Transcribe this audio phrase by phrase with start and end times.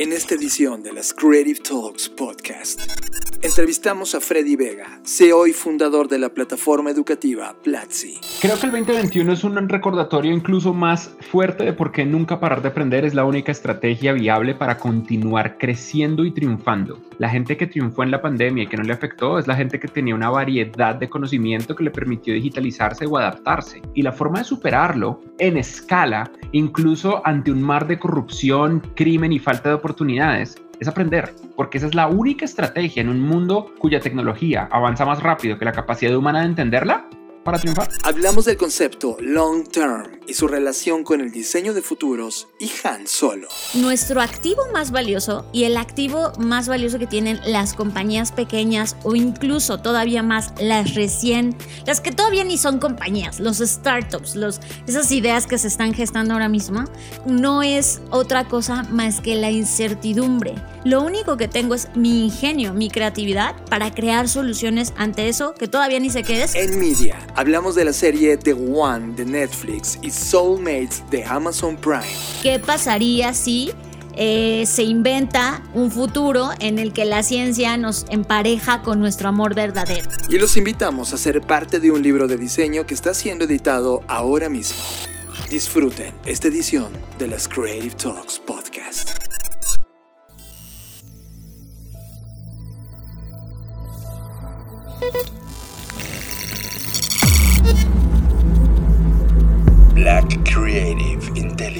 [0.00, 2.80] En esta edición de las Creative Talks Podcast,
[3.42, 8.18] entrevistamos a Freddy Vega, CEO y fundador de la plataforma educativa Platzi.
[8.40, 12.60] Creo que el 2021 es un recordatorio incluso más fuerte de por qué nunca parar
[12.60, 17.00] de aprender es la única estrategia viable para continuar creciendo y triunfando.
[17.18, 19.80] La gente que triunfó en la pandemia y que no le afectó es la gente
[19.80, 23.80] que tenía una variedad de conocimiento que le permitió digitalizarse o adaptarse.
[23.94, 29.38] Y la forma de superarlo en escala, incluso ante un mar de corrupción, crimen y
[29.38, 34.00] falta de oportunidades, es aprender, porque esa es la única estrategia en un mundo cuya
[34.00, 37.06] tecnología avanza más rápido que la capacidad humana de entenderla
[37.44, 37.88] para triunfar.
[38.02, 43.06] Hablamos del concepto long term y su relación con el diseño de futuros y Han
[43.06, 43.48] Solo.
[43.74, 49.14] Nuestro activo más valioso y el activo más valioso que tienen las compañías pequeñas o
[49.16, 55.10] incluso todavía más las recién, las que todavía ni son compañías, los startups, los, esas
[55.10, 56.84] ideas que se están gestando ahora mismo,
[57.26, 60.54] no es otra cosa más que la incertidumbre.
[60.84, 65.68] Lo único que tengo es mi ingenio, mi creatividad para crear soluciones ante eso que
[65.68, 66.54] todavía ni sé qué es.
[66.54, 72.04] En media, hablamos de la serie The One de Netflix y Soulmates de Amazon Prime.
[72.42, 73.72] ¿Qué pasaría si
[74.16, 79.54] eh, se inventa un futuro en el que la ciencia nos empareja con nuestro amor
[79.54, 80.08] verdadero?
[80.28, 84.02] Y los invitamos a ser parte de un libro de diseño que está siendo editado
[84.08, 84.78] ahora mismo.
[85.48, 89.29] Disfruten esta edición de las Creative Talks Podcast.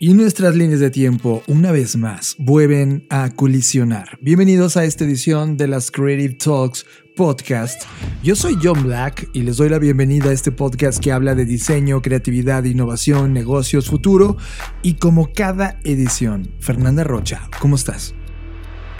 [0.00, 4.16] Y nuestras líneas de tiempo, una vez más, vuelven a colisionar.
[4.20, 6.86] Bienvenidos a esta edición de las Creative Talks
[7.16, 7.82] Podcast.
[8.22, 11.46] Yo soy John Black y les doy la bienvenida a este podcast que habla de
[11.46, 14.36] diseño, creatividad, innovación, negocios, futuro.
[14.82, 18.14] Y como cada edición, Fernanda Rocha, ¿cómo estás?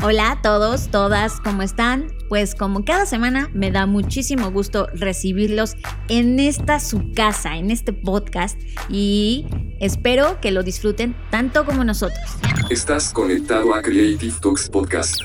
[0.00, 2.12] Hola a todos, todas, ¿cómo están?
[2.28, 5.74] Pues como cada semana me da muchísimo gusto recibirlos
[6.08, 8.56] en esta su casa, en este podcast
[8.88, 9.44] y
[9.80, 12.20] espero que lo disfruten tanto como nosotros.
[12.70, 15.20] Estás conectado a Creative Talks Podcast.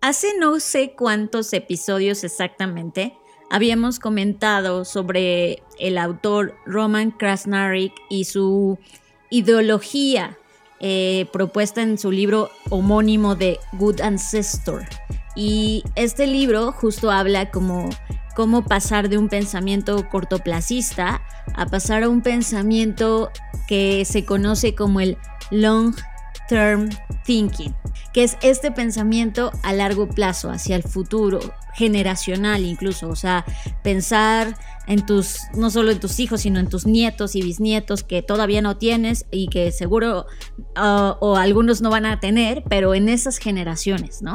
[0.00, 3.14] Hace no sé cuántos episodios exactamente
[3.50, 8.78] habíamos comentado sobre el autor Roman Krasnarik y su
[9.28, 10.39] ideología
[10.80, 14.84] eh, propuesta en su libro homónimo de Good Ancestor.
[15.36, 17.90] Y este libro justo habla como
[18.34, 21.22] cómo pasar de un pensamiento cortoplacista
[21.54, 23.30] a pasar a un pensamiento
[23.68, 25.18] que se conoce como el
[25.50, 25.94] long
[26.50, 26.90] term
[27.24, 27.72] thinking,
[28.12, 31.38] que es este pensamiento a largo plazo, hacia el futuro,
[31.74, 33.44] generacional incluso, o sea,
[33.84, 34.56] pensar
[34.88, 38.62] en tus, no solo en tus hijos, sino en tus nietos y bisnietos que todavía
[38.62, 40.26] no tienes y que seguro
[40.76, 44.34] uh, o algunos no van a tener, pero en esas generaciones, ¿no?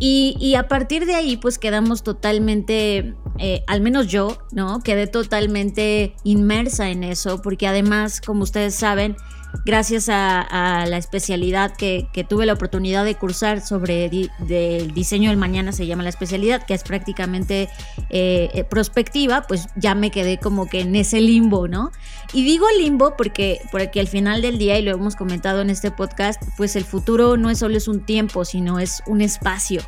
[0.00, 4.80] Y, a partir de ahí, pues quedamos totalmente, eh, al menos yo, ¿no?
[4.80, 9.16] Quedé totalmente inmersa en eso, porque además, como ustedes saben,
[9.64, 15.30] gracias a, la especialidad que, que, tuve la oportunidad de cursar sobre di, del diseño
[15.30, 17.68] del mañana, se llama la especialidad, que es prácticamente
[18.10, 21.92] eh, prospectiva, pues ya me quedé como que en ese limbo, ¿no?
[22.32, 25.90] Y digo limbo porque, porque al final del día, y lo hemos comentado en este
[25.90, 29.82] podcast, pues el futuro no es solo es un tiempo, sino es un espacio.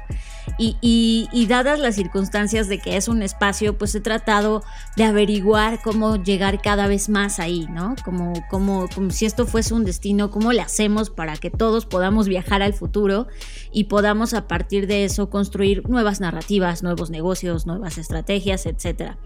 [0.59, 4.63] Y, y, y, dadas las circunstancias de que es un espacio, pues he tratado
[4.97, 7.95] de averiguar cómo llegar cada vez más ahí, ¿no?
[8.05, 12.29] Como, como, como si esto fuese un destino, cómo le hacemos para que todos podamos
[12.29, 13.27] viajar al futuro
[13.73, 19.19] y podamos a partir de eso construir nuevas narrativas, nuevos negocios, nuevas estrategias, etcétera.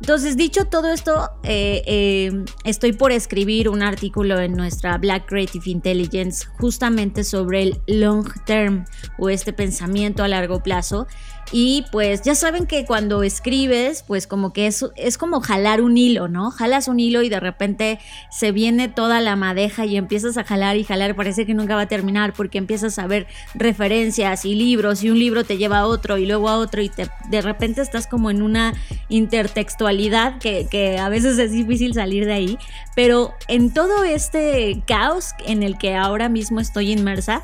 [0.00, 5.70] Entonces, dicho todo esto, eh, eh, estoy por escribir un artículo en nuestra Black Creative
[5.70, 8.84] Intelligence justamente sobre el long term
[9.18, 11.06] o este pensamiento a largo plazo.
[11.52, 15.96] Y pues ya saben que cuando escribes, pues como que es, es como jalar un
[15.96, 16.50] hilo, ¿no?
[16.50, 18.00] Jalas un hilo y de repente
[18.30, 21.82] se viene toda la madeja y empiezas a jalar y jalar, parece que nunca va
[21.82, 25.86] a terminar porque empiezas a ver referencias y libros y un libro te lleva a
[25.86, 28.74] otro y luego a otro y te, de repente estás como en una
[29.08, 32.58] intertextualidad que, que a veces es difícil salir de ahí,
[32.94, 37.40] pero en todo este caos en el que ahora mismo estoy inmersa,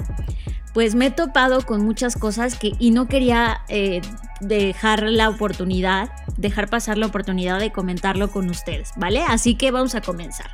[0.72, 4.00] pues me he topado con muchas cosas que y no quería eh,
[4.40, 9.22] dejar la oportunidad, dejar pasar la oportunidad de comentarlo con ustedes, ¿vale?
[9.26, 10.50] Así que vamos a comenzar.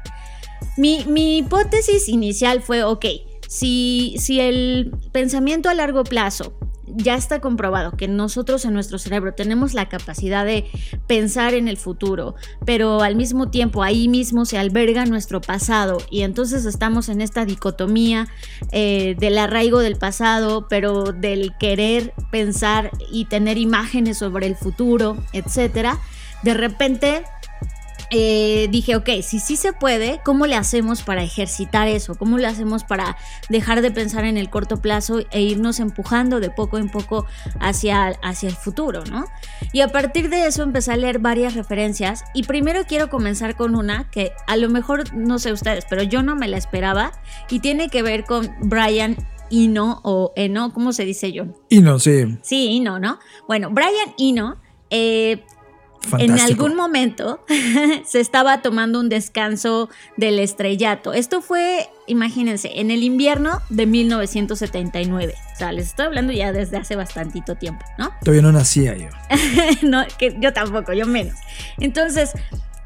[0.77, 3.05] Mi, mi hipótesis inicial fue, ok,
[3.49, 6.53] si, si el pensamiento a largo plazo
[6.95, 10.67] ya está comprobado que nosotros en nuestro cerebro tenemos la capacidad de
[11.07, 12.35] pensar en el futuro,
[12.65, 17.45] pero al mismo tiempo ahí mismo se alberga nuestro pasado y entonces estamos en esta
[17.45, 18.29] dicotomía
[18.73, 25.17] eh, del arraigo del pasado, pero del querer pensar y tener imágenes sobre el futuro,
[25.33, 25.99] etcétera.
[26.43, 27.25] De repente
[28.11, 32.15] eh, dije, ok, si sí se puede, ¿cómo le hacemos para ejercitar eso?
[32.15, 33.17] ¿Cómo le hacemos para
[33.49, 37.27] dejar de pensar en el corto plazo e irnos empujando de poco en poco
[37.61, 39.27] hacia, hacia el futuro, ¿no?
[39.73, 43.75] Y a partir de eso empecé a leer varias referencias y primero quiero comenzar con
[43.75, 47.13] una que a lo mejor no sé ustedes, pero yo no me la esperaba
[47.51, 49.17] y tiene que ver con Brian
[49.51, 51.45] Eno o Eno, ¿cómo se dice yo?
[51.71, 52.39] Eno, sí.
[52.43, 53.19] Sí, Eno, ¿no?
[53.47, 54.61] Bueno, Brian Eno
[54.91, 55.45] eh,
[56.19, 57.45] en algún momento
[58.07, 61.13] se estaba tomando un descanso del estrellato.
[61.13, 65.35] Esto fue, imagínense, en el invierno de 1979.
[65.55, 68.13] O sea, les estoy hablando ya desde hace bastantito tiempo, ¿no?
[68.21, 69.09] Todavía no nacía yo.
[69.89, 71.37] no, que yo tampoco, yo menos.
[71.79, 72.33] Entonces,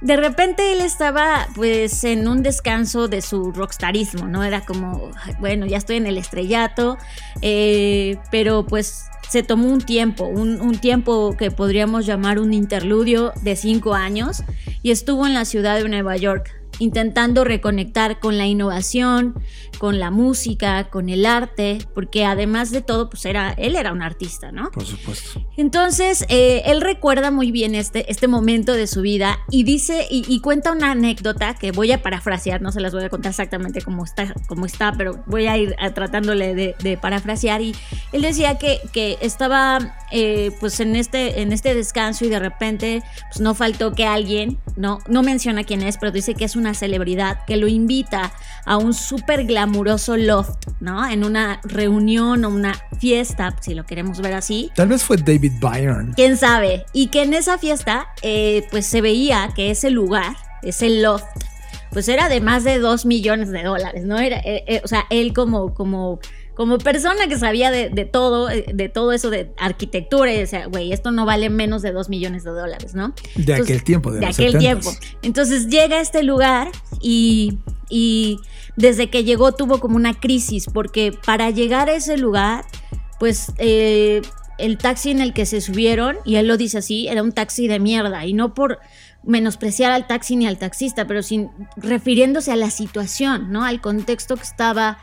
[0.02, 4.43] de repente él estaba pues en un descanso de su rockstarismo, ¿no?
[4.43, 6.99] Era como, bueno, ya estoy en el estrellato,
[7.40, 13.56] eh, pero pues se tomó un tiempo, un, tiempo que podríamos llamar un interludio de
[13.56, 14.43] cinco años
[14.82, 19.34] y estuvo en la ciudad de Nueva York intentando reconectar con la innovación,
[19.79, 24.02] con la música, con el arte, porque además de todo, pues era, él era un
[24.02, 24.70] artista, ¿no?
[24.70, 25.44] Por supuesto.
[25.56, 30.40] Entonces, eh, él recuerda muy bien este, este momento de su vida y dice, y,
[30.40, 34.05] cuenta una anécdota que voy a parafrasear, no se las voy a contar exactamente cómo
[34.05, 37.62] está, cómo está pero voy a ir tratándole de, parafrasear.
[37.62, 37.75] Y
[38.12, 43.02] él decía que, que estaba eh, pues en este, en este descanso y de repente
[43.31, 46.71] pues no faltó que alguien, no, no menciona quién es, pero dice que es una
[46.74, 48.32] celebridad que lo invita
[48.64, 51.08] a un súper glamuroso loft, ¿no?
[51.08, 54.70] En una reunión o una fiesta, si lo queremos ver así.
[54.74, 56.12] Tal vez fue David Byrne.
[56.14, 56.84] ¿Quién sabe?
[56.92, 61.24] Y que en esa fiesta eh, pues se veía que ese lugar, ese loft,
[61.90, 64.19] pues era de más de 2 millones de dólares, ¿no?
[64.19, 66.20] Era, eh, o sea, él como, como
[66.54, 70.93] como persona que sabía de, todo, eh, de todo eso de arquitectura, y decía, güey,
[70.93, 73.14] esto no vale menos de dos millones de dólares, ¿no?
[73.37, 74.90] De aquel tiempo, de, de aquel tiempo.
[75.22, 76.70] Entonces llega a este lugar
[77.00, 77.58] y,
[77.88, 78.38] y
[78.76, 82.64] desde que llegó tuvo como una crisis, porque para llegar a ese lugar,
[83.19, 84.20] pues eh,
[84.58, 87.66] el taxi en el que se subieron, y él lo dice así, era un taxi
[87.66, 88.78] de mierda, y no por
[89.25, 93.64] menospreciar al taxi ni al taxista, pero sin refiriéndose a la situación, ¿no?
[93.64, 94.98] Al contexto que estaba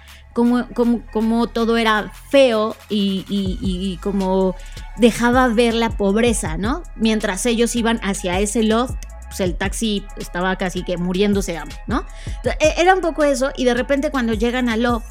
[1.11, 4.55] como todo era feo y, como
[4.97, 6.83] dejaba ver la pobreza, ¿no?
[6.95, 8.95] Mientras ellos iban hacia ese loft,
[9.27, 12.05] pues el taxi estaba casi que muriéndose de hambre, ¿no?
[12.43, 15.05] E, era un poco eso y de repente cuando llegan al loft,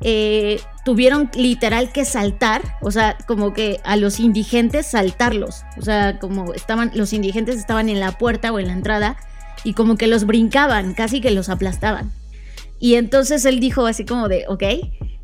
[0.00, 6.18] eh, tuvieron literal que saltar, o sea, como que a los indigentes saltarlos, o sea,
[6.18, 9.16] como estaban, los indigentes estaban en la puerta o en la entrada
[9.64, 12.12] y como que los brincaban, casi que los aplastaban.
[12.78, 14.62] Y entonces él dijo así como de, ok.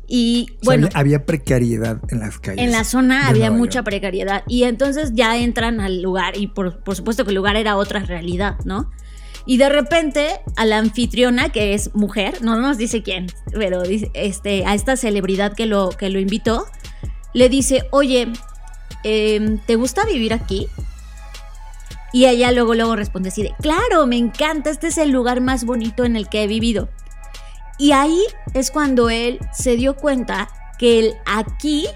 [0.07, 0.89] Y bueno.
[0.93, 2.63] había precariedad en las calles.
[2.63, 4.43] En la zona había mucha precariedad.
[4.47, 6.37] Y entonces ya entran al lugar.
[6.37, 8.91] Y por, supuesto que el lugar era otra realidad, ¿no?
[9.45, 14.09] Y de repente a la anfitriona, que es mujer, no nos dice quién, pero dice,
[14.13, 16.65] este, a esta celebridad que lo, que lo invitó,
[17.33, 18.31] le dice, oye,
[19.03, 20.67] em, ¿te gusta vivir aquí?
[22.13, 25.65] Y ella luego, luego responde así de, claro, me encanta, este es el lugar más
[25.65, 26.87] bonito en el que he vivido.
[27.77, 28.19] Y ahí
[28.53, 31.87] es cuando él se dio cuenta que el aquí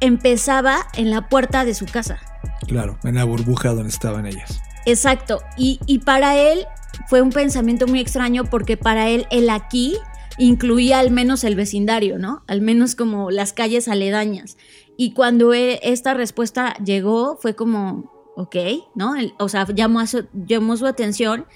[0.00, 2.18] empezaba en la puerta de su casa.
[2.66, 4.60] Claro, en la burbuja donde estaban ellas.
[4.84, 5.40] Exacto.
[5.56, 6.66] Y, y para él
[7.08, 9.96] fue un pensamiento muy extraño porque para él el aquí
[10.38, 12.42] incluía al menos el vecindario, ¿no?
[12.46, 14.56] Al menos como las calles aledañas.
[14.96, 18.56] Y cuando e, esta respuesta llegó fue como, ok,
[18.94, 19.14] ¿no?
[19.38, 21.46] o sea, llamó, su, llamó su atención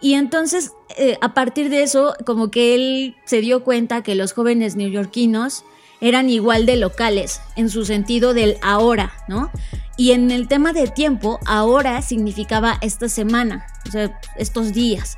[0.00, 4.32] y entonces, eh, a partir de eso, como que él se dio cuenta que los
[4.32, 5.64] jóvenes neoyorquinos
[6.00, 9.50] eran igual de locales, en su sentido del ahora, ¿no?
[9.96, 15.16] Y en el tema de tiempo, ahora significaba esta semana, o sea, estos días.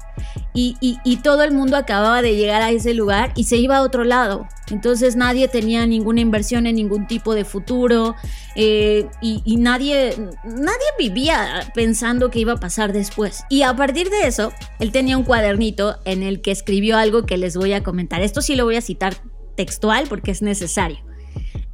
[0.55, 4.03] Y, todo el mundo acababa de llegar a ese lugar y se iba a otro
[4.05, 4.47] lado.
[4.71, 8.17] Entonces nadie tenía ninguna inversión en ningún tipo de futuro
[8.57, 13.45] eh, y, nadie, nadie vivía pensando que iba a pasar después.
[13.49, 17.37] Y a partir de eso, él tenía un cuadernito en el que escribió algo que
[17.37, 18.21] les voy a comentar.
[18.23, 19.17] Esto sí lo voy a citar
[19.59, 20.99] textual porque es necesario.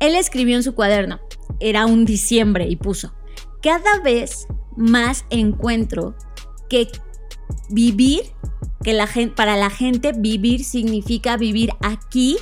[0.00, 1.20] Él escribió en su cuaderno,
[1.60, 3.14] era un diciembre y puso,
[3.62, 6.16] cada vez más encuentro
[6.70, 6.88] que
[7.68, 8.22] vivir,
[8.82, 12.38] que la gente, para la gente vivir significa vivir aquí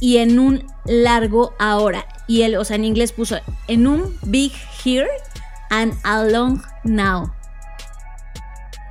[0.00, 2.04] y en un largo ahora.
[2.26, 3.36] Y él, o sea, en inglés puso
[3.68, 4.52] en un big
[4.84, 5.08] here
[5.70, 7.32] and a long now.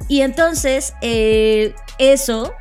[0.07, 2.53] Y entonces eh, eso,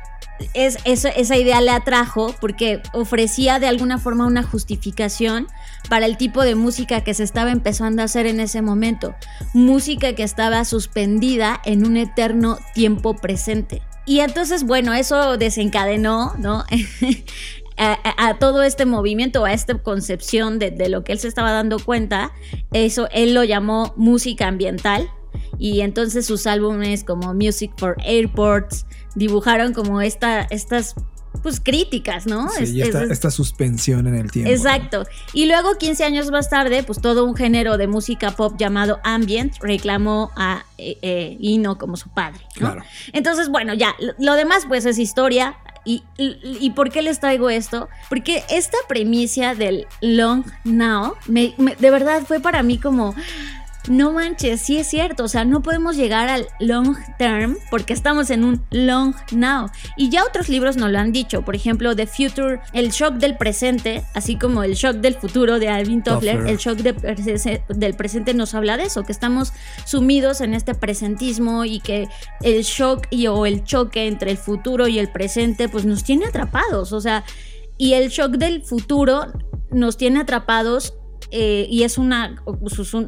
[0.53, 5.47] es, eso, esa idea le atrajo porque ofrecía de alguna forma una justificación
[5.89, 9.15] para el tipo de música que se estaba empezando a hacer en ese momento.
[9.53, 13.81] Música que estaba suspendida en un eterno tiempo presente.
[14.05, 16.63] Y entonces, bueno, eso desencadenó, ¿no?
[17.77, 22.31] A, todo este movimiento, a esta concepción de, lo que él se estaba dando cuenta,
[22.71, 25.09] eso él lo llamó música ambiental.
[25.57, 28.85] Y entonces sus álbumes como Music for Airports
[29.15, 30.95] dibujaron como esta, estas
[31.41, 32.49] pues críticas, ¿no?
[32.49, 34.51] Sí, esta, suspensión en el tiempo.
[34.51, 35.05] Exacto.
[35.33, 39.53] Y luego 15 años más tarde, pues todo un género de música pop llamado ambient
[39.61, 42.39] reclamó a eh, eh, Ino como su padre.
[42.55, 42.83] Claro.
[43.13, 45.57] Entonces, bueno, ya, lo demás pues es historia.
[45.87, 47.89] Y, y, por qué les traigo esto?
[48.09, 53.13] Porque esta premisa del long now, de verdad fue para mí como
[53.87, 58.29] no manches, sí es cierto, o sea, no podemos llegar al long term porque estamos
[58.29, 59.69] en un long now.
[59.97, 63.37] Y ya otros libros nos lo han dicho, por ejemplo, The Future, el shock del
[63.37, 68.53] presente, así como el shock del futuro de Alvin Toffler, el shock del presente nos
[68.53, 69.53] habla de eso, que estamos
[69.85, 72.07] sumidos en este presentismo y que
[72.41, 76.25] el shock y, o el choque entre el futuro y el presente pues nos tiene
[76.25, 77.23] atrapados, o sea,
[77.77, 79.33] y el shock del futuro
[79.69, 80.93] nos tiene atrapados
[81.37, 82.41] eh, y es una,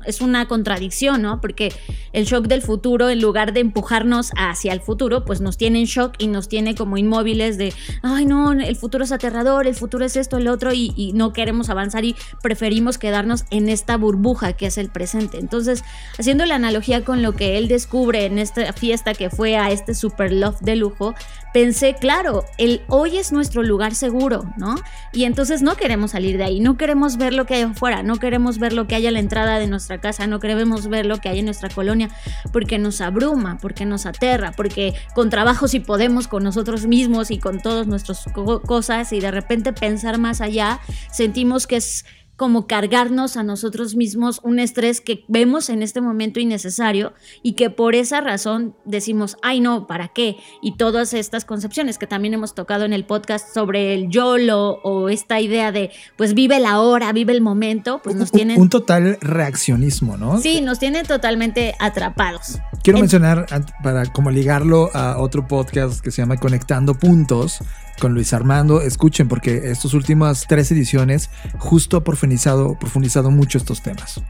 [0.06, 1.40] es una contradicción, ¿no?
[1.40, 1.72] Porque
[2.12, 5.86] el shock del futuro, en lugar de empujarnos hacia el futuro, pues nos tiene en
[5.86, 10.04] shock y nos tiene como inmóviles de, ay no, el futuro es aterrador, el futuro
[10.04, 14.52] es esto, el otro, y, y no queremos avanzar y preferimos quedarnos en esta burbuja
[14.52, 15.40] que es el presente.
[15.40, 15.86] Entonces,
[16.20, 19.96] haciendo la analogía con lo que él descubre en esta fiesta que fue a este
[19.96, 21.16] super love de lujo,
[21.58, 24.76] pensé, claro, el hoy es nuestro lugar seguro, ¿no?
[25.12, 28.18] Y entonces no queremos salir de ahí, no queremos ver lo que hay afuera, no
[28.18, 31.18] queremos ver lo que hay a la entrada de nuestra casa, no queremos ver lo
[31.18, 32.10] que hay en nuestra colonia,
[32.54, 37.40] porque nos abruma, porque nos aterra, porque con trabajo si podemos con nosotros mismos y
[37.40, 38.26] con todas nuestras
[38.68, 40.80] cosas y de repente pensar más allá,
[41.12, 42.06] sentimos que es
[42.38, 47.72] como cargarnos a nosotros mismos un estrés que vemos en este momento innecesario y que
[47.72, 50.38] por esa razón decimos, ay no, ¿para qué?
[50.62, 55.10] Y todas estas concepciones que también hemos tocado en el podcast sobre el YOLO o
[55.10, 58.62] esta idea de, pues vive la hora, vive el momento, pues nos tienen...
[58.62, 60.40] Un total reaccionismo, ¿no?
[60.40, 62.60] Sí, nos tienen totalmente atrapados.
[62.84, 63.48] Quiero mencionar,
[63.82, 67.62] para como ligarlo a otro podcast que se llama Conectando Puntos,
[68.00, 68.82] con Luis Armando.
[68.82, 74.22] Escuchen, porque estas últimas tres ediciones justo ha profundizado, profundizado mucho estos temas.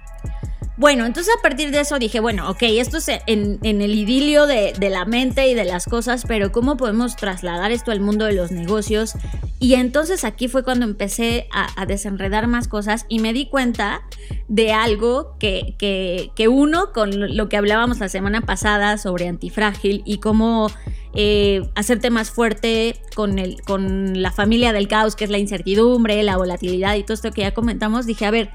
[0.77, 4.75] Bueno, entonces a partir de eso dije, bueno, ok, esto es en, el idilio de,
[4.91, 8.51] la mente y de las cosas, pero ¿cómo podemos trasladar esto al mundo de los
[8.51, 9.13] negocios?
[9.59, 14.03] Y entonces aquí fue cuando empecé a, desenredar más cosas y me di cuenta
[14.49, 20.69] de algo que, uno, con lo que hablábamos la semana pasada sobre antifrágil y cómo
[21.15, 26.37] eh, hacerte más fuerte con, con la familia del caos, que es la incertidumbre, la
[26.37, 28.51] volatilidad y todo esto que ya comentamos, dije, a ver,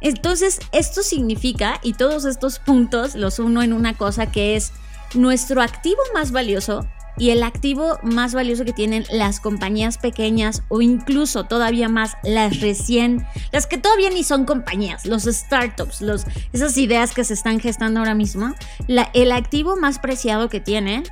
[0.00, 4.72] entonces, esto significa, y todos estos puntos los uno en una cosa que es
[5.14, 6.86] nuestro activo más valioso
[7.18, 12.60] y el activo más valioso que tienen las compañías pequeñas o incluso todavía más las
[12.60, 17.60] recién, las que todavía ni son compañías, los startups, los, esas ideas que se están
[17.60, 18.54] gestando ahora mismo,
[19.12, 21.04] el activo más preciado que tienen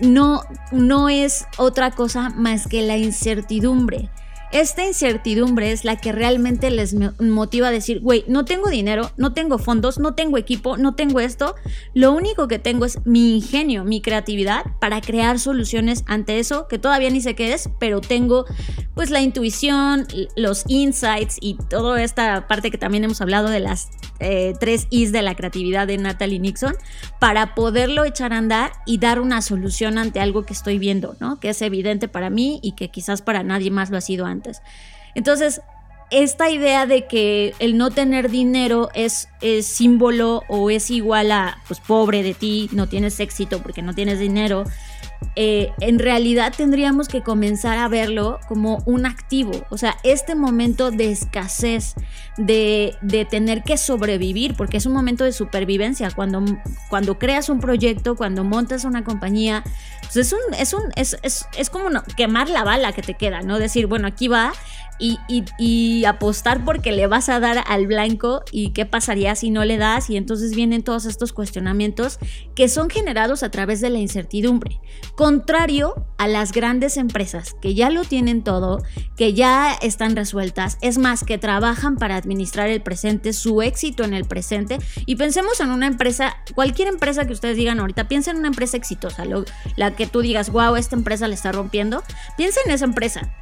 [0.00, 4.10] no, no es otra cosa más que la incertidumbre.
[4.52, 9.32] Esta incertidumbre es la que realmente les motiva a decir, güey, no tengo dinero, no
[9.32, 11.54] tengo fondos, no tengo equipo, no tengo esto.
[11.94, 16.78] Lo único que tengo es mi ingenio, mi creatividad para crear soluciones ante eso, que
[16.78, 18.44] todavía ni sé qué es, pero tengo
[18.94, 20.06] pues la intuición,
[20.36, 23.88] los insights y toda esta parte que también hemos hablado de las
[24.22, 26.74] eh, tres Is de la creatividad de Natalie Nixon,
[27.18, 31.40] para poderlo echar a andar y dar una solución ante algo que estoy viendo, ¿no?
[31.40, 34.62] Que es evidente para mí y que quizás para nadie más lo ha sido antes.
[35.14, 35.60] Entonces,
[36.12, 39.28] esta idea de que el no tener dinero es,
[39.62, 44.18] símbolo o es igual a, pues pobre de ti, no tienes éxito porque no tienes
[44.18, 44.64] dinero,
[45.36, 49.52] eh, en realidad tendríamos que comenzar a verlo como un activo.
[49.70, 51.94] O sea, este momento de escasez,
[52.36, 52.96] de,
[53.30, 56.10] tener que sobrevivir, porque es un momento de supervivencia.
[56.10, 56.44] Cuando,
[56.88, 59.62] cuando creas un proyecto, cuando montas una compañía,
[60.02, 63.42] pues es, un, es, un, es, es, es como quemar la bala que te queda,
[63.42, 63.58] ¿no?
[63.58, 64.52] Decir, bueno, aquí va
[65.02, 69.78] y, apostar porque le vas a dar al blanco y qué pasaría si no le
[69.78, 72.18] das y entonces vienen todos estos cuestionamientos
[72.54, 74.80] que son generados a través de la incertidumbre.
[75.14, 78.82] Contrario a las grandes empresas que ya lo tienen todo,
[79.16, 84.14] que ya están resueltas, es más, que trabajan para administrar el presente, su éxito en
[84.14, 88.40] el presente y pensemos en una empresa, cualquier empresa que ustedes digan ahorita, piensen en
[88.40, 89.24] una empresa exitosa,
[89.76, 92.02] la que tú digas, wow, esta empresa le está rompiendo,
[92.36, 93.32] piensa en esa empresa.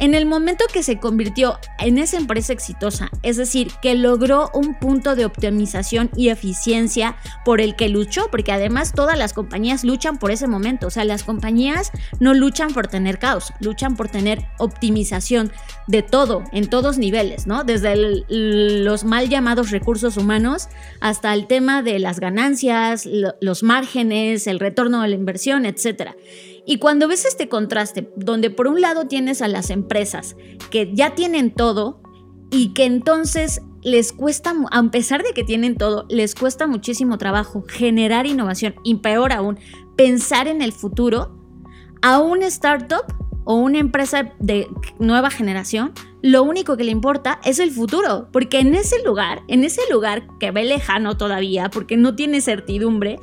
[0.00, 4.78] En el momento que se convirtió en esa empresa exitosa, es decir, que logró un
[4.78, 10.18] punto de optimización y eficiencia por el que luchó, porque además todas las compañías luchan
[10.18, 14.46] por ese momento, o sea, las compañías no luchan por tener caos, luchan por tener
[14.58, 15.50] optimización
[15.88, 17.64] de todo, en todos niveles, ¿no?
[17.64, 17.96] Desde
[18.28, 20.68] los mal llamados recursos humanos
[21.00, 23.08] hasta el tema de las ganancias,
[23.40, 26.14] los márgenes, el retorno de la inversión, etcétera.
[26.70, 30.36] Y cuando ves este contraste, donde por un lado tienes a las empresas
[30.70, 32.02] que ya tienen todo
[32.50, 37.64] y que entonces les cuesta, a pesar de que tienen todo, les cuesta muchísimo trabajo
[37.66, 39.58] generar innovación y peor aún,
[39.96, 41.34] pensar en el futuro,
[42.02, 47.60] a un startup o una empresa de nueva generación, lo único que le importa es
[47.60, 52.14] el futuro, porque en ese lugar, en ese lugar que ve lejano todavía, porque no
[52.14, 53.18] tiene certidumbre,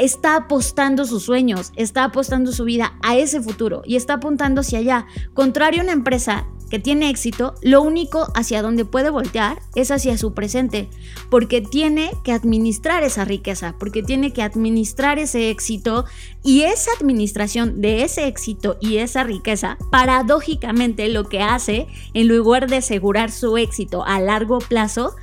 [0.00, 4.78] está apostando sus sueños, está apostando su vida a ese futuro y está apuntando hacia
[4.78, 5.06] allá.
[5.34, 10.18] Contrario a una empresa que tiene éxito, lo único hacia donde puede voltear es hacia
[10.18, 10.88] su presente,
[11.30, 16.04] porque tiene que administrar esa riqueza, porque tiene que administrar ese éxito
[16.42, 22.68] y esa administración de ese éxito y esa riqueza, paradójicamente lo que hace, en lugar
[22.68, 25.14] de asegurar su éxito a largo plazo,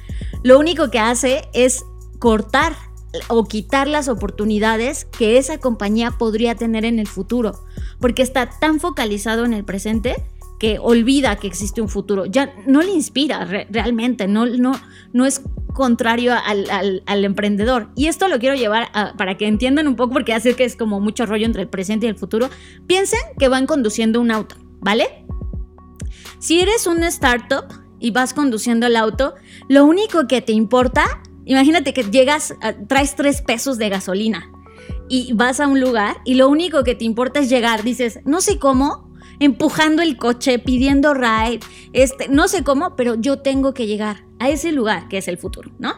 [0.43, 1.85] lo único que hace es
[2.19, 2.75] cortar
[3.27, 7.59] o quitar las oportunidades que esa compañía podría tener en el futuro,
[7.99, 10.15] porque está tan focalizado en el presente
[10.59, 14.73] que olvida que existe un futuro, ya no le inspira realmente, no, no,
[15.11, 15.41] no es
[15.73, 17.89] contrario al, emprendedor.
[17.95, 20.99] Y esto lo quiero llevar para que entiendan un poco, porque hace que es como
[20.99, 22.49] mucho rollo entre el presente y el futuro.
[22.87, 25.25] Piensen que van conduciendo un auto, ¿vale?
[26.39, 27.65] Si eres una startup
[27.99, 29.35] y vas conduciendo el auto,
[29.67, 34.51] lo único que te importa Imagínate que llegas, ah, traes tres pesos de gasolina
[35.07, 37.83] y vas a un lugar y lo único que te importa es llegar.
[37.83, 41.59] Dices, no sé cómo, empujando el coche, pidiendo ride,
[41.93, 45.37] este, no sé cómo, pero yo tengo que llegar a ese lugar que es el
[45.37, 45.93] futuro, ¿no?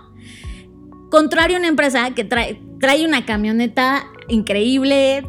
[1.10, 5.26] Contrario a una empresa que trae, trae una camioneta increíble,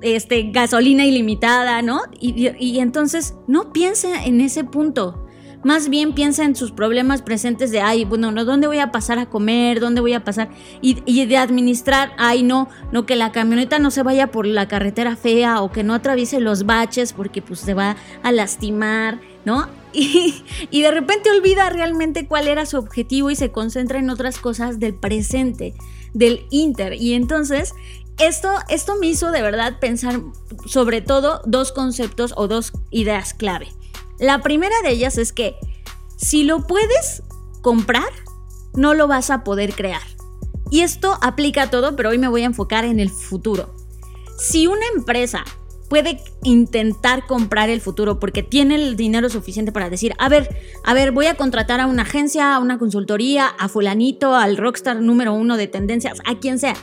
[0.00, 2.00] este, gasolina ilimitada, ¿no?
[2.20, 5.21] Y, y entonces no piensa en ese punto.
[5.64, 8.44] Más bien piensa en sus problemas presentes de, ay, bueno, ¿no?
[8.44, 9.78] ¿dónde voy a pasar a comer?
[9.78, 10.50] ¿Dónde voy a pasar?
[10.80, 15.16] Y, de administrar, ay, no, no, que la camioneta no se vaya por la carretera
[15.16, 19.68] fea o que no atraviese los baches porque pues se va a lastimar, ¿no?
[19.94, 24.38] Y, y, de repente olvida realmente cuál era su objetivo y se concentra en otras
[24.38, 25.74] cosas del presente,
[26.14, 26.94] del inter.
[26.94, 27.74] Y entonces
[28.18, 30.20] esto, esto me hizo de verdad pensar
[30.66, 33.68] sobre todo dos conceptos o dos ideas clave.
[34.18, 35.56] La primera de ellas es que
[36.16, 37.22] si lo puedes
[37.62, 38.08] comprar,
[38.74, 40.02] no lo vas a poder crear.
[40.70, 43.74] Y esto aplica a todo, pero hoy me voy a enfocar en el futuro.
[44.38, 45.44] Si una empresa
[45.88, 50.48] puede intentar comprar el futuro porque tiene el dinero suficiente para decir, a ver,
[50.84, 55.02] a ver, voy a contratar a una agencia, a una consultoría, a fulanito, al rockstar
[55.02, 56.74] número uno de tendencias, a quien sea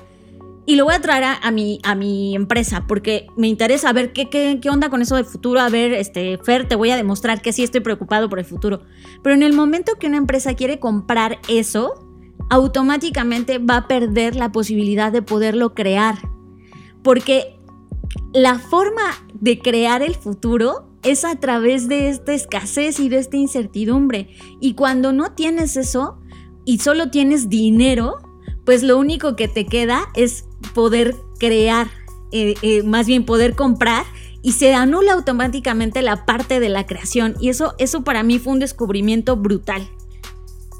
[0.69, 4.29] y lo voy a traer a, mi, a mi empresa porque me interesa ver qué,
[4.29, 5.59] qué, qué, onda con eso del futuro.
[5.59, 8.83] A ver, este, Fer, te voy a demostrar que sí estoy preocupado por el futuro.
[9.23, 11.95] Pero en el momento que una empresa quiere comprar eso,
[12.51, 16.19] automáticamente va a perder la posibilidad de poderlo crear.
[17.01, 17.59] Porque
[18.31, 23.37] la forma de crear el futuro es a través de esta escasez y de esta
[23.37, 24.29] incertidumbre.
[24.61, 26.19] Y cuando no tienes eso
[26.63, 28.17] y solo tienes dinero,
[28.65, 31.87] pues lo único que te queda es poder crear,
[32.31, 34.05] eh, eh, más bien poder comprar
[34.41, 38.53] y se anula automáticamente la parte de la creación y eso, eso para mí fue
[38.53, 39.89] un descubrimiento brutal.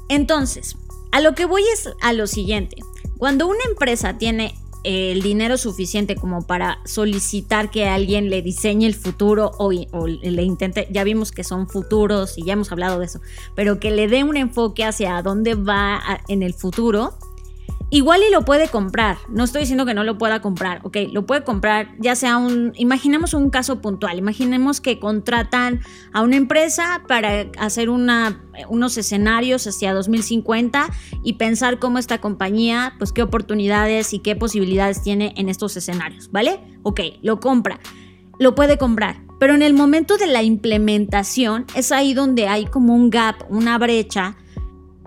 [0.08, 0.76] Entonces,
[1.12, 2.76] a lo que voy es a lo siguiente,
[3.18, 8.94] cuando una empresa tiene el dinero suficiente como para solicitar que alguien le diseñe el
[8.94, 13.20] futuro o, le intente, ya vimos que son futuros y ya hemos hablado de eso,
[13.54, 17.14] pero que le dé un enfoque hacia dónde va en el futuro,
[17.92, 21.26] Igual y lo puede comprar, no estoy diciendo que no lo pueda comprar, ok, lo
[21.26, 25.80] puede comprar, ya sea un, imaginemos un caso puntual, imaginemos que contratan
[26.12, 30.88] a una empresa para hacer una, unos escenarios hacia 2050
[31.24, 36.30] y pensar cómo esta compañía, pues qué oportunidades y qué posibilidades tiene en estos escenarios,
[36.30, 36.60] ¿vale?
[36.84, 37.80] Ok, lo compra,
[38.38, 42.94] lo puede comprar, Pero en el momento de la implementación es ahí donde hay como
[42.94, 44.36] un gap, una brecha,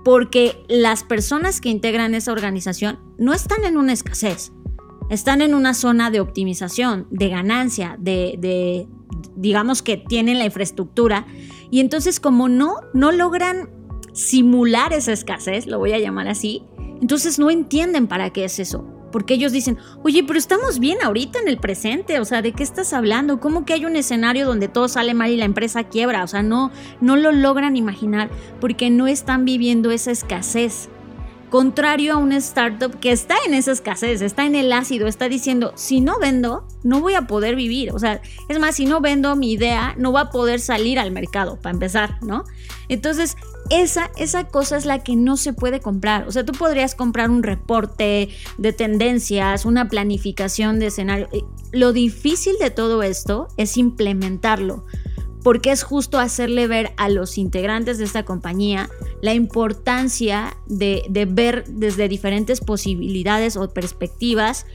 [0.03, 4.51] porque las personas que integran esa organización no están en una escasez,
[5.09, 8.87] están en una zona de optimización, de ganancia, de,
[9.35, 11.25] digamos que tienen la infraestructura
[11.71, 13.69] y entonces como no, no logran
[14.13, 16.63] simular esa escasez, lo voy a llamar así,
[17.01, 18.85] entonces no entienden para qué es eso.
[19.13, 22.63] Porque ellos dicen, oye, pero estamos bien ahorita en el presente, o sea, ¿de qué
[22.63, 23.39] estás hablando?
[23.39, 26.23] ¿Cómo que hay un escenario donde todo sale mal y la empresa quiebra?
[26.23, 30.89] O sea, no, no lo logran imaginar porque no están viviendo esa escasez.
[31.51, 35.71] Contrario a una startup que está en esa escasez, está en el ácido, está diciendo,
[35.75, 37.91] si no vendo, no voy a poder vivir.
[37.91, 41.11] O sea, es más, si no vendo mi idea, no va a poder salir al
[41.11, 42.45] mercado, para empezar, ¿no?
[42.89, 43.37] Entonces,
[43.69, 46.27] esa, esa cosa es la que no se puede comprar.
[46.27, 51.29] O sea, tú podrías comprar un reporte de tendencias, una planificación de escenario.
[51.31, 54.85] Eh, lo difícil de todo esto es implementarlo
[55.43, 58.89] porque es justo hacerle ver a los integrantes de esta compañía
[59.21, 64.65] la importancia de, ver desde diferentes posibilidades o perspectivas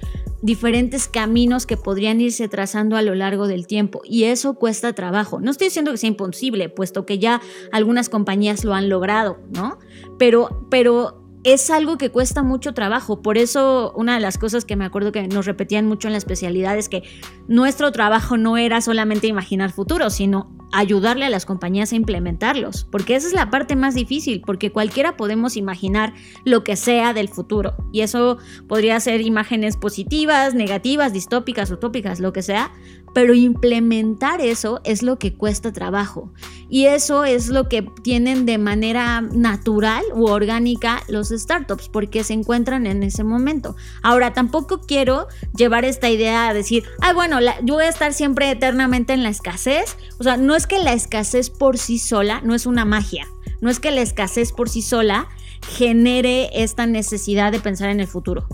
[0.43, 5.41] diferentes caminos que podrían irse trazando a lo largo del tiempo y eso cuesta trabajo.
[5.41, 7.41] No estoy diciendo que sea imposible, puesto que ya
[7.73, 9.79] algunas compañías lo han logrado, ¿no?
[10.19, 13.23] Pero, pero es algo que cuesta mucho trabajo.
[13.23, 16.19] Por eso una de las cosas que me acuerdo que nos repetían mucho en la
[16.19, 17.03] especialidad es que
[17.47, 23.17] nuestro trabajo no era solamente imaginar futuros, sino ayudarle a las compañías a implementarlos, porque
[23.17, 26.13] esa es la parte más difícil, porque cualquiera podemos imaginar
[26.45, 32.33] lo que sea del futuro, y eso podría ser imágenes positivas, negativas, distópicas, utópicas, lo
[32.33, 32.71] que sea,
[33.15, 36.33] pero implementar eso es lo que cuesta trabajo.
[36.69, 42.35] Y eso es lo que tienen de manera natural u orgánica los startups, porque se
[42.35, 43.77] encuentran en ese momento.
[44.03, 48.51] Ahora, tampoco quiero llevar esta idea a decir, ah, bueno, yo voy a estar siempre
[48.51, 49.97] eternamente en la escasez.
[50.19, 53.27] O sea, no es que la escasez por sí sola, no es una magia.
[53.61, 55.29] No es que la escasez por sí sola
[55.67, 58.47] genere esta necesidad de pensar en el futuro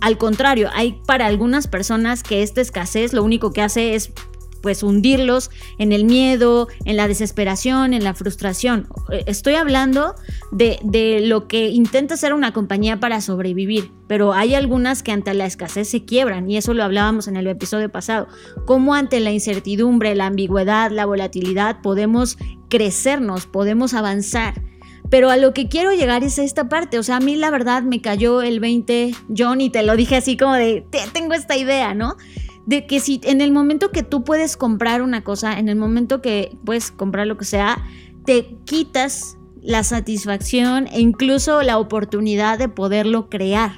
[0.00, 4.12] al contrario, hay para algunas personas que esta escasez lo único que hace es
[4.64, 8.88] pues hundirlos en el miedo, en la desesperación, en la frustración.
[9.26, 10.14] Estoy hablando
[10.52, 15.34] de, de, lo que intenta hacer una compañía para sobrevivir, pero hay algunas que ante
[15.34, 18.26] la escasez se quiebran y eso lo hablábamos en el episodio pasado.
[18.64, 22.38] Cómo ante la incertidumbre, la ambigüedad, la volatilidad podemos
[22.70, 24.62] crecernos, podemos avanzar.
[25.10, 26.98] Pero a lo que quiero llegar es a esta parte.
[26.98, 30.16] O sea, a mí la verdad me cayó el 20, John, y te lo dije
[30.16, 32.16] así como de, tengo esta idea, ¿no?
[32.66, 36.22] De que si en el momento que tú puedes comprar una cosa, en el momento
[36.22, 37.84] que puedes comprar lo que sea,
[38.24, 43.72] te quitas la satisfacción e incluso la oportunidad de poderlo crear.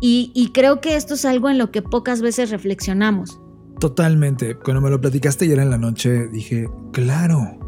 [0.00, 3.40] Y, y creo que esto es algo en lo que pocas veces reflexionamos.
[3.80, 4.56] Totalmente.
[4.56, 7.58] Cuando me lo platicaste ayer en la noche, dije, claro,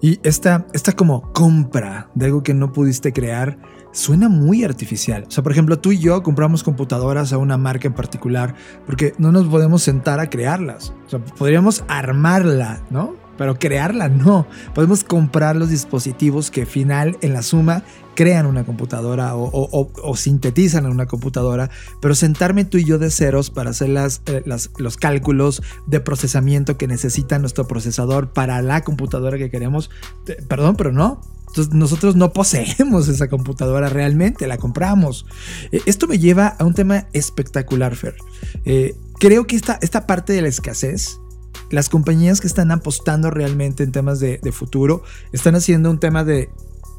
[0.00, 3.58] y esta, esta como compra de algo que no pudiste crear
[3.92, 5.24] suena muy artificial.
[5.26, 8.54] O sea, por ejemplo, tú y yo compramos computadoras a una marca en particular
[8.86, 10.94] porque no nos podemos sentar a crearlas.
[11.06, 13.14] O sea, podríamos armarla, ¿no?
[13.38, 14.46] Pero crearla no.
[14.74, 17.84] Podemos comprar los dispositivos que final en la suma
[18.18, 21.70] crean una computadora o, sintetizan una computadora,
[22.00, 26.76] pero sentarme tú y yo de ceros para hacer eh, las, los cálculos de procesamiento
[26.76, 29.88] que necesita nuestro procesador para la computadora que queremos,
[30.48, 31.20] perdón, pero no.
[31.46, 35.24] Entonces nosotros no poseemos esa computadora realmente, la compramos.
[35.70, 38.16] Eh, esto me lleva a un tema espectacular, Fer.
[38.64, 41.20] Eh, creo que esta, esta parte de la escasez
[41.70, 46.50] las compañías que están apostando realmente en temas de, futuro están haciendo un tema de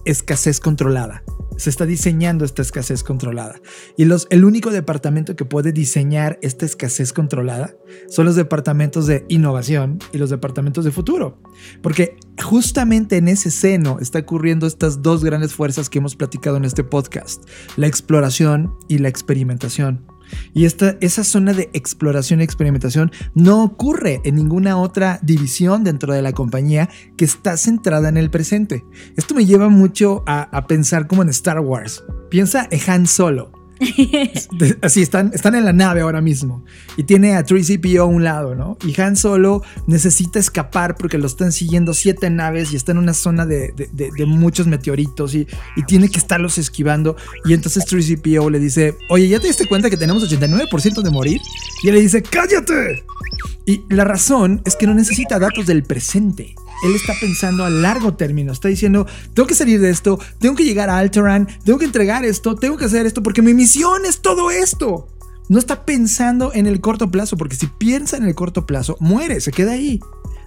[0.05, 1.23] escasez controlada.
[1.57, 3.59] Se está diseñando esta escasez controlada.
[3.97, 7.75] Y los, el único departamento que puede diseñar esta escasez controlada
[8.07, 11.41] son los departamentos de innovación y los departamentos de futuro.
[11.81, 16.65] Porque justamente en ese seno está ocurriendo estas dos grandes fuerzas que hemos platicado en
[16.65, 17.43] este podcast,
[17.75, 20.05] la exploración y la experimentación.
[20.53, 26.13] Y esta, esa zona de exploración y experimentación no ocurre en ninguna otra división dentro
[26.13, 28.83] de la compañía que está centrada en el presente.
[29.17, 32.03] Esto me lleva mucho a, a pensar como en Star Wars.
[32.29, 33.58] Piensa en Han Solo.
[34.81, 36.63] Así están, están en la nave ahora mismo
[36.97, 38.77] y tiene a 3CPO a un lado, ¿no?
[38.85, 43.13] Y Han Solo necesita escapar porque lo están siguiendo siete naves y está en una
[43.13, 43.73] zona de,
[44.27, 47.15] muchos meteoritos y, y, tiene que estarlos esquivando.
[47.45, 51.39] Y entonces 3CPO le dice: Oye, ¿ya te diste cuenta que tenemos 89% de morir?
[51.83, 53.03] Y él le dice: ¡Cállate!
[53.65, 58.15] Y la razón es que no necesita datos del presente él está pensando a largo
[58.15, 58.51] término.
[58.51, 62.25] Está diciendo, tengo que salir de esto, tengo que llegar a Alteran, tengo que entregar
[62.25, 65.07] esto, tengo que hacer esto, porque mi misión es todo esto.
[65.49, 69.41] No está pensando en el corto plazo, porque si piensa en el corto plazo, muere,
[69.41, 69.99] se queda ahí.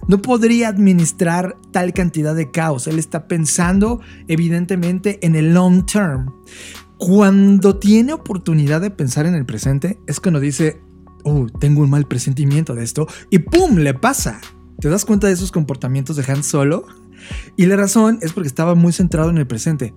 [0.07, 2.87] no podría administrar tal cantidad de caos.
[2.87, 6.33] Él está pensando evidentemente en el long term.
[6.97, 10.81] Cuando tiene oportunidad de pensar en el presente, es cuando dice,
[11.23, 13.77] oh, tengo un mal presentimiento de esto, y ¡pum!
[13.77, 14.39] le pasa.
[14.79, 16.85] ¿Te das cuenta de esos comportamientos de Han Solo?
[17.55, 19.93] Y la razón es porque estaba muy centrado en el presente.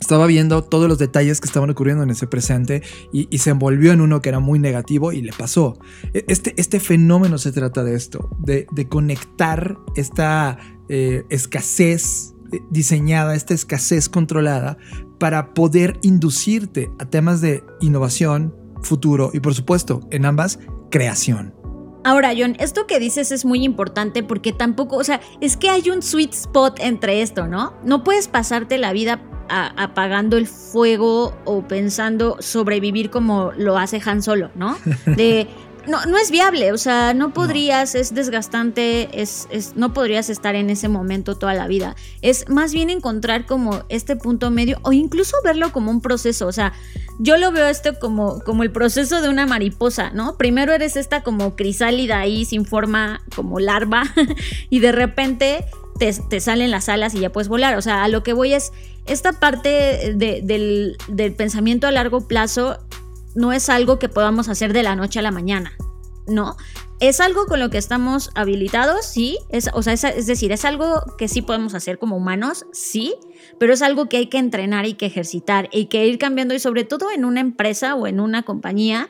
[0.00, 4.00] Estaba viendo todos los detalles que estaban ocurriendo en ese presente y, se envolvió en
[4.00, 5.78] uno que era muy negativo y le pasó.
[6.14, 13.34] E, este, este fenómeno se trata de esto, de, conectar esta eh, escasez eh, diseñada,
[13.34, 14.78] esta escasez controlada,
[15.18, 20.58] para poder inducirte a temas de innovación, futuro y por supuesto, en ambas,
[20.90, 21.59] creación.
[22.02, 25.90] Ahora, John, esto que dices es muy importante porque tampoco, o sea, es que hay
[25.90, 27.74] un sweet spot entre esto, ¿no?
[27.84, 34.22] No puedes pasarte la vida apagando el fuego o pensando sobrevivir como lo hace Han
[34.22, 34.78] Solo, ¿no?
[35.06, 35.48] De
[35.86, 40.54] no, no es viable, o sea, no podrías, es desgastante, es, es, no podrías estar
[40.54, 41.96] en ese momento toda la vida.
[42.22, 46.52] Es más bien encontrar como este punto medio o incluso verlo como un proceso, o
[46.52, 46.72] sea,
[47.22, 50.38] yo lo veo esto como, como el proceso de una mariposa, ¿no?
[50.38, 54.04] Primero eres esta como crisálida ahí sin forma, como larva,
[54.70, 55.66] y de repente
[55.98, 57.76] te, salen las alas y ya puedes volar.
[57.76, 58.72] O sea, a lo que voy es,
[59.06, 62.78] esta parte del, del pensamiento a largo plazo
[63.34, 65.72] no es algo que podamos hacer de la noche a la mañana,
[66.26, 66.56] ¿no?
[67.00, 69.38] Es algo con lo que estamos habilitados, sí.
[69.48, 73.14] Es, o sea, es, decir, es algo que sí podemos hacer como humanos, sí.
[73.58, 76.54] Pero es algo que hay que entrenar y que ejercitar y que ir cambiando.
[76.54, 79.08] Y sobre todo en una empresa o en una compañía,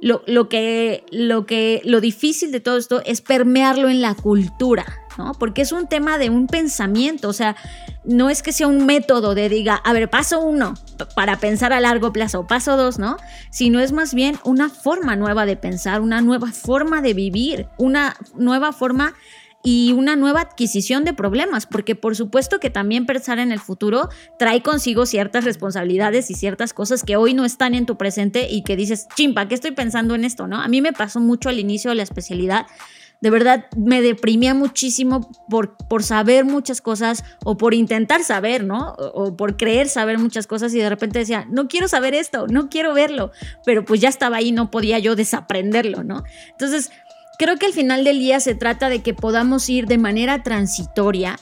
[0.00, 5.06] lo, lo, que, lo, que, lo difícil de todo esto es permearlo en la cultura,
[5.18, 5.34] ¿no?
[5.34, 7.56] Porque es un tema de un pensamiento, o sea,
[8.04, 10.74] no es que sea un método de diga, a ver, paso uno
[11.14, 13.16] para pensar a largo plazo, paso dos, ¿no?
[13.50, 18.16] Sino es más bien una forma nueva de pensar, una nueva forma de vivir, una
[18.34, 19.14] nueva forma
[19.62, 24.08] y una nueva adquisición de problemas, porque por supuesto que también pensar en el futuro
[24.38, 28.62] trae consigo ciertas responsabilidades y ciertas cosas que hoy no están en tu presente y
[28.62, 30.46] que dices, chimpa, ¿qué estoy pensando en esto?
[30.46, 30.60] ¿No?
[30.60, 32.66] A mí me pasó mucho al inicio de la especialidad
[33.20, 38.94] de verdad me deprimía muchísimo por, por saber muchas cosas o por intentar saber, ¿no?
[38.96, 42.68] O, por creer saber muchas cosas y de repente decía, no quiero saber esto, no
[42.68, 43.32] quiero verlo,
[43.64, 46.22] pero pues ya estaba ahí, no podía yo desaprenderlo, ¿no?
[46.50, 46.92] Entonces,
[47.38, 51.38] creo que al final del día se trata de que podamos ir de manera transitoria,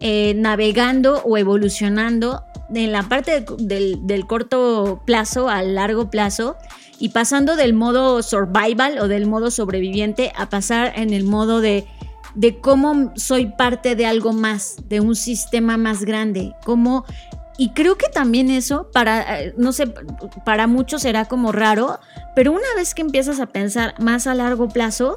[0.00, 6.56] eh, navegando o evolucionando en la parte del, del corto plazo al largo plazo
[6.98, 11.86] y pasando del modo survival o del modo sobreviviente a pasar en el modo de,
[12.34, 17.04] de cómo soy parte de algo más, de un sistema más grande, cómo...
[17.56, 19.86] Y creo que también eso, para, eh, no sé,
[20.44, 22.00] para muchos será como raro,
[22.34, 25.14] pero una vez que empiezas a pensar más a largo plazo,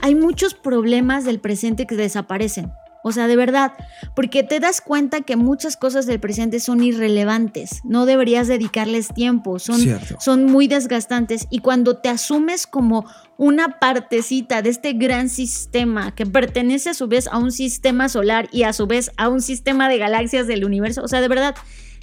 [0.00, 2.72] hay muchos problemas del presente que desaparecen.
[3.08, 3.72] O sea, de verdad,
[4.14, 9.58] porque te das cuenta que muchas cosas del presente son irrelevantes, no deberías dedicarles tiempo,
[9.58, 9.80] son,
[10.20, 16.26] son muy desgastantes y cuando te asumes como una partecita de este gran sistema que
[16.26, 19.88] pertenece a su vez a un sistema solar y a su vez a un sistema
[19.88, 21.54] de galaxias del universo, o sea, de verdad,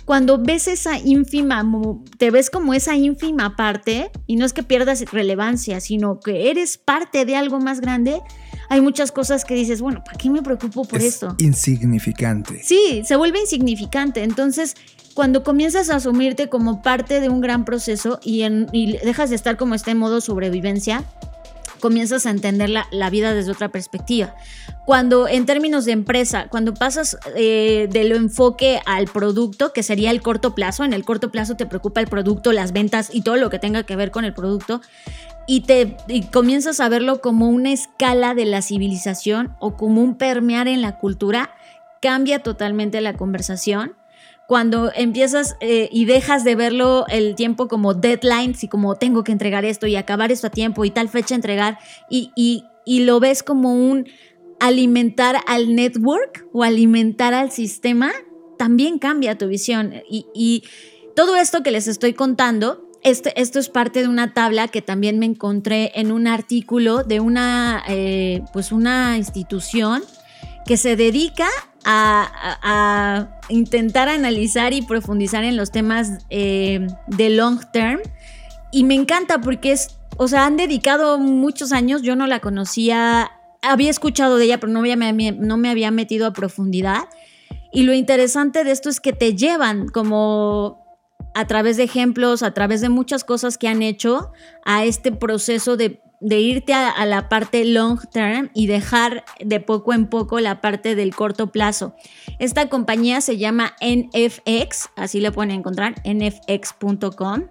[0.06, 1.66] cuando ves esa ínfima,
[2.20, 6.78] te ves como esa ínfima parte, y no es que pierdas relevancia, sino que eres
[6.78, 8.22] parte de algo más grande,
[8.70, 11.36] hay muchas cosas que dices, bueno, ¿para qué me preocupo por es esto?
[11.40, 12.62] Insignificante.
[12.64, 14.24] Sí, se vuelve insignificante.
[14.24, 14.76] Entonces,
[15.14, 19.58] cuando comienzas a asumirte como parte de un gran proceso y, y dejas de estar
[19.58, 21.06] como este modo sobrevivencia,
[21.86, 24.34] comienzas a entender la, vida desde otra perspectiva.
[24.88, 30.10] Cuando en términos de empresa, cuando pasas eh, de lo enfoque al producto, que sería
[30.10, 33.36] el corto plazo, en el corto plazo te preocupa el producto, las ventas y todo
[33.36, 34.82] lo que tenga que ver con el producto,
[35.46, 40.16] y te y comienzas a verlo como una escala de la civilización o como un
[40.16, 41.52] permear en la cultura,
[42.02, 43.94] cambia totalmente la conversación
[44.48, 49.32] cuando empiezas eh, y dejas de verlo el tiempo como deadlines y como tengo que
[49.32, 51.80] entregar esto y acabar esto a tiempo y tal fecha entregar
[52.10, 52.64] y, y,
[53.00, 54.08] lo ves como un
[54.60, 58.12] alimentar al network o alimentar al sistema,
[58.58, 59.94] también cambia tu visión.
[60.10, 60.64] Y,
[61.16, 65.18] todo esto que les estoy contando, este, esto es parte de una tabla que también
[65.18, 70.04] me encontré en un artículo de una, eh, pues una institución
[70.66, 71.48] que se dedica
[71.86, 78.00] a, intentar analizar y profundizar en los temas eh, de long term.
[78.72, 83.32] Y me encanta porque es, o sea, han dedicado muchos años, yo no la conocía,
[83.62, 87.04] había escuchado de ella, pero no, no me había metido a profundidad.
[87.72, 90.84] Y lo interesante de esto es que te llevan como
[91.36, 94.32] a través de ejemplos, a través de muchas cosas que han hecho
[94.64, 99.94] a este proceso de de irte a, la parte long term y dejar de poco
[99.94, 101.96] en poco la parte del corto plazo.
[102.40, 107.44] Esta compañía se llama NFX, así lo pueden encontrar, nfx.com.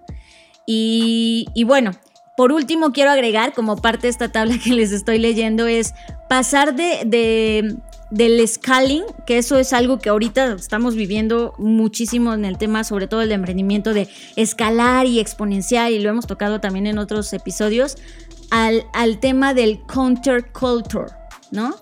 [0.67, 1.91] Y, y bueno,
[2.35, 5.93] por último, quiero agregar como parte de esta tabla que les estoy leyendo es
[6.27, 7.77] pasar de, de,
[8.11, 13.07] del scaling, que eso es algo que ahorita estamos viviendo muchísimo en el tema, sobre
[13.07, 17.97] todo el emprendimiento, de escalar y exponencial, y lo hemos tocado también en otros episodios,
[18.51, 21.11] al, al tema del counterculture,
[21.51, 21.75] ¿no?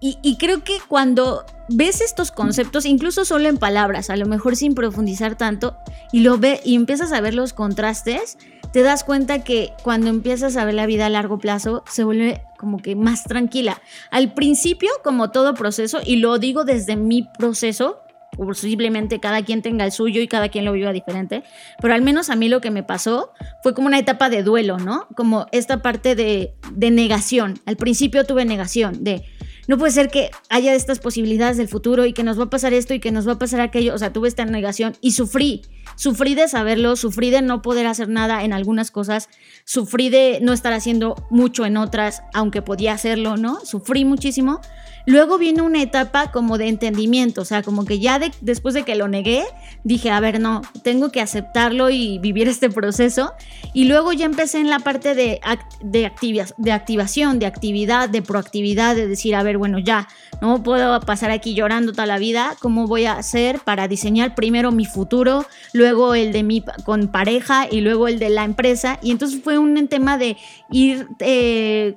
[0.00, 4.54] Y, y, creo que cuando ves estos conceptos, incluso solo en palabras, a lo mejor
[4.54, 5.76] sin profundizar tanto,
[6.12, 8.38] y lo ve y empiezas a ver los contrastes,
[8.72, 12.42] te das cuenta que cuando empiezas a ver la vida a largo plazo se vuelve
[12.58, 13.80] como que más tranquila.
[14.10, 18.00] Al principio, como todo proceso, y lo digo desde mi proceso,
[18.38, 21.42] posiblemente cada quien tenga el suyo y cada quien lo viva diferente,
[21.82, 24.78] pero al menos a mí lo que me pasó fue como una etapa de duelo,
[24.78, 25.08] ¿no?
[25.16, 27.60] Como esta parte de, de negación.
[27.66, 29.24] Al principio tuve negación de
[29.68, 32.72] no puede ser que haya estas posibilidades del futuro y que nos va a pasar
[32.72, 33.94] esto y que nos va a pasar aquello.
[33.94, 35.60] O sea, tuve esta negación y sufrí.
[35.94, 39.28] Sufrí de saberlo, sufrí de no poder hacer nada en algunas cosas,
[39.66, 43.60] sufrí de no estar haciendo mucho en otras, aunque podía hacerlo, ¿no?
[43.62, 44.62] Sufrí muchísimo.
[45.08, 48.94] Luego viene una etapa como de entendimiento, o sea, como que ya después de que
[48.94, 49.42] lo negué,
[49.82, 53.32] dije, a ver, no, tengo que aceptarlo y vivir este proceso.
[53.72, 55.40] Y luego ya empecé en la parte de,
[55.80, 56.12] de,
[56.58, 60.08] de activación, de actividad, de proactividad, de decir, a ver, bueno, ya,
[60.42, 64.72] no puedo pasar aquí llorando toda la vida, ¿cómo voy a hacer para diseñar primero
[64.72, 68.98] mi futuro, luego el de mi con pareja y luego el de la empresa?
[69.02, 70.36] Y entonces fue un tema de
[70.70, 71.96] ir, eh,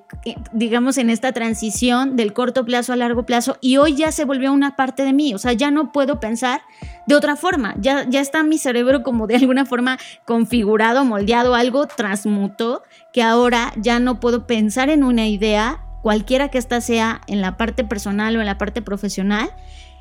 [0.53, 4.53] digamos, en esta transición del corto plazo al largo plazo y hoy ya se volvió
[4.53, 6.61] una parte de mí, o sea, ya no puedo pensar
[7.07, 11.87] de otra forma, ya, ya está mi cerebro como de alguna forma configurado, moldeado, algo
[11.87, 17.41] transmutó, que ahora ya no puedo pensar en una idea, cualquiera que ésta sea en
[17.41, 19.51] la parte personal o en la parte profesional,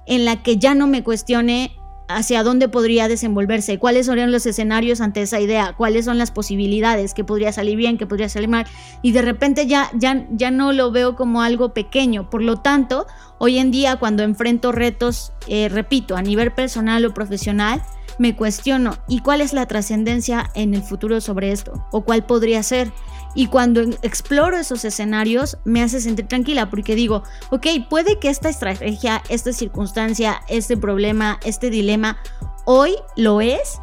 [0.06, 1.72] en la que ya no me cuestione
[2.16, 7.14] hacia dónde podría desenvolverse, cuáles serían los escenarios ante esa idea, cuáles son las posibilidades,
[7.14, 8.66] que podría salir bien, que podría salir mal,
[9.02, 12.30] y de repente ya, ya, ya no lo veo como algo pequeño.
[12.30, 13.06] Por lo tanto,
[13.38, 17.82] hoy en día cuando enfrento retos, eh, repito, a nivel personal o profesional,
[18.18, 21.86] me cuestiono, ¿y cuál es la trascendencia en el futuro sobre esto?
[21.90, 22.92] ¿O cuál podría ser?
[23.34, 28.48] Y cuando exploro esos escenarios me hace sentir tranquila porque digo, ok, puede que esta
[28.48, 32.18] estrategia, esta circunstancia, este problema, este dilema,
[32.64, 33.80] hoy lo es,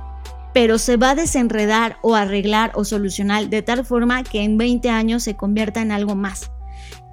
[0.53, 4.89] pero se va a desenredar o arreglar o solucionar de tal forma que en 20
[4.89, 6.51] años se convierta en algo más.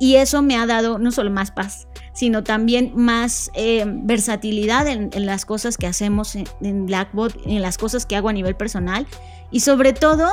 [0.01, 5.11] Y eso me ha dado no solo más paz, sino también más eh, versatilidad en,
[5.25, 9.07] las cosas que hacemos en, en en las cosas que hago a nivel personal
[9.51, 10.31] y sobre todo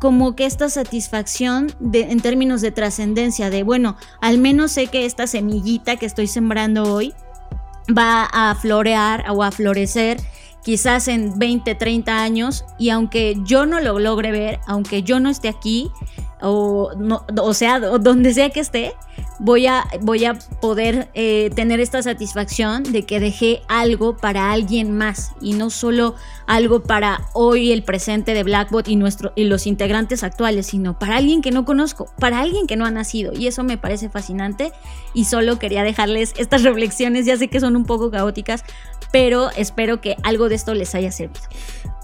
[0.00, 5.04] como que esta satisfacción de, en términos de trascendencia, de bueno, al menos sé que
[5.04, 7.14] esta semillita que estoy sembrando hoy
[7.96, 10.18] va a florear o a florecer
[10.62, 15.28] quizás en 20, 30 años y aunque yo no lo logre ver, aunque yo no
[15.28, 15.90] esté aquí,
[16.42, 18.94] o, no, o sea, donde sea que esté,
[19.38, 24.96] voy a, voy a poder eh, tener esta satisfacción de que dejé algo para alguien
[24.96, 26.14] más y no solo
[26.46, 31.16] algo para hoy el presente de Blackbot y, nuestro, y los integrantes actuales, sino para
[31.16, 33.32] alguien que no conozco, para alguien que no ha nacido.
[33.34, 34.72] Y eso me parece fascinante
[35.14, 38.64] y solo quería dejarles estas reflexiones, ya sé que son un poco caóticas,
[39.12, 41.40] pero espero que algo de esto les haya servido.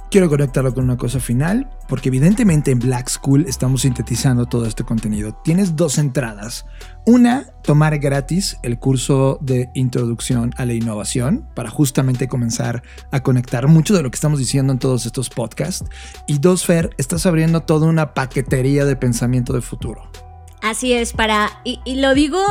[0.08, 4.84] Quiero conectarlo con una cosa final, porque evidentemente en Black School estamos sintetizando todo este
[4.84, 5.34] contenido.
[5.42, 6.64] Tienes dos entradas.
[7.06, 13.66] Una, tomar gratis el curso de introducción a la innovación para justamente comenzar a conectar
[13.66, 15.84] mucho de lo que estamos diciendo en todos estos podcasts.
[16.28, 20.08] Y dos, Fer, estás abriendo toda una paquetería de pensamiento de futuro.
[20.66, 22.44] Así es, para, y, lo digo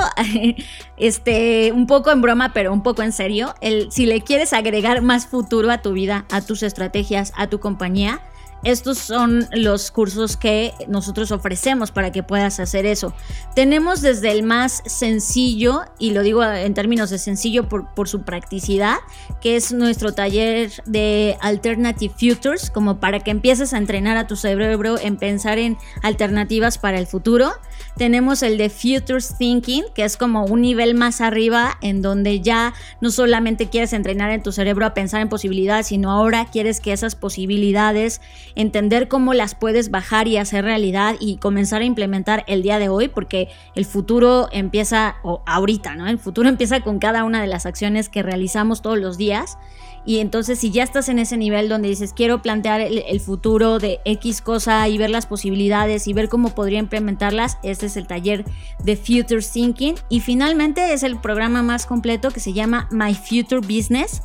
[0.98, 5.02] este, un poco en broma, pero un poco en serio, el, si le quieres agregar
[5.02, 8.22] más futuro a tu vida, a tus estrategias, a tu compañía,
[8.64, 13.14] estos son los cursos que nosotros ofrecemos para que puedas hacer eso.
[13.56, 18.98] Tenemos desde el más sencillo, y lo digo en términos de sencillo por, su practicidad,
[19.42, 24.36] que es nuestro taller de Alternative Futures, como para que empieces a entrenar a tu
[24.36, 27.52] cerebro en pensar en alternativas para el futuro.
[27.98, 32.74] Tenemos el de Futures Thinking, que es como un nivel más arriba, en donde ya
[33.00, 36.94] no solamente quieres entrenar en tu cerebro a pensar en posibilidades, sino ahora quieres que
[36.94, 38.22] esas posibilidades
[38.56, 42.90] entender cómo las puedes bajar y hacer realidad y comenzar a implementar el día de
[42.90, 46.08] hoy, porque el futuro empieza, o ahorita, ¿no?
[46.08, 49.58] El futuro empieza con cada una de las acciones que realizamos todos los días.
[50.06, 54.00] Y entonces si ya estás en ese nivel donde dices, quiero plantear el, futuro de
[54.06, 58.46] X cosa y ver las posibilidades y ver cómo podría implementarlas, este es el taller
[58.84, 59.96] de Future Thinking.
[60.10, 64.22] Y finalmente es el programa más completo que se llama My Future Business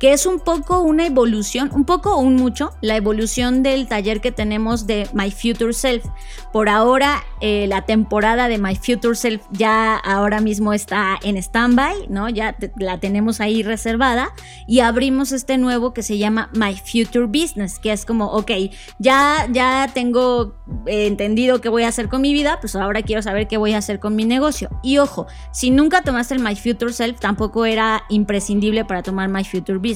[0.00, 4.22] que es un poco una evolución, un poco o un mucho, la evolución del taller
[4.22, 6.06] que tenemos de My Future Self.
[6.54, 12.08] Por ahora, eh, la temporada de My Future Self ya ahora mismo está en stand-by,
[12.08, 12.30] ¿no?
[12.30, 14.32] Ya la tenemos ahí reservada
[14.66, 18.52] y abrimos este nuevo que se llama My Future Business, que es como, ok,
[18.98, 20.54] ya, ya tengo
[20.86, 23.74] eh, entendido qué voy a hacer con mi vida, pues ahora quiero saber qué voy
[23.74, 24.70] a hacer con mi negocio.
[24.82, 29.44] Y ojo, si nunca tomaste el My Future Self, tampoco era imprescindible para tomar My
[29.44, 29.89] Future Business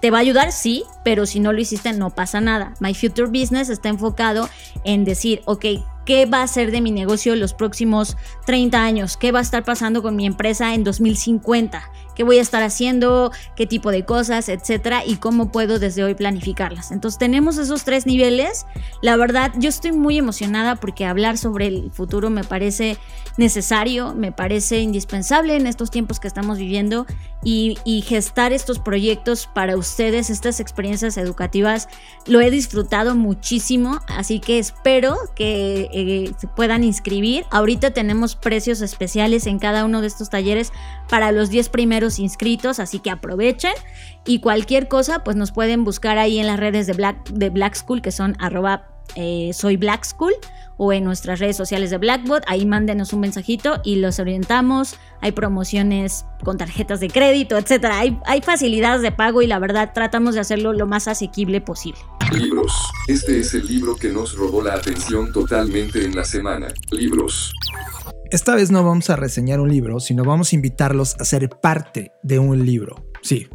[0.00, 0.52] ¿Te va a ayudar?
[0.52, 2.74] Sí, pero si no lo hiciste no pasa nada.
[2.80, 4.48] My Future Business está enfocado
[4.84, 5.64] en decir, ok,
[6.06, 8.16] ¿qué va a ser de mi negocio los próximos
[8.46, 9.16] 30 años?
[9.16, 11.82] ¿Qué va a estar pasando con mi empresa en 2050?
[12.18, 16.16] Qué voy a estar haciendo, qué tipo de cosas, etcétera, y cómo puedo desde hoy
[16.16, 16.90] planificarlas.
[16.90, 18.66] Entonces tenemos esos tres niveles.
[19.02, 22.98] La verdad, yo estoy muy emocionada porque hablar sobre el futuro me parece
[23.36, 27.06] necesario, me parece indispensable en estos tiempos que estamos viviendo
[27.44, 27.76] y,
[28.08, 31.88] gestar estos proyectos para ustedes, estas experiencias educativas,
[32.26, 37.44] lo he disfrutado muchísimo, así que espero que eh, puedan inscribir.
[37.50, 40.72] Ahorita tenemos precios especiales en cada uno de estos talleres
[41.08, 43.72] para los 10 primeros inscritos, así que aprovechen
[44.26, 47.74] y cualquier cosa pues nos pueden buscar ahí en las redes de Black, de Black
[47.74, 50.34] School que son arroba eh, soy Black School
[50.76, 55.32] o en nuestras redes sociales de Blackbot, ahí mándenos un mensajito y los orientamos, hay
[55.32, 57.56] promociones con tarjetas de crédito,
[57.90, 61.98] hay, hay facilidades de pago y la verdad tratamos de hacerlo lo más asequible posible.
[62.32, 62.72] Libros.
[63.08, 66.68] Este es el libro que nos robó la atención totalmente en la semana.
[66.92, 67.52] Libros.
[68.30, 72.12] Esta vez no vamos a reseñar un libro, sino vamos a invitarlos a ser parte
[72.22, 73.06] de un libro.
[73.22, 73.48] Sí,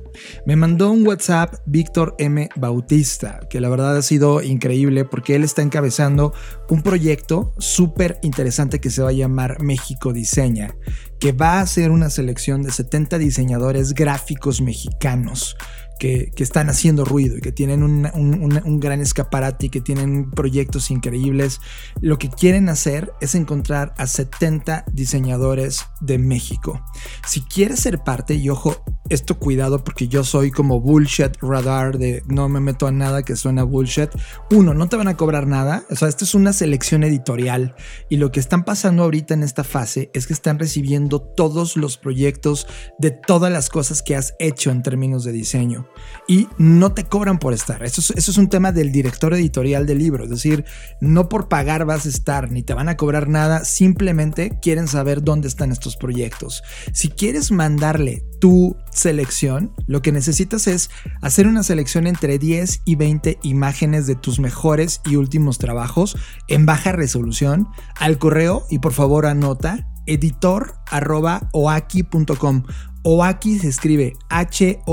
[0.48, 2.50] me mandó un WhatsApp Víctor M.
[2.56, 6.34] Bautista, que la verdad ha sido increíble porque él está encabezando
[6.70, 10.76] un proyecto súper interesante que se va a llamar México Diseña,
[11.20, 15.56] que va a ser una selección de 70 diseñadores gráficos mexicanos
[16.04, 21.62] que, están haciendo ruido y que tienen un, gran escaparate y que tienen proyectos increíbles.
[22.02, 26.84] Lo que quieren hacer es encontrar a 70 diseñadores de México.
[27.26, 28.84] Si quieres ser parte, y ojo,
[29.14, 33.36] esto cuidado porque yo soy como bullshit radar de no me meto a nada que
[33.36, 34.10] suena bullshit.
[34.52, 35.84] Uno, no te van a cobrar nada.
[35.90, 37.76] O sea, esto es una selección editorial
[38.10, 41.98] y lo que están pasando ahorita en esta fase es que están recibiendo todos los
[41.98, 45.88] proyectos de todas las cosas que has hecho en términos de diseño
[46.28, 47.84] y no te cobran por estar.
[47.84, 50.24] Eso es, eso es un tema del director editorial del libro.
[50.24, 50.66] Es decir,
[51.02, 53.64] no por pagar vas a estar ni te van a cobrar nada.
[53.64, 56.64] Simplemente quieren saber dónde están estos proyectos.
[56.94, 60.90] Si quieres mandarle tu selección, lo que necesitas es
[61.22, 66.18] hacer una selección entre 10 y 20 imágenes de tus mejores y últimos trabajos
[66.50, 72.64] en baja resolución al correo y por favor anota editor.oaki.com.
[73.04, 74.84] Oaki se escribe H-O-A-K-I.com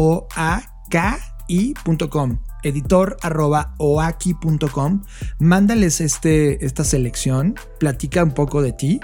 [2.62, 5.02] editor.oaki.com.
[5.38, 9.00] Mándales este, esta selección, platica un poco de ti.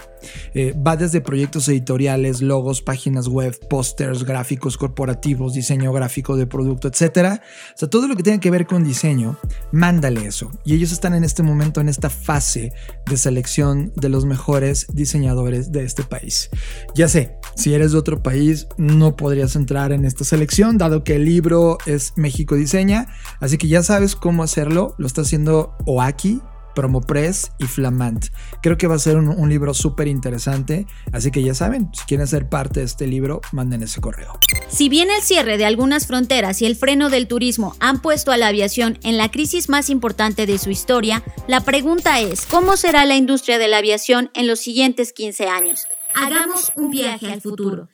[0.55, 6.89] Eh, va desde proyectos editoriales, logos, páginas web, pósters, gráficos corporativos, diseño gráfico de producto,
[6.89, 7.41] etc.
[7.75, 9.39] O sea, todo lo que tenga que ver con diseño,
[9.73, 10.51] mándale eso.
[10.65, 12.73] Y ellos están en este momento en esta fase
[13.09, 16.51] de selección de los mejores diseñadores de este país.
[16.95, 21.17] Ya sé, si eres de otro país, no podrías entrar en esta selección, dado que
[21.17, 23.07] el libro es México Diseña.
[23.41, 24.95] Así que ya sabes cómo hacerlo.
[24.99, 26.41] Lo está haciendo Oaki,
[26.77, 28.27] Promopress y Flamant.
[28.63, 30.87] Creo que va a ser un, libro súper interesante.
[31.11, 34.39] Así que ya saben, si quieren ser parte de este libro, manden ese correo.
[34.69, 38.37] Si bien el cierre de algunas fronteras y el freno del turismo han puesto a
[38.37, 43.07] la aviación en la crisis más importante de su historia, la pregunta es, ¿cómo será
[43.07, 45.87] la industria de la aviación en los siguientes 15 años?
[46.15, 47.89] Hagamos un viaje al futuro.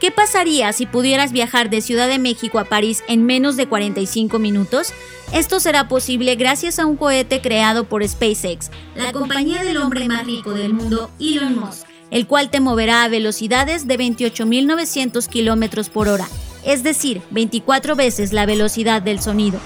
[0.00, 4.38] ¿Qué pasaría si pudieras viajar de Ciudad de México a París en menos de 45
[4.38, 4.92] minutos?
[5.32, 10.24] Esto será posible gracias a un cohete creado por SpaceX, la compañía del hombre más
[10.24, 16.08] rico del mundo, Elon Musk, el cual te moverá a velocidades de 28.900 km por
[16.08, 16.28] hora,
[16.64, 19.58] es decir, 24 veces la velocidad del sonido.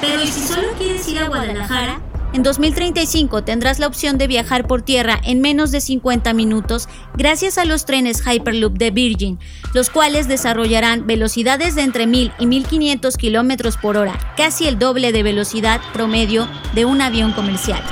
[0.00, 2.00] Pero ¿y si solo quieres ir a Guadalajara?
[2.32, 7.58] En 2035 tendrás la opción de viajar por tierra en menos de 50 minutos gracias
[7.58, 9.38] a los trenes Hyperloop de Virgin,
[9.74, 15.12] los cuales desarrollarán velocidades de entre 1000 y 1500 kilómetros por hora, casi el doble
[15.12, 17.82] de velocidad promedio de un avión comercial.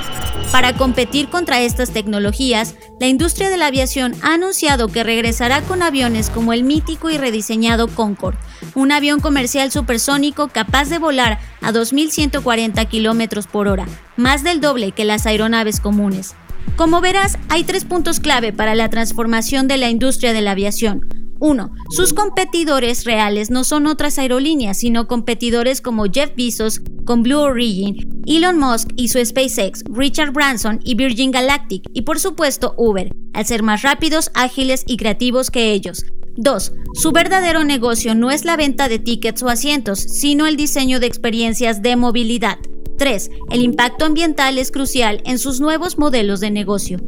[0.51, 5.81] Para competir contra estas tecnologías, la industria de la aviación ha anunciado que regresará con
[5.81, 8.37] aviones como el mítico y rediseñado Concorde,
[8.75, 13.87] un avión comercial supersónico capaz de volar a 2.140 km por hora,
[14.17, 16.35] más del doble que las aeronaves comunes.
[16.75, 21.07] Como verás, hay tres puntos clave para la transformación de la industria de la aviación.
[21.39, 21.71] 1.
[21.89, 28.21] Sus competidores reales no son otras aerolíneas, sino competidores como Jeff Bezos con Blue Origin,
[28.27, 33.45] Elon Musk y su SpaceX, Richard Branson y Virgin Galactic, y por supuesto Uber, al
[33.47, 36.05] ser más rápidos, ágiles y creativos que ellos.
[36.37, 36.73] 2.
[36.93, 41.07] Su verdadero negocio no es la venta de tickets o asientos, sino el diseño de
[41.07, 42.57] experiencias de movilidad.
[43.01, 43.31] 3.
[43.49, 46.99] El impacto ambiental es crucial en sus nuevos modelos de negocio.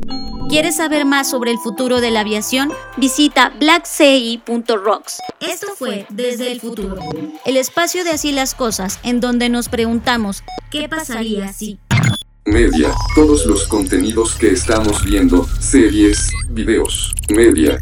[0.50, 2.74] ¿Quieres saber más sobre el futuro de la aviación?
[2.98, 5.20] Visita blackci.rocks.
[5.40, 6.98] Esto fue Desde el Futuro,
[7.46, 11.78] el espacio de Así las Cosas, en donde nos preguntamos, ¿qué pasaría si...
[12.46, 17.78] Media, todos los contenidos que estamos viendo, series, videos, media.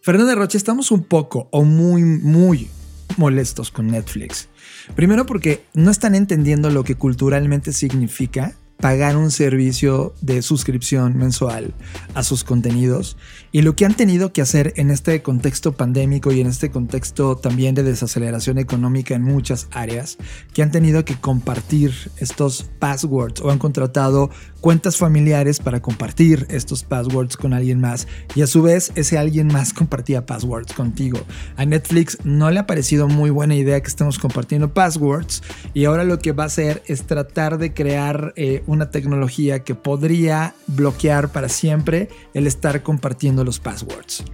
[0.00, 2.70] Fernanda Roche, estamos un poco o muy, muy
[3.18, 4.48] molestos con Netflix.
[4.94, 11.72] Primero porque no están entendiendo lo que culturalmente significa pagar un servicio de suscripción mensual
[12.14, 13.16] a sus contenidos
[13.54, 17.36] y lo que han tenido que hacer en este contexto pandémico y en este contexto
[17.36, 20.18] también de desaceleración económica en muchas áreas,
[20.52, 24.28] que han tenido que compartir estos passwords o han contratado
[24.60, 29.46] cuentas familiares para compartir estos passwords con alguien más y a su vez ese alguien
[29.46, 31.20] más compartía passwords contigo.
[31.56, 35.44] A Netflix no le ha parecido muy buena idea que estemos compartiendo passwords
[35.74, 39.76] y ahora lo que va a hacer es tratar de crear eh, una tecnología que
[39.76, 44.24] podría bloquear para siempre el estar compartiendo los passwords.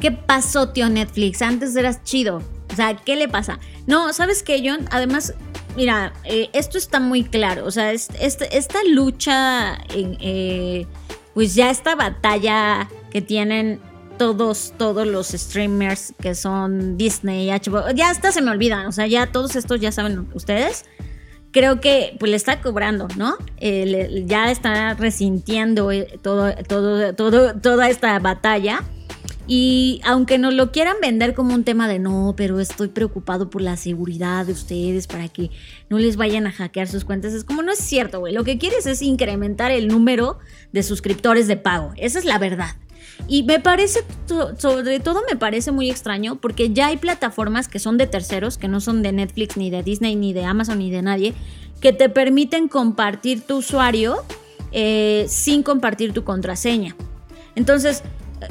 [0.00, 1.40] ¿Qué pasó, tío Netflix?
[1.42, 2.42] Antes eras chido.
[2.72, 3.58] O sea, ¿qué le pasa?
[3.86, 4.86] No, ¿sabes qué, John?
[4.90, 5.34] Además,
[5.76, 7.64] mira, eh, esto está muy claro.
[7.66, 10.86] O sea, esta lucha, eh,
[11.34, 13.80] pues ya esta batalla que tienen
[14.18, 18.86] todos, todos los streamers que son Disney, HBO, ya hasta se me olvidan.
[18.86, 20.84] O sea, ya todos estos ya saben ustedes.
[21.54, 23.36] Creo que pues le está cobrando, ¿no?
[24.26, 28.82] ya está resintiendo eh, todo, todo, todo, toda esta batalla.
[29.46, 33.62] Y aunque nos lo quieran vender como un tema de no, pero estoy preocupado por
[33.62, 35.50] la seguridad de ustedes para que
[35.88, 38.34] no les vayan a hackear sus cuentas, es como no es cierto, güey.
[38.34, 40.40] Lo que quieres es incrementar el número
[40.72, 41.92] de suscriptores de pago.
[41.96, 42.74] Esa es la verdad.
[43.26, 44.00] Y me parece,
[44.58, 48.68] sobre todo me parece muy extraño porque ya hay plataformas que son de terceros, que
[48.68, 51.34] no son de Netflix, ni de Disney, ni de Amazon, ni de nadie,
[51.80, 54.16] que te permiten compartir tu usuario
[54.72, 56.96] eh, sin compartir tu contraseña.
[57.54, 58.02] Entonces,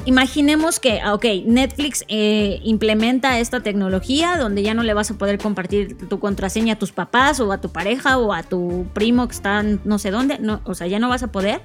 [0.06, 5.14] imaginemos que, ah, ok, Netflix eh, implementa esta tecnología donde ya no le vas a
[5.14, 9.28] poder compartir tu contraseña a tus papás o a tu pareja o a tu primo
[9.28, 11.60] que está no sé dónde, no, o sea, ya no vas a poder.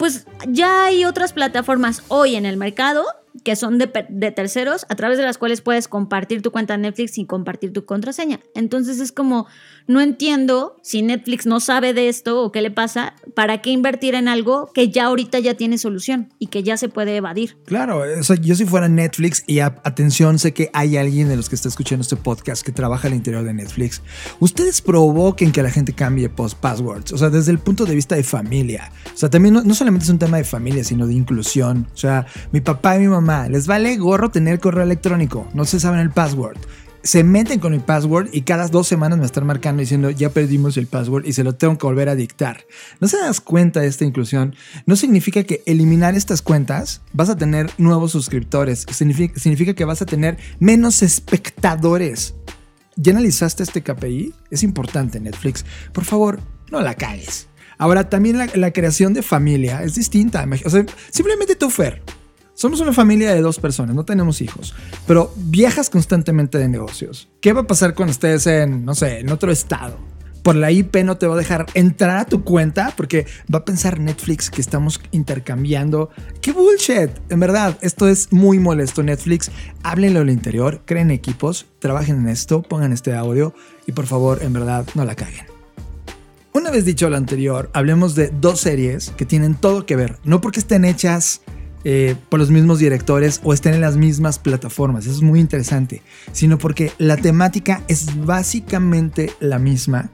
[0.00, 3.04] Pues ya hay otras plataformas hoy en el mercado
[3.44, 3.86] que son de,
[4.32, 8.40] terceros, a través de las cuales puedes compartir tu cuenta Netflix sin compartir tu contraseña.
[8.54, 9.46] Entonces es como,
[9.86, 14.14] no entiendo si Netflix no sabe de esto o qué le pasa, ¿para qué invertir
[14.14, 17.56] en algo que ya ahorita ya tiene solución y que ya se puede evadir?
[17.64, 18.02] Claro,
[18.42, 22.02] yo si fuera Netflix y atención, sé que hay alguien de los que está escuchando
[22.02, 24.02] este podcast que trabaja al interior de Netflix,
[24.40, 28.16] ustedes provoquen que la gente cambie post passwords, o sea, desde el punto de vista
[28.16, 28.92] de familia.
[29.14, 31.86] O sea, también no, no solamente es un tema de familia, sino de inclusión.
[31.94, 35.78] O sea, mi papá y mi mamá les vale gorro tener correo electrónico, no se
[35.78, 36.58] saben el password.
[37.02, 40.76] Se meten con el password y cada dos semanas me están marcando diciendo ya perdimos
[40.76, 42.66] el password y se lo tengo que volver a dictar.
[42.98, 44.54] ¿No se das cuenta de esta inclusión?
[44.84, 48.86] No significa que eliminar estas cuentas vas a tener nuevos suscriptores.
[48.90, 52.34] Significa, que vas a tener menos espectadores.
[52.96, 54.34] ¿Ya analizaste este KPI?
[54.50, 55.64] Es importante, Netflix.
[55.92, 56.38] Por favor,
[56.70, 57.48] no la cagues.
[57.78, 60.46] Ahora, también la, la creación de familia es distinta.
[60.66, 62.02] O sea, simplemente tú, Fer,
[62.60, 64.74] somos una familia de dos personas, no tenemos hijos,
[65.06, 67.30] pero viajas constantemente de negocios.
[67.40, 69.96] ¿Qué va a pasar cuando estés en, no sé, en otro estado?
[70.42, 73.64] Por la IP no te va a dejar entrar a tu cuenta porque va a
[73.64, 76.10] pensar Netflix que estamos intercambiando.
[76.42, 77.08] ¡Qué bullshit!
[77.30, 79.02] En verdad, esto es muy molesto.
[79.02, 79.50] Netflix,
[79.82, 83.54] háblenlo al interior, creen equipos, trabajen en esto, pongan este audio
[83.86, 85.46] y por favor, en verdad, no la caguen.
[86.52, 90.42] Una vez dicho lo anterior, hablemos de dos series que tienen todo que ver, no
[90.42, 91.40] porque estén hechas
[91.84, 95.06] eh, por los mismos directores o estén en las mismas plataformas.
[95.06, 96.02] Es muy interesante.
[96.32, 100.10] Sino porque la temática es básicamente la misma.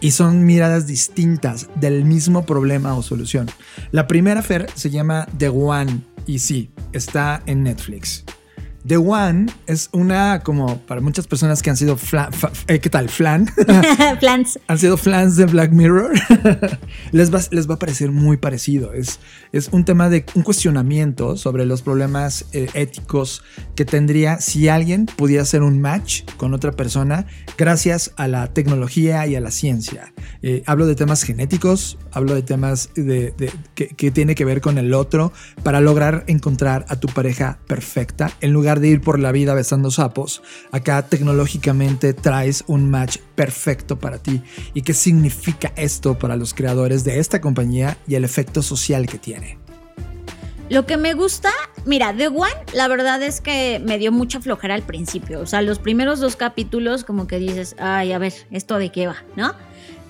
[0.00, 3.50] y son miradas distintas del mismo problema o solución.
[3.92, 8.24] La primera, Fer, se llama The One y sí, está en Netflix.
[8.86, 11.98] The One es una, como para muchas personas que han sido,
[12.66, 13.08] eh, ¿qué tal?
[13.08, 13.46] Flan.
[14.20, 14.58] Flans.
[14.66, 16.12] han sido flans de Black Mirror.
[17.12, 18.92] les, va, les va a parecer muy parecido.
[18.94, 19.20] Es,
[19.52, 23.42] es un tema de un cuestionamiento sobre los problemas eh, éticos
[23.74, 27.26] que tendría si alguien pudiera hacer un match con otra persona
[27.58, 30.14] gracias a la tecnología y a la ciencia.
[30.42, 33.34] Eh, hablo de temas genéticos, hablo de temas de,
[33.74, 35.32] que, que tiene que ver con el otro
[35.62, 39.90] para lograr encontrar a tu pareja perfecta en lugar de ir por la vida besando
[39.90, 40.42] sapos,
[40.72, 44.42] acá tecnológicamente traes un match perfecto para ti.
[44.74, 49.18] ¿Y qué significa esto para los creadores de esta compañía y el efecto social que
[49.18, 49.58] tiene?
[50.70, 51.50] Lo que me gusta,
[51.84, 55.40] mira, The One, la verdad es que me dio mucha flojera al principio.
[55.40, 59.08] O sea, los primeros dos capítulos, como que dices, ay, a ver, ¿esto de qué
[59.08, 59.16] va?
[59.34, 59.52] ¿No?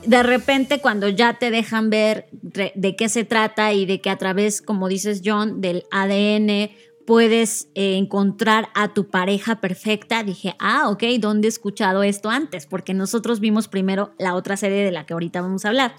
[0.06, 4.16] De repente, cuando ya te dejan ver de qué se trata y de que a
[4.16, 6.70] través, como dices John, del ADN
[7.06, 12.66] puedes eh, encontrar a tu pareja perfecta, dije, ah, ok, ¿dónde he escuchado esto antes?
[12.66, 15.94] Porque nosotros vimos primero la otra serie de la que ahorita vamos a hablar.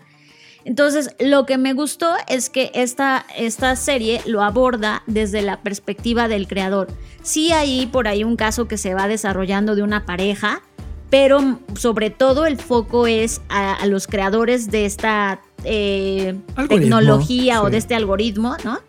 [0.63, 6.27] Entonces, lo que me gustó es que esta, esta serie lo aborda desde la perspectiva
[6.27, 6.87] del creador.
[7.23, 10.61] Sí hay por ahí un caso que se va desarrollando de una pareja,
[11.11, 16.39] pero sobre todo el foco es a, los creadores de esta eh,
[16.69, 18.79] tecnología o de este algoritmo, ¿no?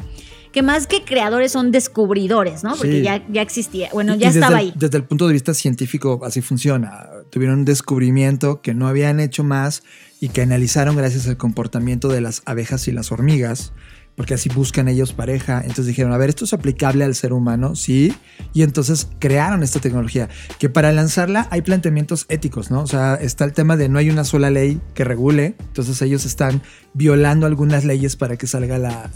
[0.53, 2.77] que más que creadores son descubridores, ¿no?
[2.77, 4.73] Porque ya, ya existía, bueno, ya estaba ahí.
[4.77, 7.09] Desde el punto de vista científico, así funciona.
[7.31, 9.83] Tuvieron un descubrimiento que no habían hecho más
[10.21, 13.73] y que analizaron gracias al comportamiento de las abejas y las hormigas
[14.17, 15.61] porque así buscan ellos pareja.
[15.61, 18.15] Entonces dijeron, a ver, esto es aplicable al ser humano, sí.
[18.53, 22.83] Y entonces crearon esta tecnología, que para lanzarla hay planteamientos éticos, ¿no?
[22.83, 26.25] O sea, está el tema de no hay una sola ley que regule, entonces ellos
[26.25, 26.63] están
[26.95, 29.11] violando algunas leyes para que salga la,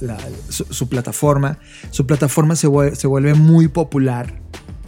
[0.48, 1.58] su, plataforma.
[1.90, 4.40] Su plataforma se se vuelve muy popular,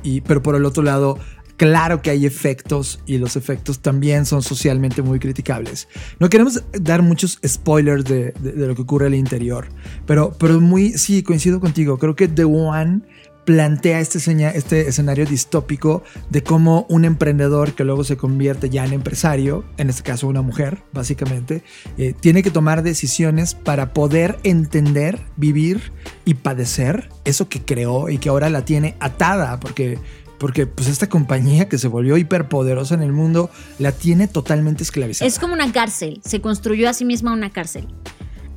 [0.03, 1.19] y, pero por el otro lado
[1.59, 5.89] Claro que hay efectos y los efectos también son socialmente muy criticables.
[6.21, 9.67] No queremos dar muchos spoilers de, lo que ocurre al interior,
[10.07, 11.99] pero, pero muy, sí, coincido contigo.
[11.99, 13.01] Creo que The One
[13.45, 14.19] plantea este,
[14.57, 19.91] este escenario distópico de cómo un emprendedor que luego se convierte ya en empresario, en
[19.91, 21.65] este caso una mujer, básicamente,
[21.97, 25.93] eh, tiene que tomar decisiones para poder entender, vivir
[26.25, 29.99] y padecer eso que creó y que ahora la tiene atada, porque
[30.39, 35.29] porque pues esta compañía que se volvió hiperpoderosa en el mundo la tiene totalmente esclavizada.
[35.29, 37.89] Es como una cárcel, se construyó a sí misma una cárcel.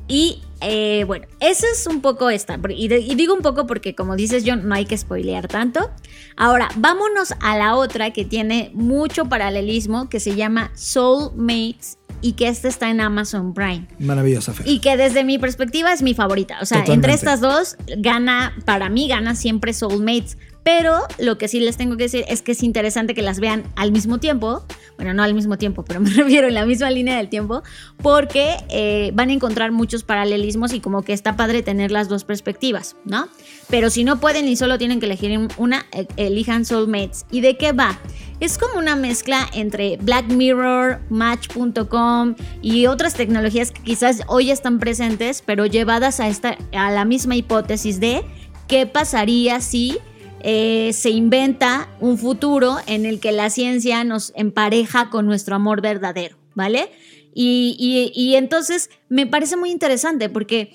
[0.08, 2.58] Y eh, bueno, esa es un poco esta.
[2.70, 5.90] Y, digo un poco porque, como dices, John, no hay que spoilear tanto.
[6.36, 12.48] Ahora, vámonos a la otra que tiene mucho paralelismo, que se llama Soulmates y que
[12.48, 13.88] esta está en Amazon Prime.
[13.98, 14.64] Maravillosa, Fe.
[14.66, 16.58] Y que desde mi perspectiva es mi favorita.
[16.60, 20.36] O sea, entre estas dos, gana, para mí, gana siempre Soulmates.
[20.62, 23.64] Pero lo que sí les tengo que decir es que es interesante que las vean
[23.74, 24.64] al mismo tiempo.
[24.96, 27.62] Bueno, no al mismo tiempo, pero me refiero en la misma línea del tiempo.
[28.02, 32.24] Porque eh, van a encontrar muchos paralelismos y como que está padre tener las dos
[32.24, 33.28] perspectivas, ¿no?
[33.68, 37.26] Pero si no pueden y solo tienen que elegir una, e, elijan Soulmates.
[37.30, 37.98] ¿Y de qué va?
[38.38, 44.78] Es como una mezcla entre Black Mirror, Match.com y otras tecnologías que quizás hoy están
[44.78, 48.24] presentes, pero llevadas a, esta, a la misma hipótesis de
[48.68, 49.98] qué pasaría si
[50.42, 55.80] eh, se inventa un futuro en el que la ciencia nos empareja con nuestro amor
[55.80, 56.90] verdadero, ¿vale?
[57.34, 60.72] Y, entonces me parece muy interesante porque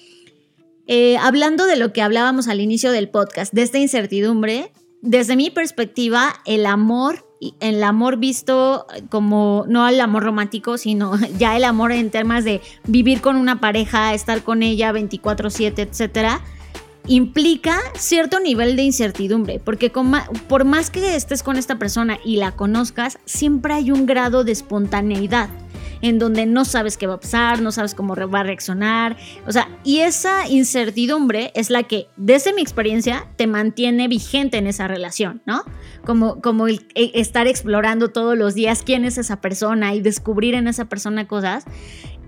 [0.87, 5.51] eh, hablando de lo que hablábamos al inicio del podcast, de esta incertidumbre, desde mi
[5.51, 7.27] perspectiva, el amor,
[7.59, 12.61] el amor visto como no el amor romántico, sino ya el amor en temas de
[12.85, 16.41] vivir con una pareja, estar con ella 24/7, etcétera,
[17.07, 19.91] implica cierto nivel de incertidumbre, porque
[20.47, 24.51] por más que estés con esta persona y la conozcas, siempre hay un grado de
[24.51, 25.49] espontaneidad
[26.01, 29.51] en donde no sabes qué va a pasar, no sabes cómo va a reaccionar, o
[29.51, 34.87] sea, y esa incertidumbre es la que, desde mi experiencia, te mantiene vigente en esa
[34.87, 35.63] relación, ¿no?
[36.05, 40.67] Como, como e, estar explorando todos los días quién es esa persona y descubrir en
[40.67, 41.65] esa persona cosas.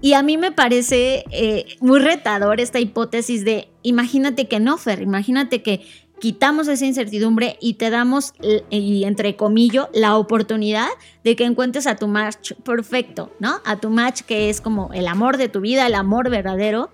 [0.01, 5.01] Y a mí me parece eh, muy retador esta hipótesis de, imagínate que no, Fer,
[5.01, 5.81] imagínate que
[6.19, 8.33] quitamos esa incertidumbre y te damos,
[8.69, 10.87] y entre comillas, la oportunidad
[11.23, 13.59] de que encuentres a tu match perfecto, ¿no?
[13.65, 16.91] A tu match que es como el amor de tu vida, el amor verdadero.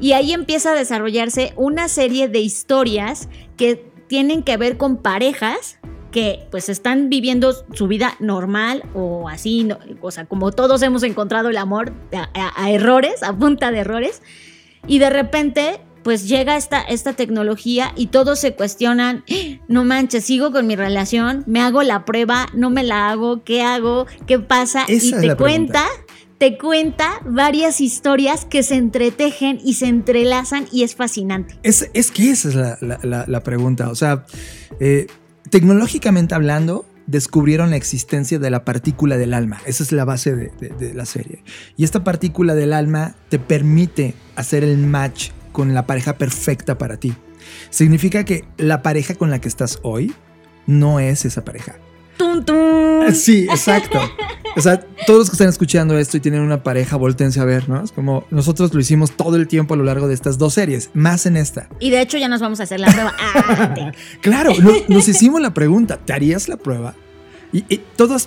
[0.00, 5.78] Y ahí empieza a desarrollarse una serie de historias que tienen que ver con parejas
[6.14, 11.02] que pues están viviendo su vida normal o así, no- o sea, como todos hemos
[11.02, 14.22] encontrado el amor a, a- a errores, a punta de errores,
[14.86, 20.24] y de repente pues llega esta, esta tecnología y todos se cuestionan, "Ah, no manches,
[20.24, 24.06] sigo con mi relación, me hago la prueba, no me la hago, ¿qué hago?
[24.26, 24.84] ¿Qué pasa?
[24.86, 25.84] Esa y te cuenta
[26.38, 31.56] te cuenta varias historias que se entretejen y se entrelazan y es fascinante.
[31.62, 33.88] Es, es que esa es la, la- la- la pregunta.
[33.88, 34.26] O sea,
[34.80, 35.06] eh,
[35.54, 39.60] tecnológicamente hablando, descubrieron la existencia de la partícula del alma.
[39.66, 40.50] Esa es la base de,
[40.80, 41.44] de- la serie.
[41.76, 46.96] Y esta partícula del alma te permite hacer el match con la pareja perfecta para
[46.96, 47.14] ti.
[47.70, 50.12] Significa que la pareja con la que estás hoy
[50.66, 51.76] no es esa pareja.
[52.16, 53.12] ¡Tum, tum!
[53.12, 53.98] Sí, exacto.
[54.56, 57.68] O sea, todos los que están escuchando esto y tienen una pareja, voltense a ver,
[57.68, 57.82] ¿no?
[57.82, 60.90] Es como nosotros lo hicimos todo el tiempo a lo largo de estas dos series,
[60.94, 61.68] más en esta.
[61.80, 63.12] Y de hecho ya nos vamos a hacer la prueba.
[63.18, 66.94] Ah, Claro, no- nos hicimos la pregunta, ¿te harías la prueba?
[67.54, 67.80] Y, y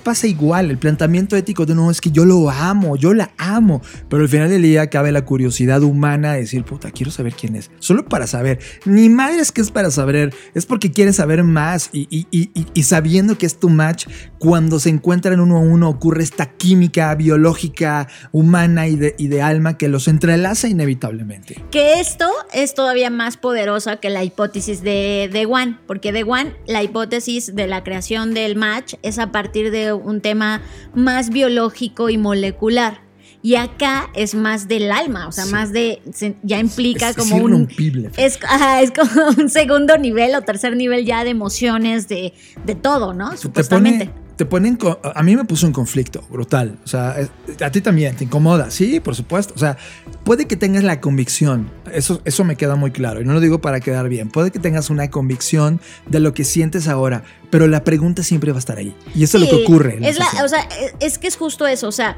[0.03, 3.81] pasa igual, el planteamiento ético de no, es que yo lo amo, yo la amo,
[4.09, 7.55] pero al final del día cabe la curiosidad humana de decir, puta, quiero saber quién
[7.55, 11.43] es, solo para saber, ni madre es que es para saber, es porque quieres saber
[11.43, 11.89] más.
[11.91, 14.07] Y- y- y sabiendo que es tu match,
[14.39, 19.41] cuando se encuentran uno a uno ocurre esta química biológica, humana y de, y de
[19.41, 21.61] alma que los entrelaza inevitablemente.
[21.71, 26.55] que esto es todavía más poderosa que la hipótesis de The One, porque The One,
[26.67, 30.61] la hipótesis de la creación del match es a partir de un tema
[30.93, 33.01] más biológico y molecular.
[33.43, 35.51] Y acá es más del alma, o sea, Sí.
[35.51, 36.01] más de.
[36.43, 37.69] ya implica Es- es como un.
[38.17, 42.33] Es, ajá, es como un segundo nivel o tercer nivel ya de emociones, de,
[42.65, 43.31] de todo, ¿no?
[43.31, 44.05] te Supuestamente.
[44.05, 46.77] pone, te pone en co- a mí me puso en conflicto brutal.
[46.83, 47.15] O sea,
[47.63, 49.53] a ti también te incomoda, sí, por supuesto.
[49.55, 49.77] O sea,
[50.23, 53.59] puede que tengas la convicción, eso, eso me queda muy claro y no lo digo
[53.61, 54.29] para quedar bien.
[54.29, 58.57] Puede que tengas una convicción de lo que sientes ahora, pero la pregunta siempre va
[58.57, 58.95] a estar ahí.
[59.15, 59.97] Y eso es lo que ocurre.
[60.01, 61.87] Es, la, o sea, es- es que es justo eso.
[61.87, 62.17] O sea,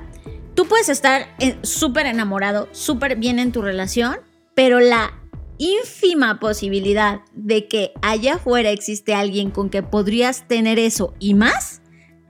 [0.56, 4.18] tú puedes estar eh, súper enamorado, súper bien en tu relación,
[4.56, 5.14] pero la
[5.58, 11.79] ínfima posibilidad de que allá afuera existe alguien con que podrías tener eso y más,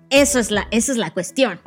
[0.09, 1.59] eso es la, esa es la cuestión.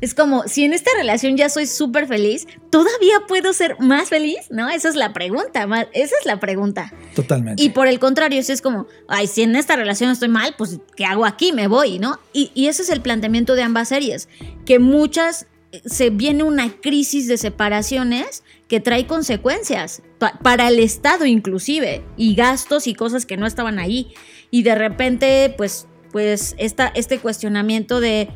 [0.00, 4.38] Es como, si en esta relación ya soy súper feliz, ¿todavía puedo ser más feliz?
[4.50, 4.68] ¿No?
[4.68, 6.92] Esa es la pregunta, esa es la pregunta.
[7.14, 7.62] Totalmente.
[7.62, 10.78] Y por el contrario, si es como, ay, si en esta relación estoy mal, pues,
[10.96, 11.52] ¿qué hago aquí?
[11.52, 12.18] Me voy, ¿no?
[12.34, 14.28] Y, y ese es el planteamiento de ambas series,
[14.66, 20.80] que muchas, eh, se viene una crisis de separaciones que trae consecuencias pa- para el
[20.80, 24.12] Estado inclusive, y gastos y cosas que no estaban ahí.
[24.50, 28.28] Y de repente, pues, pues, este cuestionamiento de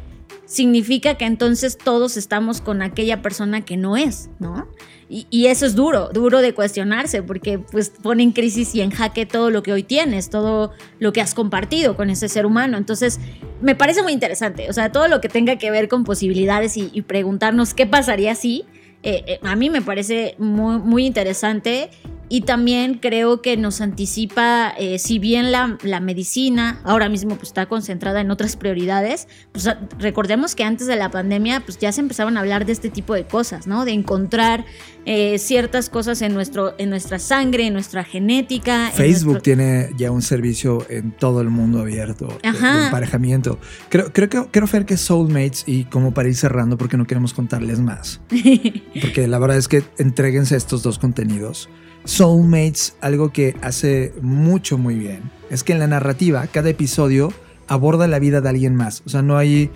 [0.47, 4.67] significa que entonces todos estamos con aquella persona que no es, ¿no?
[5.09, 9.27] Y, eso es duro, duro de cuestionarse, porque pues pone en crisis y en jaque
[9.27, 12.77] todo lo que hoy tienes, todo lo que has compartido con ese ser humano.
[12.77, 13.21] Entonces,
[13.63, 17.01] me parece muy interesante, o sea, todo lo que tenga que ver con posibilidades y,
[17.03, 18.65] preguntarnos qué pasaría si,
[19.05, 21.91] eh, eh, a mí me parece muy interesante
[22.29, 27.49] y también creo que nos anticipa, eh, si bien la, la medicina ahora mismo pues,
[27.49, 29.69] está concentrada en otras prioridades, pues
[29.99, 33.15] recordemos que antes de la pandemia pues ya se empezaban a hablar de este tipo
[33.15, 33.85] de cosas, ¿no?
[33.85, 34.65] De encontrar
[35.07, 38.89] eh, ciertas cosas en, nuestro, en nuestra sangre, en nuestra genética.
[38.89, 42.85] en Facebook nuestro- tiene ya un servicio en todo el mundo abierto de- de, Ajá.
[42.87, 43.59] emparejamiento.
[43.89, 47.33] Creo, creo que quiero ver que Soulmates y como para ir cerrando porque no queremos
[47.33, 48.21] contarles más.
[49.01, 51.69] Porque la verdad es que entreguense estos dos contenidos.
[52.05, 57.33] Soulmates, algo que hace mucho muy bien, es que en la narrativa, cada episodio
[57.67, 59.03] aborda la vida de alguien más.
[59.07, 59.71] O sea, no hay...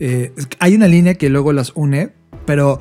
[0.00, 2.10] eh, hay una línea que luego las une,
[2.44, 2.80] pero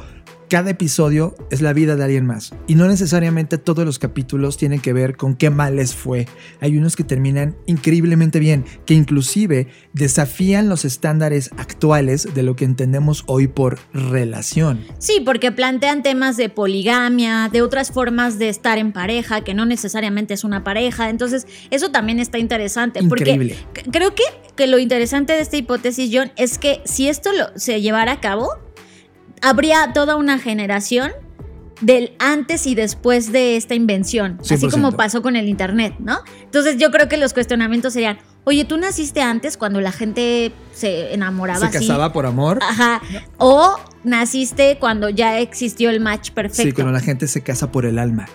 [0.49, 2.53] cada episodio es la vida de alguien más.
[2.67, 6.27] Y no necesariamente todos los capítulos tienen que ver con qué mal les fue.
[6.61, 12.65] Hay unos que terminan increíblemente bien, que inclusive desafían los estándares actuales de lo que
[12.65, 14.85] entendemos hoy por relación.
[14.99, 19.65] Sí, porque plantean temas de poligamia, de otras formas de estar en pareja, que no
[19.65, 21.09] necesariamente es una pareja.
[21.09, 22.99] Entonces, eso también está interesante.
[22.99, 23.55] Increíble.
[23.73, 24.23] Porque creo que,
[24.55, 28.19] que lo interesante de esta hipótesis, John, es que si esto lo, se llevara a
[28.19, 28.49] cabo,
[29.49, 31.11] habría toda una generación
[31.81, 34.71] del antes y después de esta invención, así 100%.
[34.71, 36.19] como pasó con el Internet, ¿no?
[36.43, 41.13] Entonces yo creo que los cuestionamientos serían, oye, tú naciste antes cuando la gente se
[41.13, 41.87] enamoraba Se así?
[41.87, 42.59] casaba por amor.
[42.63, 43.01] Ajá.
[43.37, 46.75] O naciste cuando ya existió el match Sí, perfecto.
[46.75, 48.27] cuando la gente se casa por el alma.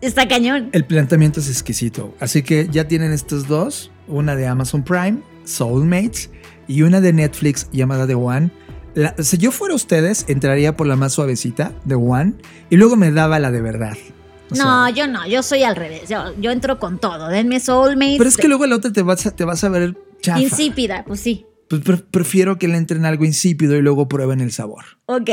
[0.00, 0.68] Está cañón.
[0.72, 2.12] El planteamiento es exquisito.
[2.18, 6.28] Así que ya tienen estos dos: una de Amazon Prime, Soulmates,
[6.66, 8.50] y una de Netflix llamada The One.
[8.94, 12.34] La- si yo fuera ustedes, entraría por la más suavecita, The One,
[12.70, 13.96] y luego me daba la de verdad.
[14.50, 16.08] O no, sea, yo no, yo soy al revés.
[16.10, 17.28] Yo, yo entro con todo.
[17.28, 18.18] Denme soulmates.
[18.18, 20.40] pero es que luego la otra te vas a, te vas a ver chafa.
[20.40, 21.46] Insípida, pues sí.
[21.70, 24.84] Pues pre- prefiero que le entren algo insípido y luego prueben el sabor.
[25.06, 25.24] Ok.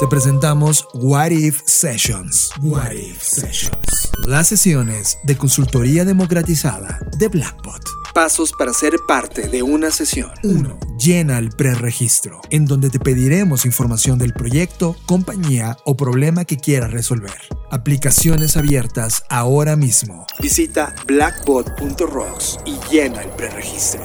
[0.00, 2.50] Te presentamos What If Sessions.
[2.60, 4.10] What If Sessions.
[4.26, 7.82] Las sesiones de consultoría democratizada de Blackbot.
[8.14, 10.30] Pasos para ser parte de una sesión.
[10.42, 10.78] 1.
[10.98, 16.92] Llena el preregistro, en donde te pediremos información del proyecto, compañía o problema que quieras
[16.92, 17.40] resolver.
[17.70, 20.26] Aplicaciones abiertas ahora mismo.
[20.40, 24.02] Visita blackbot.rocks y llena el preregistro.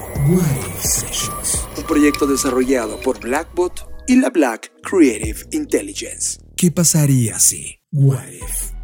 [0.81, 1.67] Sessions.
[1.77, 6.39] Un proyecto desarrollado por Blackbot y la Black Creative Intelligence.
[6.55, 7.79] ¿Qué pasaría si?
[7.91, 8.76] What if?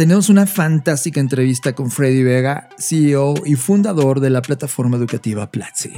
[0.00, 5.92] Tenemos una fantástica entrevista con Freddy Vega, CEO y fundador de la plataforma educativa Platzi.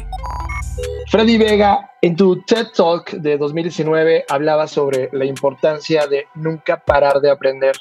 [1.08, 7.20] Freddy Vega, en tu TED Talk de 2019 hablabas sobre la importancia de nunca parar
[7.20, 7.76] de aprender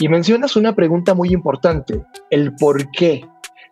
[0.00, 3.24] y mencionas una pregunta muy importante, el por qué,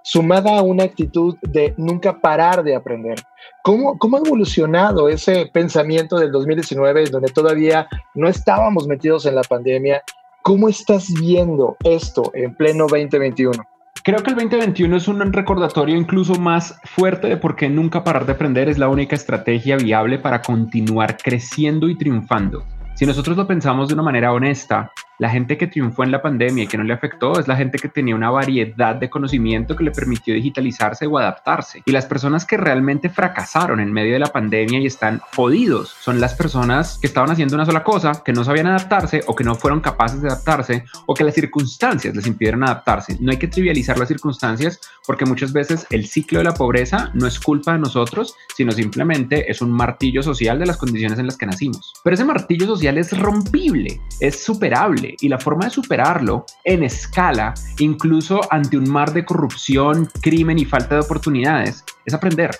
[0.05, 3.18] sumada a una actitud de nunca parar de aprender.
[3.64, 9.43] ¿Cómo, ¿Cómo ha evolucionado ese pensamiento del 2019 donde todavía no estábamos metidos en la
[9.43, 10.05] pandemia?
[10.43, 13.62] ¿Cómo estás viendo esto en pleno 2021?
[14.03, 18.24] Creo que el 2021 es un recordatorio incluso más fuerte de por qué nunca parar
[18.24, 22.64] de aprender es la única estrategia viable para continuar creciendo y triunfando.
[22.95, 24.91] Si nosotros lo pensamos de una manera honesta,
[25.21, 27.79] la gente que triunfó en la pandemia y que no le afectó es la gente
[27.79, 31.83] que tenía una variedad de conocimiento que le permitió digitalizarse o adaptarse.
[31.85, 36.21] Y las personas que realmente fracasaron en medio de la pandemia y están jodidos son
[36.21, 39.57] las personas que estaban haciendo una sola cosa, que no sabían adaptarse o que no
[39.57, 43.18] fueron capaces de adaptarse o que las circunstancias les impidieron adaptarse.
[43.21, 47.27] No hay que trivializar las circunstancias porque muchas veces el ciclo de la pobreza no
[47.27, 51.37] es culpa de nosotros, sino simplemente es un martillo social de las condiciones en las
[51.37, 51.93] que nacimos.
[52.03, 57.54] Pero ese martillo social es rompible, es superable y la forma de superarlo en escala,
[57.78, 62.50] incluso ante un mar de corrupción, crimen y falta de oportunidades, es aprender.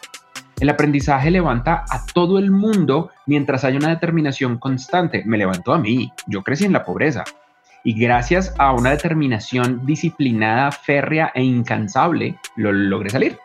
[0.61, 5.22] El aprendizaje levanta a todo el mundo mientras hay una determinación constante.
[5.24, 7.24] Me levantó a mí, yo crecí en la pobreza.
[7.82, 13.38] Y gracias a una determinación disciplinada, férrea e incansable, lo logré salir.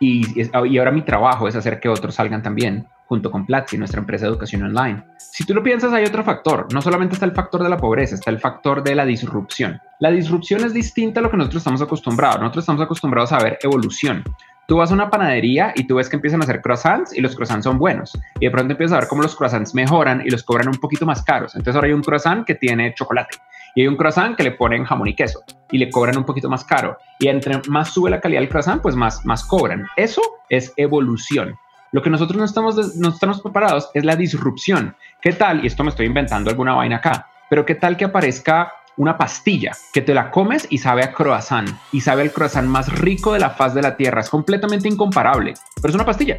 [0.00, 4.00] Y, y ahora mi trabajo es hacer que otros salgan también junto con Platzi, nuestra
[4.00, 5.02] empresa de educación online.
[5.16, 6.72] Si tú lo piensas, hay otro factor.
[6.72, 9.80] No solamente está el factor de la pobreza, está el factor de la disrupción.
[10.00, 12.40] La disrupción es distinta a lo que nosotros estamos acostumbrados.
[12.40, 14.24] Nosotros estamos acostumbrados a ver evolución.
[14.66, 17.36] Tú vas a una panadería y tú ves que empiezan a hacer croissants y los
[17.36, 18.18] croissants son buenos.
[18.40, 21.06] Y de pronto empiezas a ver cómo los croissants mejoran y los cobran un poquito
[21.06, 21.54] más caros.
[21.54, 23.36] Entonces ahora hay un croissant que tiene chocolate
[23.76, 26.48] y hay un croissant que le ponen jamón y queso y le cobran un poquito
[26.48, 26.98] más caro.
[27.20, 29.86] Y entre más sube la calidad del croissant, pues más, más cobran.
[29.96, 31.54] Eso es evolución.
[31.92, 34.96] Lo que nosotros no estamos, no estamos preparados es la disrupción.
[35.22, 35.64] ¿Qué tal?
[35.64, 39.72] Y esto me estoy inventando alguna vaina acá, pero ¿qué tal que aparezca una pastilla
[39.92, 43.40] que te la comes y sabe a croissant y sabe el croissant más rico de
[43.40, 44.20] la faz de la tierra?
[44.20, 46.38] Es completamente incomparable, pero es una pastilla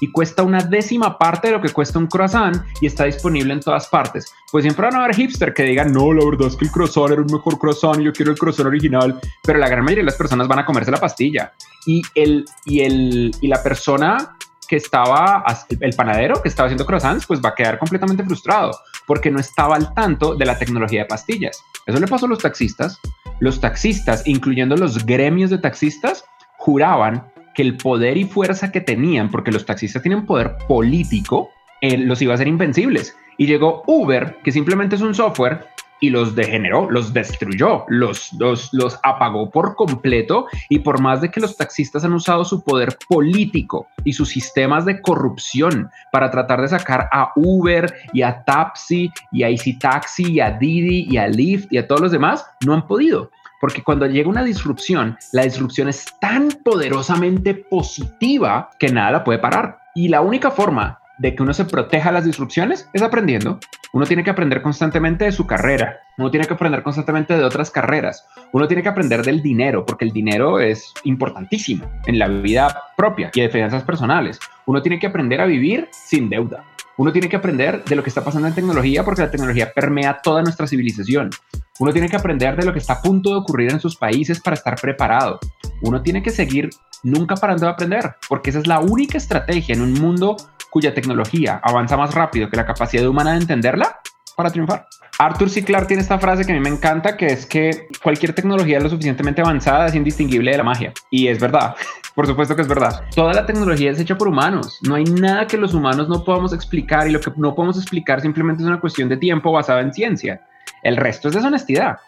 [0.00, 3.60] y cuesta una décima parte de lo que cuesta un croissant y está disponible en
[3.60, 4.32] todas partes.
[4.50, 7.12] Pues siempre van a haber hipster que digan, no, la verdad es que el croissant
[7.12, 10.06] era un mejor croissant y yo quiero el croissant original, pero la gran mayoría de
[10.06, 11.52] las personas van a comerse la pastilla
[11.86, 14.36] y, el, y, el, y la persona
[14.66, 15.44] que estaba,
[15.80, 18.72] el panadero que estaba haciendo croissants, pues va a quedar completamente frustrado
[19.06, 21.62] porque no estaba al tanto de la tecnología de pastillas.
[21.86, 22.98] Eso le pasó a los taxistas.
[23.38, 26.24] Los taxistas, incluyendo los gremios de taxistas,
[26.58, 31.50] juraban que el poder y fuerza que tenían, porque los taxistas tienen poder político,
[31.80, 33.16] eh, los iba a hacer invencibles.
[33.38, 35.66] Y llegó Uber, que simplemente es un software
[36.00, 41.30] y los degeneró, los destruyó, los, los, los apagó por completo y por más de
[41.30, 46.60] que los taxistas han usado su poder político y sus sistemas de corrupción para tratar
[46.60, 51.16] de sacar a Uber y a Tapsi y a Easy Taxi y a Didi y
[51.16, 53.30] a Lyft y a todos los demás, no han podido.
[53.60, 59.38] Porque cuando llega una disrupción, la disrupción es tan poderosamente positiva que nada la puede
[59.38, 59.78] parar.
[59.94, 63.58] Y la única forma de que uno se proteja las disrupciones es aprendiendo.
[63.92, 67.70] Uno tiene que aprender constantemente de su carrera, uno tiene que aprender constantemente de otras
[67.70, 72.82] carreras, uno tiene que aprender del dinero, porque el dinero es importantísimo en la vida
[72.96, 74.38] propia y de finanzas personales.
[74.66, 76.64] Uno tiene que aprender a vivir sin deuda.
[76.98, 80.20] Uno tiene que aprender de lo que está pasando en tecnología porque la tecnología permea
[80.22, 81.30] toda nuestra civilización.
[81.78, 84.40] Uno tiene que aprender de lo que está a punto de ocurrir en sus países
[84.40, 85.38] para estar preparado.
[85.82, 86.70] Uno tiene que seguir
[87.02, 90.36] nunca parando de aprender, porque esa es la única estrategia en un mundo
[90.70, 94.00] cuya tecnología avanza más rápido que la capacidad humana de entenderla
[94.36, 94.86] para triunfar.
[95.18, 95.64] Arthur C.
[95.64, 98.90] Clarke tiene esta frase que a mí me encanta, que es que cualquier tecnología lo
[98.90, 100.92] suficientemente avanzada es indistinguible de la magia.
[101.10, 101.74] Y es verdad,
[102.14, 103.02] por supuesto que es verdad.
[103.14, 104.78] Toda la tecnología es hecha por humanos.
[104.82, 108.20] No hay nada que los humanos no podamos explicar y lo que no podemos explicar
[108.20, 110.42] simplemente es una cuestión de tiempo basada en ciencia.
[110.86, 111.98] El resto es deshonestidad.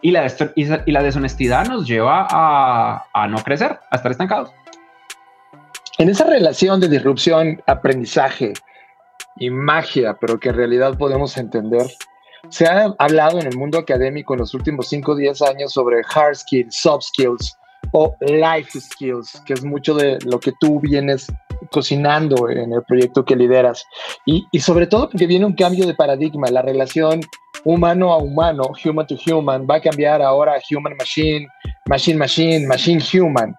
[0.00, 0.22] Y la,
[1.02, 4.52] deshonestidad nos lleva a, a no crecer, a estar estancados.
[5.98, 8.52] En esa relación de disrupción, aprendizaje
[9.38, 11.84] y magia, pero que en realidad podemos entender,
[12.48, 16.02] se ha hablado en el mundo académico en los últimos 5 o 10 años sobre
[16.14, 17.58] hard skills, soft skills
[17.90, 21.26] o life skills, que es mucho de lo que tú vienes
[21.70, 23.84] cocinando en el proyecto que lideras.
[24.26, 27.20] Y, sobre todo porque viene un cambio de paradigma, la relación
[27.64, 31.46] humano a humano, human to human, va a cambiar ahora a human machine,
[31.86, 33.54] machine machine, machine human.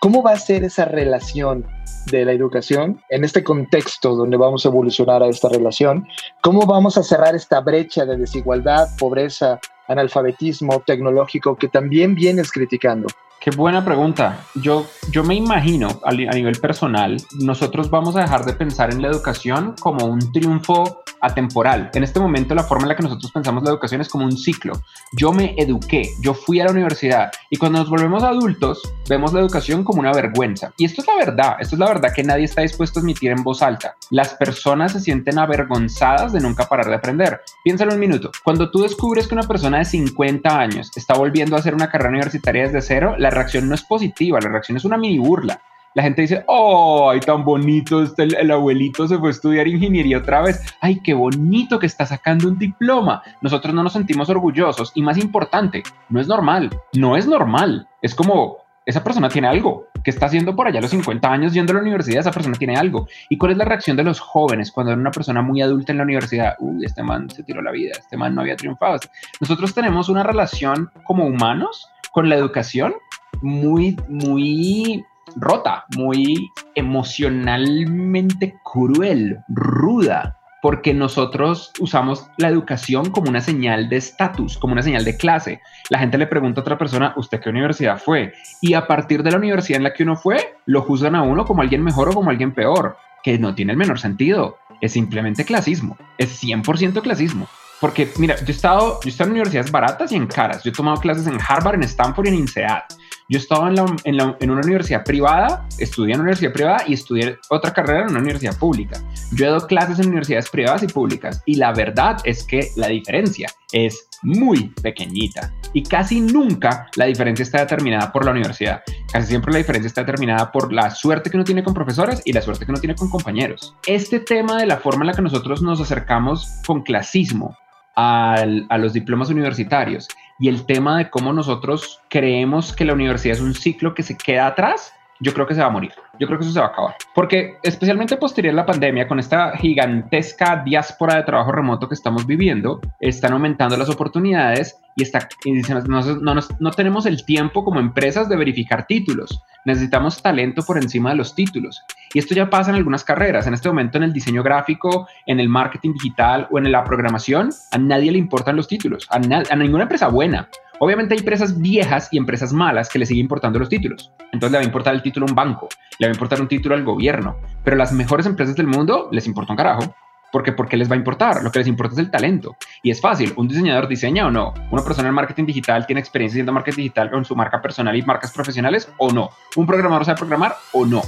[0.00, 1.66] ¿Cómo va a ser esa relación
[2.06, 6.06] de la educación en este contexto donde vamos a evolucionar a esta relación?
[6.40, 13.08] ¿Cómo vamos a cerrar esta brecha de desigualdad, pobreza, analfabetismo tecnológico que también vienes criticando?
[13.48, 14.44] Qué buena pregunta.
[14.56, 19.08] Yo, yo me imagino a, nivel personal, nosotros vamos a dejar de pensar en la
[19.08, 21.90] educación como un triunfo atemporal.
[21.94, 24.36] En este momento la forma en la que nosotros pensamos la educación es como un
[24.36, 24.74] ciclo.
[25.12, 29.40] Yo me eduqué, yo fui a la universidad y cuando nos volvemos adultos vemos la
[29.40, 30.72] educación como una vergüenza.
[30.76, 33.30] Y esto es la verdad, esto es la verdad que nadie está dispuesto a admitir
[33.30, 33.96] en voz alta.
[34.10, 37.40] Las personas se sienten avergonzadas de nunca parar de aprender.
[37.64, 38.30] Piénsalo un minuto.
[38.44, 42.10] Cuando tú descubres que una persona de 50 años está volviendo a hacer una carrera
[42.10, 45.60] universitaria desde cero, la reacción no es positiva, la reacción es una mini burla.
[45.94, 49.66] La gente dice, oh, ay, tan bonito, este, el, el, abuelito se fue a estudiar
[49.66, 53.22] ingeniería otra vez, ay, qué bonito que está sacando un diploma.
[53.40, 57.88] Nosotros no nos sentimos orgullosos y más importante, no es normal, no es normal.
[58.02, 58.58] Es como,
[58.88, 61.76] esa persona tiene algo, que está haciendo por allá a los 50 años yendo a
[61.76, 63.06] la universidad, esa persona tiene algo.
[63.28, 65.98] ¿Y cuál es la reacción de los jóvenes cuando ven una persona muy adulta en
[65.98, 66.54] la universidad?
[66.58, 68.98] Uy, este man se tiró la vida, este man no había triunfado.
[69.40, 72.94] Nosotros tenemos una relación como humanos con la educación
[73.42, 75.04] muy, muy
[75.36, 84.58] rota, muy emocionalmente cruel, ruda, porque nosotros usamos la educación como una señal de estatus,
[84.58, 85.60] como una señal de clase.
[85.88, 88.32] La gente le pregunta a otra persona, ¿usted qué universidad fue?
[88.60, 91.44] Y a partir de la universidad en la que uno fue, lo juzgan a uno
[91.44, 94.58] como alguien mejor o como alguien peor, que no tiene el menor sentido.
[94.80, 97.48] Es simplemente clasismo, es 100% clasismo.
[97.80, 100.64] Porque, mira, yo he, estado, yo he estado en universidades baratas y en caras.
[100.64, 102.82] Yo he tomado clases en Harvard, en Stanford y en INSEAD.
[103.30, 106.84] Yo estaba en, la, en, la, en, una universidad privada, estudié en una universidad privada
[106.86, 108.98] y estudié otra carrera en una universidad pública.
[109.32, 112.86] Yo he dado clases en universidades privadas y públicas y la verdad es que la
[112.86, 118.80] diferencia es muy pequeñita y casi nunca la diferencia está determinada por la universidad.
[119.12, 122.32] Casi siempre la diferencia está determinada por la suerte que uno tiene con profesores y
[122.32, 123.76] la suerte que uno tiene con compañeros.
[123.86, 127.54] Este tema de la forma en la que nosotros nos acercamos con clasismo
[127.94, 130.08] al, a los diplomas universitarios
[130.38, 134.16] y el tema de cómo nosotros creemos que la universidad es un ciclo que se
[134.16, 135.92] queda atrás, yo creo que se va a morir.
[136.18, 136.94] Yo creo que eso se va a acabar.
[137.14, 142.26] Porque especialmente posterior a la pandemia, con esta gigantesca diáspora de trabajo remoto que estamos
[142.26, 147.80] viviendo, están aumentando las oportunidades y, está, y no, no, no tenemos el tiempo como
[147.80, 149.42] empresas de verificar títulos.
[149.64, 151.82] Necesitamos talento por encima de los títulos.
[152.14, 153.46] Y esto ya pasa en algunas carreras.
[153.46, 157.50] En este momento en el diseño gráfico, en el marketing digital o en la programación,
[157.70, 159.06] a nadie le importan los títulos.
[159.10, 160.48] A, a ninguna empresa buena.
[160.80, 164.12] Obviamente hay empresas viejas y empresas malas que le siguen importando los títulos.
[164.32, 165.68] Entonces le va a importar el título a un banco,
[165.98, 169.26] le va a importar un título al gobierno, pero las mejores empresas del mundo les
[169.26, 169.94] importa un carajo.
[170.30, 171.42] Porque, ¿Por qué les va a importar?
[171.42, 172.54] Lo que les importa es el talento.
[172.82, 173.32] Y es fácil.
[173.36, 174.52] ¿Un diseñador diseña o no?
[174.70, 178.02] ¿Una persona en marketing digital tiene experiencia haciendo marketing digital con su marca personal y
[178.02, 179.30] marcas profesionales o no?
[179.56, 181.00] ¿Un programador sabe programar o no?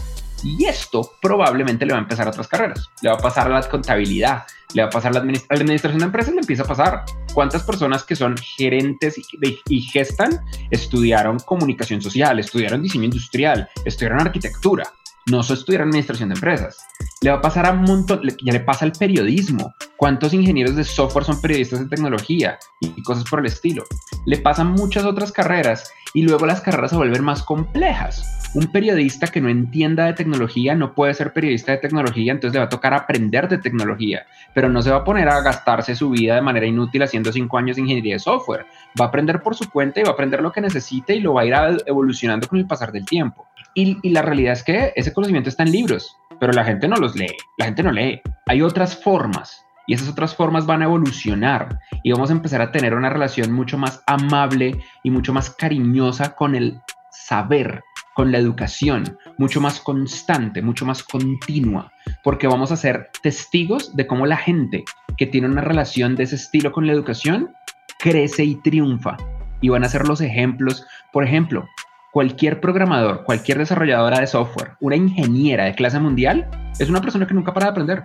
[0.43, 2.88] Y esto probablemente le va a empezar a otras carreras.
[3.03, 5.61] Le va a pasar a la contabilidad, le va a pasar a la, administra la
[5.61, 7.05] administración de empresas, le empieza a pasar.
[7.34, 9.24] ¿Cuántas personas que son gerentes y,
[9.68, 14.84] y, gestan estudiaron comunicación social, estudiaron diseño industrial, estudiaron arquitectura?
[15.26, 16.78] No solo estudiaron administración de empresas.
[17.20, 19.74] Le va a pasar a un montón, ya le pasa al periodismo.
[19.97, 23.84] ¿Cuántos ingenieros de software son periodistas de tecnología y cosas por el estilo?
[24.24, 29.28] Le pasan muchas otras carreras y luego las carreras se vuelven más complejas un periodista
[29.28, 32.70] que no entienda de tecnología no puede ser periodista de tecnología, entonces le va a
[32.70, 36.42] tocar aprender de tecnología, pero no se va a poner a gastarse su vida de
[36.42, 38.66] manera inútil haciendo cinco años de ingeniería de software.
[39.01, 41.34] Va a aprender por su cuenta y va a aprender lo que necesite y lo
[41.34, 41.55] va a ir
[41.86, 43.46] evolucionando con el pasar del tiempo.
[43.74, 46.96] Y, y la realidad es que ese conocimiento está en libros, pero la gente no
[46.96, 48.20] los lee, la gente no lee.
[48.46, 52.72] Hay otras formas y esas otras formas van a evolucionar y vamos a empezar a
[52.72, 56.80] tener una relación mucho más amable y mucho más cariñosa con el
[57.11, 57.82] saber
[58.15, 61.93] con la educación, mucho más constante, mucho más continua,
[62.23, 64.85] porque vamos a ser testigos de cómo la gente
[65.17, 67.51] que tiene una relación de ese estilo con la educación
[67.99, 69.17] crece y triunfa.
[69.61, 71.69] Y van a ser los ejemplos, por ejemplo,
[72.13, 76.49] cualquier programador, cualquier desarrolladora de software, una ingeniera de clase mundial,
[76.79, 78.05] es una persona que nunca para de aprender,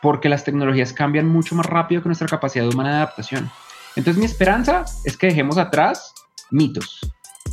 [0.00, 3.50] porque las tecnologías cambian mucho más rápido que nuestra capacidad humana de adaptación.
[3.96, 6.14] Entonces mi esperanza es que dejemos atrás
[6.50, 7.00] mitos,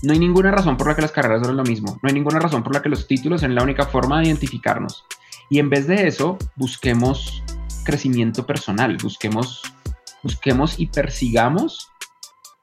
[0.03, 1.99] No hay ninguna razón por la que las carreras son lo mismo.
[2.01, 5.05] No hay ninguna razón por la que los títulos son la única forma de identificarnos.
[5.49, 7.43] Y en vez de eso, busquemos
[7.83, 9.63] crecimiento personal, busquemos,
[10.23, 11.89] busquemos y persigamos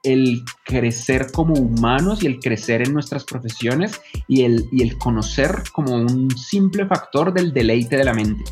[0.03, 5.63] el crecer como humanos y el crecer en nuestras profesiones y el, y el conocer
[5.73, 8.43] como un simple factor del deleite de la mente.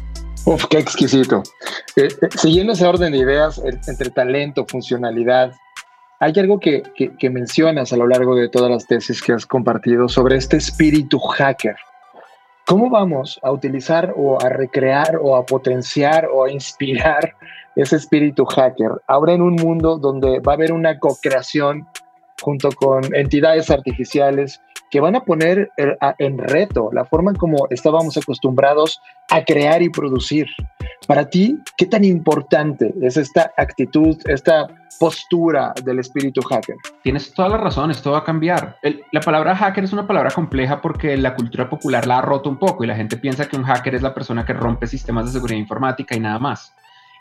[0.46, 1.42] Uf, qué exquisito.
[1.96, 5.54] Eh, eh, siguiendo ese orden de ideas entre talento, funcionalidad,
[6.20, 6.84] hay algo que,
[7.30, 11.76] mencionas a lo largo de todas las tesis que has compartido sobre este espíritu hacker.
[12.66, 17.36] ¿Cómo vamos a utilizar o a recrear o a potenciar o a inspirar
[17.76, 21.88] ese espíritu hacker ahora en un mundo donde va a haber una co-creación
[22.42, 24.62] junto con entidades artificiales
[24.96, 29.82] que van a poner eh, en reto la forma en como estábamos acostumbrados a crear
[29.82, 30.48] y producir.
[31.06, 34.68] Para ti, ¿qué tan importante es esta actitud, esta
[34.98, 36.78] postura del espíritu hacker?
[37.04, 38.78] Tienes toda la razón, esto va a cambiar.
[39.12, 42.58] la palabra hacker es una palabra compleja porque la cultura popular la ha roto un
[42.58, 45.34] poco y la gente piensa que un hacker es la persona que rompe sistemas de
[45.34, 46.74] seguridad informática y nada más.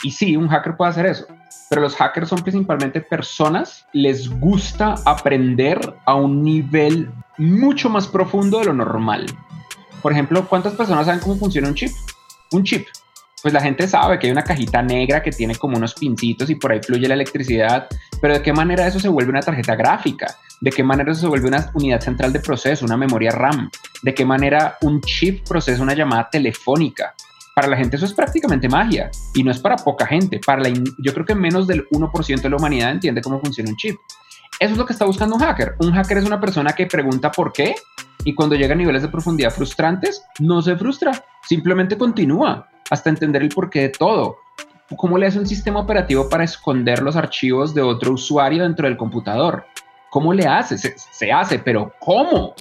[0.04, 1.26] Y sí, un hacker puede hacer eso,
[1.68, 8.58] pero los hackers son principalmente personas, les gusta aprender a un nivel mucho más profundo
[8.58, 9.26] de lo normal.
[10.02, 11.90] Por ejemplo, ¿cuántas personas saben cómo funciona un chip?
[12.52, 12.86] Un chip.
[13.42, 16.54] Pues la gente sabe que hay una cajita negra que tiene como unos pincitos y
[16.54, 17.88] por ahí fluye la electricidad,
[18.20, 20.34] pero ¿de qué manera eso se vuelve una tarjeta gráfica?
[20.62, 23.70] ¿De qué manera eso se vuelve una unidad central de proceso, una memoria RAM?
[24.02, 27.14] ¿De qué manera un chip procesa una llamada telefónica?
[27.54, 30.40] Para la gente eso es prácticamente magia y no es para poca gente.
[30.44, 33.76] Para la, yo creo que menos del 1% de la humanidad entiende cómo funciona un
[33.76, 33.96] chip.
[34.60, 35.74] Eso es lo que está buscando un hacker.
[35.80, 37.74] Un hacker es una persona que pregunta por qué
[38.24, 41.12] y cuando llega a niveles de profundidad frustrantes, no se frustra,
[41.46, 44.38] simplemente continúa hasta entender el porqué de todo.
[44.96, 48.96] ¿Cómo le hace un sistema operativo para esconder los archivos de otro usuario dentro del
[48.96, 49.64] computador?
[50.10, 50.78] ¿Cómo le hace?
[50.78, 52.54] Se, se hace, pero ¿cómo?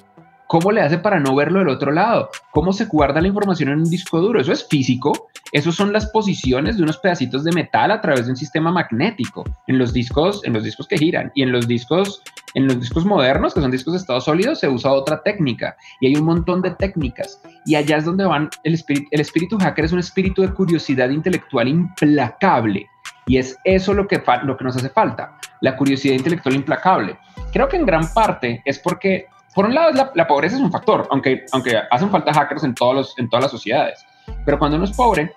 [0.48, 2.30] ¿Cómo le hace para no verlo del otro lado?
[2.52, 4.40] ¿Cómo se guarda la información en un disco duro?
[4.40, 5.30] Eso es físico.
[5.52, 9.44] Esos son las posiciones de unos pedacitos de metal a través de un sistema magnético
[9.68, 12.22] en los discos, en los discos que giran y en los discos,
[12.56, 16.08] en los discos modernos, que son discos de estado sólido, se usa otra técnica y
[16.08, 17.42] hay un montón de técnicas.
[17.66, 21.10] Y allá es donde van el espíritu, el espíritu hacker es un espíritu de curiosidad
[21.10, 22.88] intelectual implacable.
[23.26, 27.18] Y es eso lo que, lo que nos hace falta, la curiosidad intelectual implacable.
[27.52, 31.08] Creo que en gran parte es porque por un lado, la, pobreza es un factor,
[31.12, 34.06] aunque, aunque hacen falta hackers en, todos los, en todas las sociedades.
[34.46, 35.34] Pero cuando uno es pobre,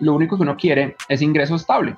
[0.00, 1.96] lo único que uno quiere es ingreso estable.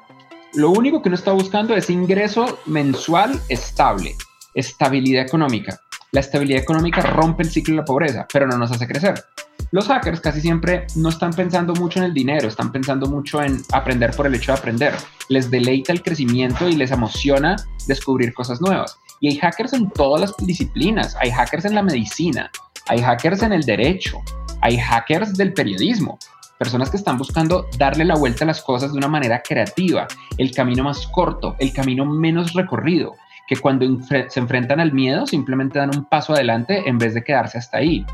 [0.55, 4.15] Lo único que uno está buscando es ingreso mensual estable,
[4.55, 5.79] estabilidad económica.
[6.11, 9.23] La estabilidad económica rompe el ciclo de la pobreza, pero no nos hace crecer.
[9.71, 13.61] Los hackers casi siempre no están pensando mucho en el dinero, están pensando mucho en
[13.73, 14.95] aprender por el hecho de aprender.
[15.29, 17.57] Les deleita el crecimiento y les emociona
[17.87, 18.99] descubrir cosas nuevas.
[19.21, 22.51] Y hay hackers en todas las disciplinas, hay hackers en la medicina,
[22.87, 24.21] hay hackers en el derecho,
[24.61, 26.19] hay hackers del periodismo,
[26.59, 30.07] personas que están buscando darle la vuelta a las cosas de una manera creativa,
[30.37, 33.15] el camino más corto, el camino menos recorrido,
[33.47, 37.59] que cuando se enfrentan al miedo simplemente dan un paso adelante en vez de quedarse
[37.59, 38.05] hasta ahí.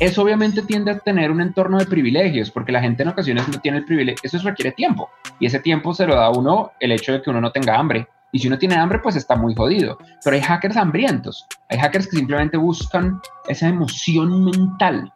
[0.00, 3.60] Eso obviamente tiende a tener un entorno de privilegios, porque la gente en ocasiones no
[3.60, 7.12] tiene el privilegio, eso requiere tiempo, y ese tiempo se lo da uno el hecho
[7.12, 9.98] de que uno no tenga hambre, y si uno tiene hambre, pues está muy jodido.
[10.24, 11.46] Pero hay hackers hambrientos.
[11.68, 15.12] Hay hackers que simplemente buscan esa emoción mental.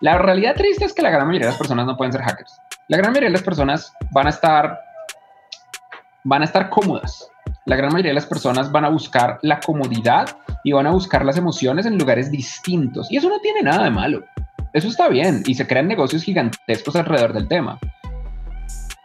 [0.00, 2.56] La realidad triste es que la gran mayoría de las personas no pueden ser hackers.
[2.88, 4.78] La gran mayoría de las personas van a estar
[6.24, 7.28] van a estar cómodas.
[7.66, 11.24] La gran mayoría de las personas van a buscar la comodidad y van a buscar
[11.24, 13.10] las emociones en lugares distintos.
[13.10, 14.24] Y eso no tiene nada de malo.
[14.72, 17.80] Eso está bien y se crean negocios gigantescos alrededor del tema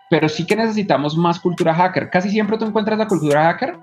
[0.09, 2.09] pero sí que necesitamos más cultura hacker.
[2.09, 3.77] Casi siempre tú encuentras la cultura hacker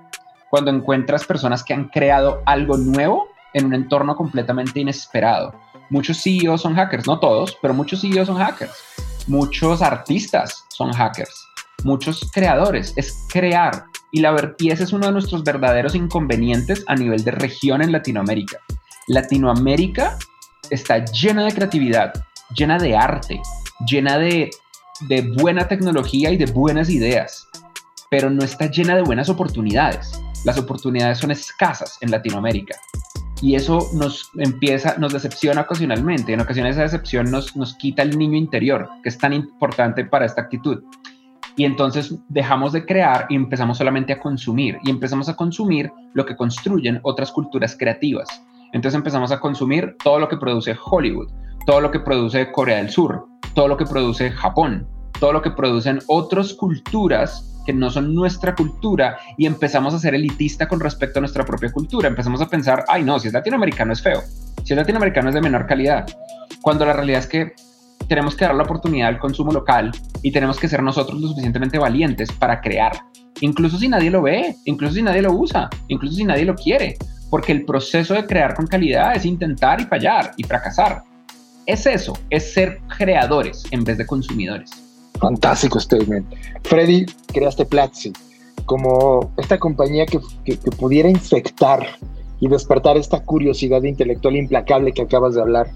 [0.49, 5.53] cuando encuentras personas que han creado algo nuevo en un entorno completamente inesperado.
[5.89, 8.73] Muchos CEOs son hackers, no todos, pero muchos CEOs son hackers.
[9.27, 11.47] Muchos artistas son hackers.
[11.83, 12.93] Muchos creadores.
[12.95, 13.85] Es crear.
[14.11, 17.91] Y, la, y ese es uno de nuestros verdaderos inconvenientes a nivel de región en
[17.91, 18.57] Latinoamérica.
[19.07, 20.17] Latinoamérica
[20.69, 22.13] está llena de creatividad,
[22.55, 23.41] llena de arte,
[23.87, 24.49] llena de
[25.01, 27.47] de buena tecnología y de buenas ideas,
[28.09, 30.21] pero no está llena de buenas oportunidades.
[30.45, 32.77] Las oportunidades son escasas en Latinoamérica.
[33.41, 36.33] Y eso nos empieza, nos decepciona ocasionalmente.
[36.33, 40.25] En ocasiones esa decepción nos, nos quita el niño interior, que es tan importante para
[40.25, 40.83] esta actitud.
[41.57, 44.77] Y entonces dejamos de crear y empezamos solamente a consumir.
[44.83, 48.27] Y empezamos a consumir lo que construyen otras culturas creativas.
[48.75, 51.31] Entonces empezamos a consumir todo lo que produce Hollywood,
[51.65, 54.85] todo lo que produce Corea del Sur, todo lo que produce Japón,
[55.17, 60.13] todo lo que producen otras culturas que no son nuestra cultura y empezamos a ser
[60.13, 62.09] elitista con respecto a nuestra propia cultura.
[62.09, 64.21] Empezamos a pensar, ay no, si es latinoamericano es feo,
[64.65, 66.05] si es latinoamericano es de menor calidad,
[66.61, 67.53] cuando la realidad es que
[68.09, 71.79] tenemos que dar la oportunidad al consumo local y tenemos que ser nosotros lo suficientemente
[71.79, 72.91] valientes para crear,
[73.39, 76.97] incluso si nadie lo ve, incluso si nadie lo usa, incluso si nadie lo quiere,
[77.35, 81.03] porque el proceso de crear con calidad es intentar y fallar y fracasar.
[81.65, 84.71] Es eso, es ser creadores en vez de consumidores.
[85.19, 86.25] Fantástico statement.
[86.63, 88.13] Freddy, creaste Platzi
[88.65, 91.85] como esta compañía que, que, pudiera infectar
[92.39, 95.67] y despertar esta curiosidad intelectual implacable que acabas de hablar.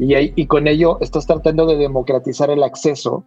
[0.00, 3.24] Y, y con ello estás tratando de democratizar el acceso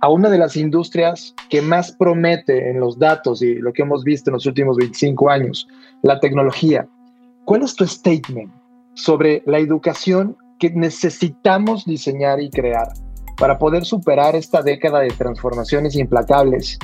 [0.00, 4.02] a una de las industrias que más promete en los datos y lo que hemos
[4.02, 5.68] visto en los últimos 25 años,
[6.02, 6.88] la tecnología.
[7.50, 8.52] ¿Cuál es tu statement
[8.94, 12.86] sobre la educación que necesitamos diseñar y crear
[13.38, 16.78] para poder superar esta década de transformaciones implacables?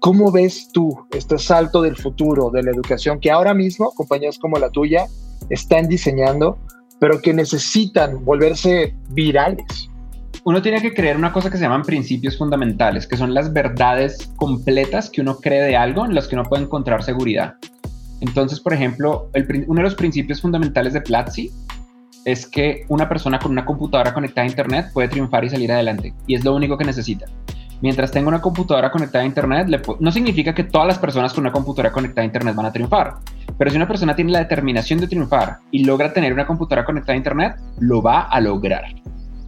[0.00, 4.58] ¿Cómo ves tú este salto del futuro de la educación que ahora mismo compañías como
[4.58, 5.06] la tuya
[5.48, 6.58] están diseñando,
[6.98, 9.90] pero que necesitan volverse virales?
[10.44, 14.28] Uno tiene que creer una cosa que se llaman principios fundamentales, que son las verdades
[14.34, 17.54] completas que uno cree de algo en las que uno puede encontrar seguridad.
[18.20, 19.30] Entonces, por ejemplo,
[19.66, 21.50] uno de los principios fundamentales de Platzi
[22.24, 26.12] es que una persona con una computadora conectada a Internet puede triunfar y salir adelante,
[26.26, 27.26] y es lo único que necesita.
[27.82, 29.66] Mientras tenga una computadora conectada a Internet,
[30.00, 33.14] no significa que todas las personas con una computadora conectada a Internet van a triunfar,
[33.56, 37.14] pero si una persona tiene la determinación de triunfar y logra tener una computadora conectada
[37.14, 38.84] a Internet, lo va a lograr.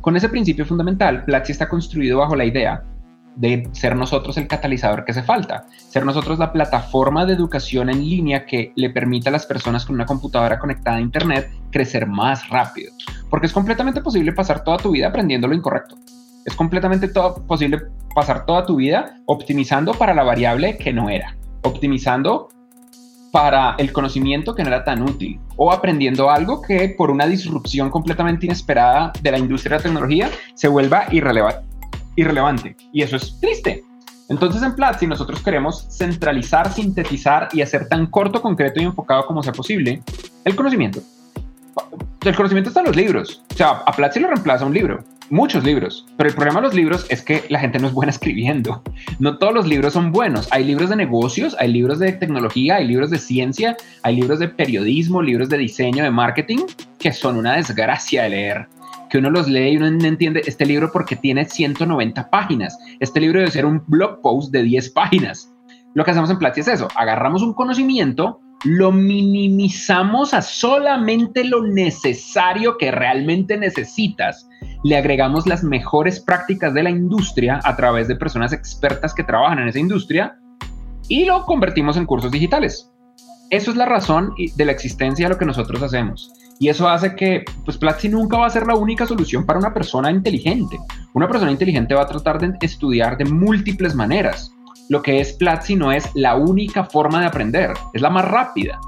[0.00, 2.82] Con ese principio fundamental, Platzi está construido bajo la idea
[3.36, 8.00] de ser nosotros el catalizador que hace falta, ser nosotros la plataforma de educación en
[8.00, 12.48] línea que le permita a las personas con una computadora conectada a Internet crecer más
[12.48, 12.92] rápido.
[13.30, 15.96] Porque es completamente posible pasar toda tu vida aprendiendo lo incorrecto.
[16.44, 17.78] Es completamente todo, posible
[18.14, 22.48] pasar toda tu vida optimizando para la variable que no era, optimizando
[23.30, 27.88] para el conocimiento que no era tan útil o aprendiendo algo que por una disrupción
[27.88, 31.71] completamente inesperada de la industria de la tecnología se vuelva irrelevante
[32.16, 32.76] irrelevante.
[32.92, 33.84] Y eso es triste.
[34.28, 39.42] Entonces en Platzi nosotros queremos centralizar, sintetizar y hacer tan corto, concreto y enfocado como
[39.42, 40.02] sea posible
[40.44, 41.00] el conocimiento.
[42.24, 43.42] El conocimiento está en los libros.
[43.52, 46.06] O sea, a Platzi lo reemplaza un libro, muchos libros.
[46.16, 48.82] Pero el problema de los libros es que la gente no es buena escribiendo.
[49.18, 50.48] No todos los libros son buenos.
[50.52, 54.48] Hay libros de negocios, hay libros de tecnología, hay libros de ciencia, hay libros de
[54.48, 56.60] periodismo, libros de diseño, de marketing,
[56.98, 58.68] que son una desgracia de leer
[59.12, 62.78] que uno los lee y uno no entiende este libro porque tiene 190 páginas.
[62.98, 65.52] Este libro debe ser un blog post de 10 páginas.
[65.92, 71.62] Lo que hacemos en Platzi es eso, agarramos un conocimiento, lo minimizamos a solamente lo
[71.62, 74.48] necesario que realmente necesitas.
[74.82, 79.58] Le agregamos las mejores prácticas de la industria a través de personas expertas que trabajan
[79.58, 80.38] en esa industria
[81.06, 82.90] y lo convertimos en cursos digitales.
[83.50, 86.32] Eso es la razón de la existencia de lo que nosotros hacemos.
[86.62, 89.74] Y eso hace que, pues Platzi nunca va a ser la única solución para una
[89.74, 90.78] persona inteligente.
[91.12, 94.52] Una persona inteligente va a tratar de estudiar de múltiples maneras.
[94.88, 98.78] Lo que es Platzi no es la única forma de aprender, es la más rápida.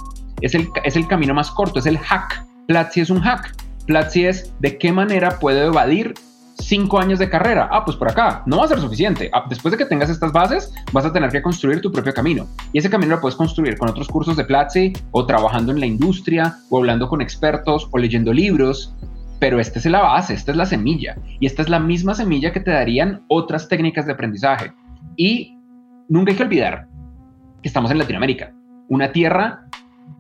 [0.40, 2.46] Es el, es el camino más corto, es el hack.
[2.68, 3.52] Platzi es un hack.
[3.88, 6.14] Platzi es de qué manera puedo evadir
[6.54, 7.68] cinco años de carrera.
[7.70, 8.42] Ah, pues por acá.
[8.46, 9.30] No va a ser suficiente.
[9.32, 12.46] Ah, después de que tengas estas bases, vas a tener que construir tu propio camino.
[12.72, 15.86] Y ese camino lo puedes construir con otros cursos de Platzi o trabajando en la
[15.86, 18.94] industria o hablando con expertos o leyendo libros.
[19.40, 21.16] Pero esta es la base, esta es la semilla.
[21.40, 24.72] Y esta es la misma semilla que te darían otras técnicas de aprendizaje.
[25.16, 25.58] Y
[26.08, 26.88] nunca hay que olvidar
[27.62, 28.52] que estamos en Latinoamérica,
[28.88, 29.66] una tierra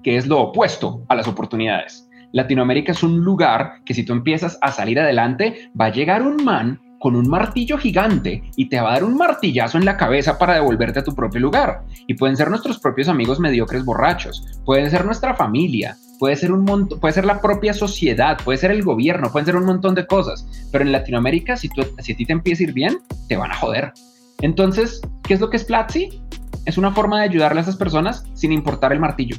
[0.02, 2.08] que es lo opuesto a las oportunidades.
[2.34, 6.44] Latinoamérica es un lugar que si tú empiezas a salir adelante, va a llegar un
[6.44, 10.36] man con un martillo gigante y te va a dar un martillazo en la cabeza
[10.36, 11.82] para devolverte a tu propio lugar.
[12.08, 16.88] Y pueden ser nuestros propios amigos mediocres borrachos, pueden ser nuestra familia, puede ser un
[16.88, 20.44] puede ser la propia sociedad, puede ser el gobierno, pueden ser un montón de cosas.
[20.72, 22.98] Pero en Latinoamérica, si, tú, si a ti te empieza a ir bien,
[23.28, 23.92] te van a joder.
[24.40, 26.20] Entonces, ¿qué es lo que es Platzi?
[26.64, 29.36] Es una forma de ayudarle a esas personas sin importar el martillo.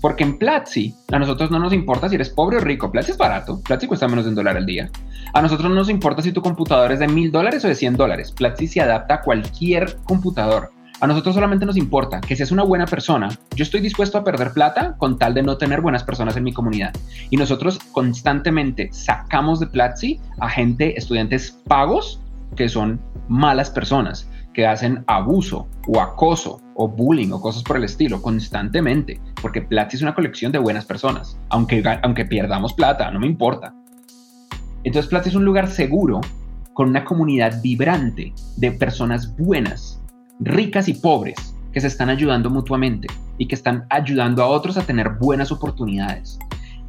[0.00, 2.90] Porque en Platzi, a nosotros no nos importa si eres pobre o rico.
[2.90, 3.60] Platzi es barato.
[3.62, 4.90] Platzi cuesta menos de un dólar al día.
[5.34, 7.96] A nosotros no nos importa si tu computador es de mil dólares o de 100
[7.96, 8.32] dólares.
[8.32, 10.70] Platzi se adapta a cualquier computador.
[11.00, 13.28] A nosotros solamente nos importa que seas una buena persona.
[13.54, 16.52] Yo estoy dispuesto a perder plata con tal de no tener buenas personas en mi
[16.52, 16.92] comunidad.
[17.30, 22.20] Y nosotros constantemente sacamos de Platzi a gente, estudiantes pagos,
[22.56, 24.28] que son malas personas
[24.58, 29.94] que hacen abuso o acoso o bullying o cosas por el estilo constantemente, porque Platzi
[29.94, 33.72] es una colección de buenas personas, aunque, aunque pierdamos plata, no me importa.
[34.82, 36.20] Entonces Platzi es un lugar seguro
[36.74, 40.02] con una comunidad vibrante de personas buenas
[40.40, 43.06] ricas y pobres, que se están ayudando mutuamente
[43.38, 46.36] y que están ayudando a otros a tener buenas oportunidades.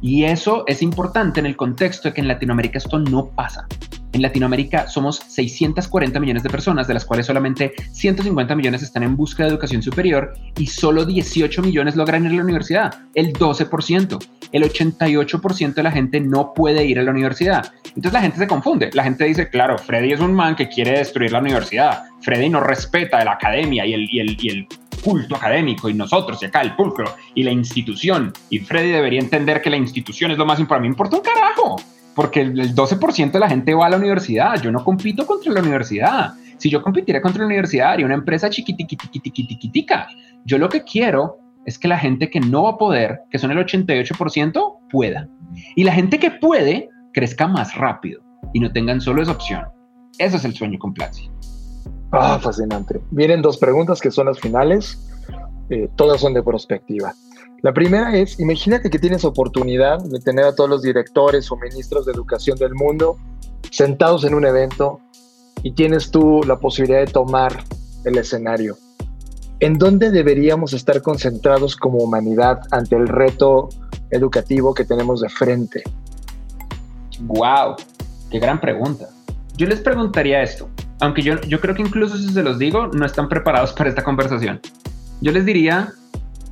[0.02, 3.66] Y eso es importante en el contexto de que en Latinoamérica esto no pasa.
[4.12, 9.16] En Latinoamérica somos 640 millones de personas, de las cuales solamente 150 millones están en
[9.16, 14.18] busca de educación superior y solo 18 millones logran ir a la universidad, el 12%.
[14.52, 17.72] El 88% de la gente no puede ir a la universidad.
[17.86, 18.90] Entonces la gente se confunde.
[18.94, 22.02] La gente dice, claro, Freddy es un man que quiere destruir la universidad.
[22.20, 24.68] Freddy no respeta la academia y el, y el,
[25.00, 28.32] culto académico y nosotros y acá el pulcro y la institución.
[28.48, 30.88] Y Freddy debería entender que la institución es lo más importante.
[30.88, 31.76] Me importa un carajo
[32.14, 34.60] porque el 12% de la gente va a la universidad.
[34.60, 36.34] Yo no compito contra la universidad.
[36.58, 40.08] Si yo compitiera contra la universidad, haría una empresa chiquitiquitica.
[40.44, 43.50] Yo lo que quiero es que la gente que no va a poder, que son
[43.50, 45.28] el 88%, pueda.
[45.76, 48.22] Y la gente que puede, crezca más rápido
[48.52, 49.64] y no tengan solo esa opción.
[50.18, 51.30] Ese es el sueño con Platzi.
[52.12, 53.00] Ah, fascinante.
[53.10, 54.98] Vienen dos preguntas que son las finales.
[55.68, 57.14] Eh, todas son de perspectiva.
[57.62, 62.06] La primera es, imagínate que tienes oportunidad de tener a todos los directores o ministros
[62.06, 63.18] de educación del mundo
[63.70, 65.00] sentados en un evento
[65.62, 67.62] y tienes tú la posibilidad de tomar
[68.04, 68.76] el escenario.
[69.60, 73.68] ¿En dónde deberíamos estar concentrados como humanidad ante el reto
[74.10, 75.82] educativo que tenemos de frente?
[77.20, 77.76] ¡Wow!
[78.30, 79.10] ¡Qué gran pregunta!
[79.60, 80.70] Yo les preguntaría esto,
[81.00, 84.02] aunque yo, yo creo que incluso si se los digo, no están preparados para esta
[84.02, 84.58] conversación.
[85.20, 85.92] Yo les diría,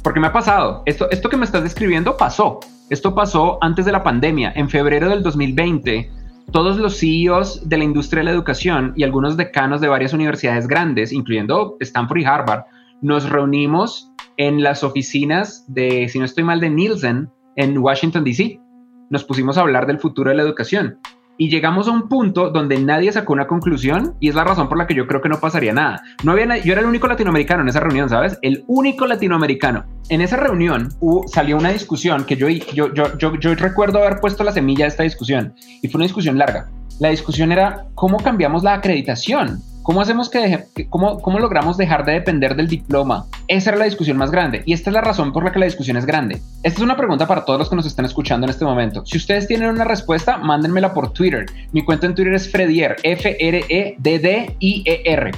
[0.05, 0.83] porque me ha pasado.
[0.85, 2.61] Esto, esto que me estás describiendo pasó.
[2.91, 6.11] Esto pasó antes de la pandemia, en febrero del 2020.
[6.53, 10.69] Todos los CEOs de la industria de la educación y algunos decanos de varias universidades
[10.69, 12.65] grandes, incluyendo Stanford y Harvard,
[13.01, 18.61] nos reunimos en las oficinas de, si no estoy mal, de Nielsen en Washington, D.C.
[19.09, 20.99] Nos pusimos a hablar del futuro de la educación
[21.39, 24.77] y llegamos a un punto donde nadie sacó una conclusión y es la razón por
[24.77, 26.03] la que yo creo que no pasaría nada.
[26.25, 28.39] No había yo era el único latinoamericano en esa reunión, ¿sabes?
[28.43, 29.85] El único latinoamericano.
[30.09, 30.89] En esa reunión
[31.33, 34.89] salió una discusión que yo, yo, yo, yo, yo recuerdo haber puesto la semilla de
[34.89, 36.69] esta discusión y fue una discusión larga.
[36.99, 39.61] La discusión era cómo cambiamos la acreditación.
[39.89, 43.25] ¿Cómo hacemos que, cómo, cómo logramos dejar de depender del diploma?
[43.47, 45.65] Esa era la discusión más grande y esta es la razón por la que la
[45.65, 46.43] discusión es grande.
[46.63, 49.07] Esta es una pregunta para todos los que nos están escuchando en este momento.
[49.07, 51.47] Si ustedes tienen una respuesta, mándenmela por Twitter.
[51.73, 53.71] Mi cuenta en Twitter es Fredier, F-R-E-D-D-I-E-R,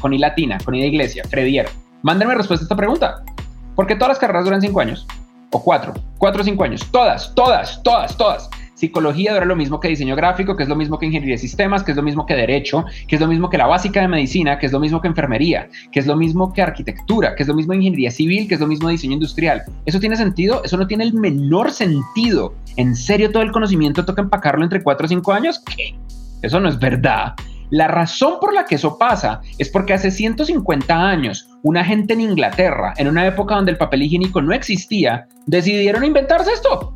[0.01, 1.69] con I latina, con I de iglesia, Fredier.
[2.03, 3.23] Mándenme respuesta a esta pregunta.
[3.77, 5.07] ¿Por qué todas las carreras duran cinco años?
[5.53, 6.85] O cuatro, cuatro o cinco años.
[6.91, 8.51] Todas, todas, todas, todas.
[8.81, 11.83] Psicología dura lo mismo que diseño gráfico, que es lo mismo que ingeniería de sistemas,
[11.83, 14.59] que es lo mismo que derecho, que es lo mismo que la básica de medicina,
[14.59, 17.55] que es lo mismo que enfermería, que es lo mismo que arquitectura, que es lo
[17.55, 19.65] mismo ingeniería civil, que es lo mismo diseño industrial.
[19.85, 20.63] ¿Eso tiene sentido?
[20.65, 22.55] Eso no tiene el menor sentido.
[22.77, 25.59] ¿En serio todo el conocimiento toca empacarlo entre 4 o 5 años?
[25.59, 25.95] ¿Qué?
[26.41, 27.35] Eso no es verdad.
[27.69, 32.23] La razón por la que eso pasa es porque hace 150 años una gente en
[32.23, 36.95] Inglaterra, en una época donde el papel higiénico no existía, decidieron inventarse esto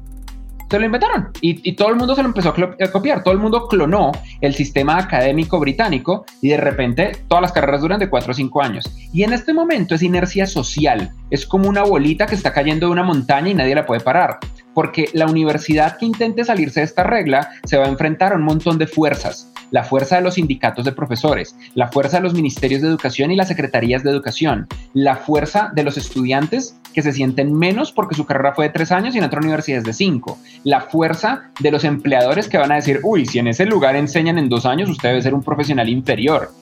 [0.74, 3.22] se lo inventaron y, todo el mundo se lo empezó a, copiar.
[3.22, 4.10] Todo el mundo clonó
[4.40, 8.62] el sistema académico británico y de repente todas las carreras duran de 4 o 5
[8.62, 8.84] años.
[9.12, 11.12] Y en este momento es inercia social.
[11.30, 14.40] Es como una bolita que está cayendo de una montaña y nadie la puede parar.
[14.74, 18.42] Porque la universidad que intente salirse de esta regla se va a enfrentar a un
[18.42, 19.50] montón de fuerzas.
[19.70, 23.36] La fuerza de los sindicatos de profesores, la fuerza de los ministerios de educación y
[23.36, 28.24] las secretarías de educación, la fuerza de los estudiantes que se sienten menos porque su
[28.24, 31.70] carrera fue de tres años y en otra universidad es de cinco, la fuerza de
[31.70, 34.88] los empleadores que van a decir, uy, si en ese lugar enseñan en dos años,
[34.88, 36.52] usted debe ser un profesional inferior.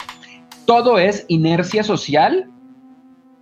[0.65, 2.51] Todo es inercia social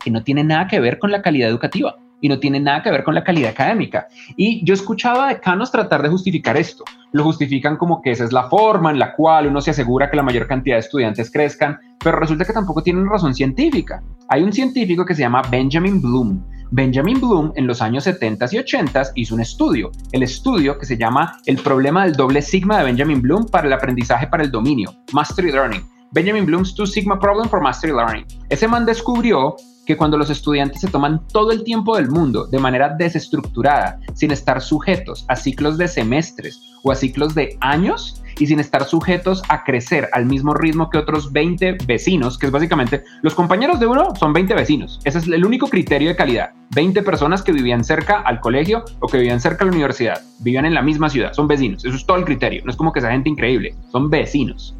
[0.02, 2.90] que no tiene nada que ver con la calidad educativa y no tiene nada que
[2.90, 4.08] ver con la calidad académica.
[4.36, 6.84] Y yo escuchaba a decanos tratar de justificar esto.
[7.12, 10.16] Lo justifican como que esa es la forma en la cual uno se asegura que
[10.16, 14.02] la mayor cantidad de estudiantes crezcan, pero resulta que tampoco tienen razón científica.
[14.28, 16.44] Hay un científico que se llama Benjamin Bloom.
[16.72, 20.96] Benjamin Bloom en los años 70 y 80 hizo un estudio, el estudio que se
[20.96, 24.94] llama El problema del doble sigma de Benjamin Bloom para el aprendizaje para el dominio,
[25.12, 25.82] Mastery Learning.
[26.12, 28.24] Benjamin Bloom's Two Sigma Problem for Mastery Learning.
[28.48, 29.54] Ese man descubrió
[29.86, 34.30] que cuando los estudiantes se toman todo el tiempo del mundo de manera desestructurada, sin
[34.30, 39.42] estar sujetos a ciclos de semestres o a ciclos de años y sin estar sujetos
[39.48, 43.86] a crecer al mismo ritmo que otros 20 vecinos, que es básicamente los compañeros de
[43.86, 44.98] uno son 20 vecinos.
[45.04, 46.50] Ese es el único criterio de calidad.
[46.74, 50.64] 20 personas que vivían cerca al colegio o que vivían cerca a la universidad, vivían
[50.64, 51.84] en la misma ciudad, son vecinos.
[51.84, 52.62] Eso es todo el criterio.
[52.64, 54.74] No es como que sea gente increíble, son vecinos.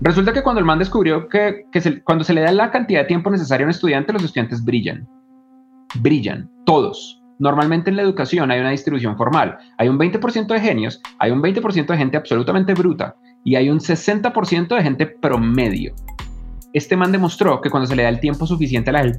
[0.00, 1.64] Resulta que cuando el man descubrió que,
[2.04, 5.08] cuando se le da la cantidad de tiempo necesario a un estudiante, los estudiantes brillan.
[6.00, 7.20] Brillan, todos.
[7.40, 9.58] Normalmente en la educación hay una distribución formal.
[9.76, 13.80] Hay un 20% de genios, hay un 20% de gente absolutamente bruta y hay un
[13.80, 15.94] 60% de gente promedio.
[16.74, 19.12] este man demostró que cuando se le da el tiempo suficiente a la,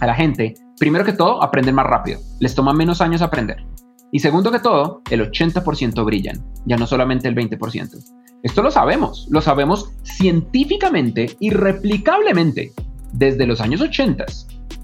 [0.00, 2.20] a la gente, primero que todo, aprenden más rápido.
[2.40, 3.64] Les toma menos años aprender.
[4.10, 7.98] Y segundo que todo, el 80% brillan, ya no solamente el 20%.
[8.42, 12.72] Esto lo sabemos, lo sabemos científicamente y replicablemente
[13.12, 14.24] desde los años 80.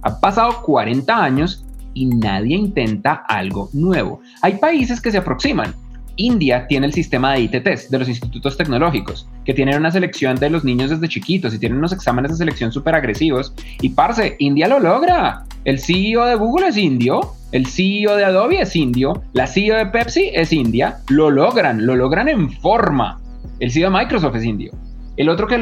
[0.03, 1.65] Han pasado 40 años
[1.95, 4.21] y nadie intenta algo nuevo.
[4.43, 5.75] Hay países que se aproximan.
[6.17, 10.51] India tiene el sistema de ITTs, de los institutos tecnológicos, que tienen una selección de
[10.51, 13.55] los niños desde chiquitos y tienen unos exámenes de selección súper agresivos.
[13.81, 15.45] Y parce, India lo logra.
[15.65, 19.87] El CEO de Google es indio, el CEO de Adobe es indio, la CEO de
[19.87, 20.99] Pepsi es india.
[21.09, 23.21] Lo logran, lo logran en forma.
[23.61, 24.73] El CEO de Microsoft es indio.
[25.17, 25.57] El otro que,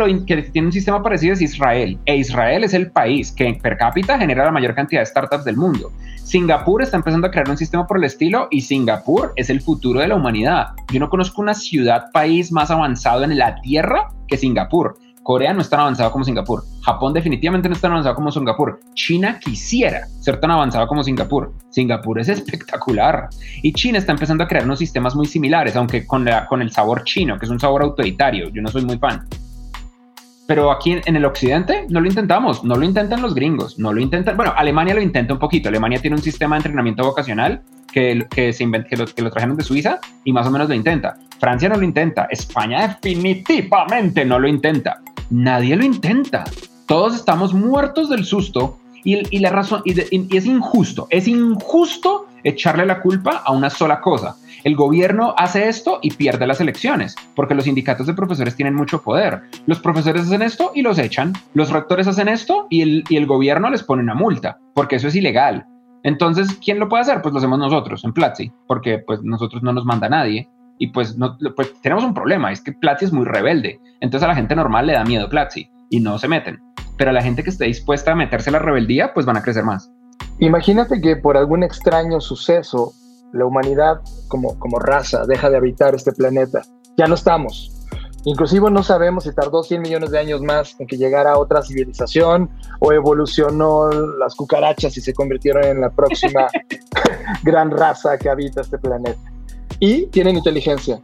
[0.50, 1.98] tiene un sistema parecido es Israel.
[2.06, 5.58] E Israel es el país que per cápita genera la mayor cantidad de startups del
[5.58, 5.92] mundo.
[6.16, 10.00] Singapur está empezando a crear un sistema por el estilo y Singapur es el futuro
[10.00, 10.68] de la humanidad.
[10.90, 14.96] Yo no conozco una ciudad, país más avanzado en la Tierra que Singapur.
[15.22, 16.64] Corea no es tan avanzado como Singapur.
[16.82, 18.80] Japón definitivamente no es tan avanzado como Singapur.
[18.94, 21.52] China quisiera ser tan avanzado como Singapur.
[21.70, 23.28] Singapur es espectacular.
[23.62, 27.38] Y China está empezando a crear unos sistemas muy similares, aunque con el sabor chino,
[27.38, 28.48] que es un sabor autoritario.
[28.48, 29.24] Yo no soy muy fan.
[30.52, 34.02] Pero aquí en, el occidente no lo intentamos, no lo intentan los gringos, no lo
[34.02, 34.36] intentan.
[34.36, 35.70] Bueno, Alemania lo intenta un poquito.
[35.70, 39.30] Alemania tiene un sistema de entrenamiento vocacional que, que, se invent, que, lo, que lo
[39.30, 41.16] trajeron de Suiza y más o menos lo intenta.
[41.40, 45.00] Francia no lo intenta, España definitivamente no lo intenta.
[45.30, 46.44] Nadie lo intenta.
[46.86, 49.98] Todos estamos muertos del susto y, la razón, y,
[50.36, 54.36] es injusto, es injusto echarle la culpa a una sola cosa.
[54.64, 59.02] El gobierno hace esto y pierde las elecciones, porque los sindicatos de profesores tienen mucho
[59.02, 59.42] poder.
[59.66, 61.32] Los profesores hacen esto y los echan.
[61.54, 65.08] Los rectores hacen esto y el, y el gobierno les pone una multa, porque eso
[65.08, 65.66] es ilegal.
[66.04, 67.22] Entonces, ¿quién lo puede hacer?
[67.22, 70.48] Pues lo hacemos nosotros en Platzi, porque pues nosotros no nos manda nadie
[70.78, 73.80] y pues, no, pues tenemos un problema, es que Platzi es muy rebelde.
[74.00, 76.60] Entonces a la gente normal le da miedo Platzi y no se meten.
[76.96, 79.42] Pero a la gente que esté dispuesta a meterse a la rebeldía, pues van a
[79.42, 79.92] crecer más.
[80.38, 82.92] Imagínate que por algún extraño suceso,
[83.32, 86.62] la humanidad como, como raza deja de habitar este planeta.
[86.96, 87.72] Ya no estamos.
[88.24, 92.48] Inclusive no sabemos si tardó 100 millones de años más en que llegara otra civilización
[92.78, 96.46] o evolucionó las cucarachas y se convirtieron en la próxima
[97.42, 99.18] gran raza que habita este planeta.
[99.80, 101.00] Y tienen inteligencia.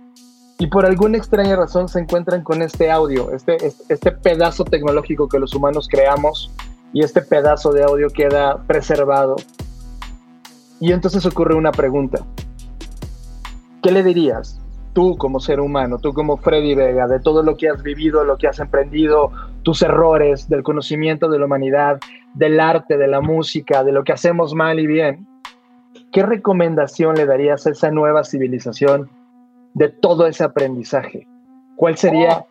[0.60, 5.28] Y por alguna extraña razón se encuentran con este audio, este, este, este pedazo tecnológico
[5.28, 6.52] que los humanos creamos
[6.92, 9.36] y este pedazo de audio queda preservado.
[10.80, 12.24] Y entonces ocurre una pregunta.
[13.82, 14.60] ¿Qué le dirías
[14.92, 18.36] tú como ser humano, tú como Freddy Vega, de todo lo que has vivido, lo
[18.36, 19.30] que has emprendido,
[19.62, 22.00] tus errores, del conocimiento de la humanidad,
[22.34, 25.26] del arte, de la música, de lo que hacemos mal y bien,
[26.12, 29.08] ¿qué recomendación le darías a esa nueva civilización
[29.74, 31.28] de todo ese aprendizaje?
[31.76, 32.44] ¿Cuál sería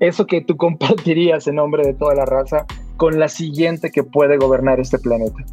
[0.00, 4.36] eso que tú compartirías en nombre de toda la raza con la siguiente que puede
[4.36, 5.44] gobernar este planeta?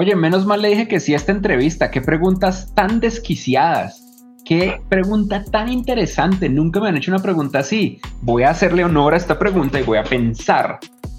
[0.00, 1.90] Oye, menos mal le dije que sí a esta entrevista.
[1.90, 4.00] Qué preguntas tan desquiciadas.
[4.44, 6.48] Qué pregunta tan interesante.
[6.48, 7.98] Nunca me han hecho una pregunta así.
[8.22, 10.78] Voy a hacerle honor a esta pregunta y voy a pensar.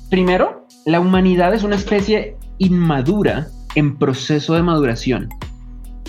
[0.10, 5.28] Primero, la humanidad es una especie inmadura en proceso de maduración.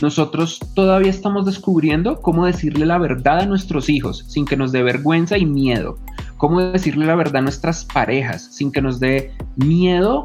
[0.00, 4.84] Nosotros todavía estamos descubriendo cómo decirle la verdad a nuestros hijos sin que nos dé
[4.84, 5.98] vergüenza y miedo.
[6.36, 10.22] Cómo decirle la verdad a nuestras parejas sin que nos dé miedo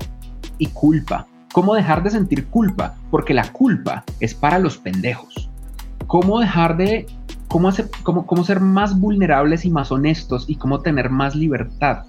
[0.60, 1.26] y culpa.
[1.56, 5.50] Cómo dejar de sentir culpa, porque la culpa es para los pendejos
[6.06, 7.06] cómo dejar de,
[7.48, 12.04] cómo, hacer, cómo, cómo ser más vulnerables y más honestos y cómo tener más libertad.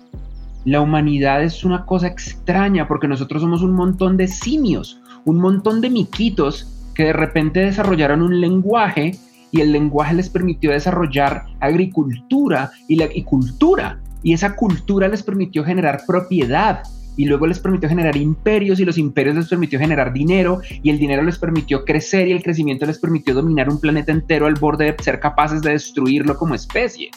[0.64, 5.80] La humanidad es una cosa extraña porque nosotros somos un montón de simios, un montón
[5.80, 9.16] de miquitos que de repente desarrollaron un lenguaje
[9.52, 14.00] y el lenguaje les permitió desarrollar agricultura y, la, y cultura.
[14.24, 16.82] Y esa cultura les permitió generar propiedad
[17.16, 20.98] y luego les permitió generar imperios y los imperios les permitió generar dinero y el
[20.98, 24.92] dinero les permitió crecer y el crecimiento les permitió dominar un planeta entero al borde
[24.92, 27.10] de ser capaces de destruirlo como especie.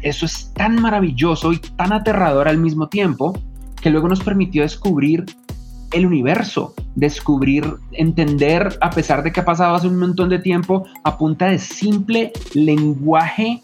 [0.00, 3.38] Eso es tan maravilloso y tan aterrador al mismo tiempo
[3.80, 5.26] que luego nos permitió descubrir
[5.92, 10.86] el universo, descubrir, entender, a pesar de que ha pasado hace un montón de tiempo,
[11.04, 13.60] a punta de simple lenguaje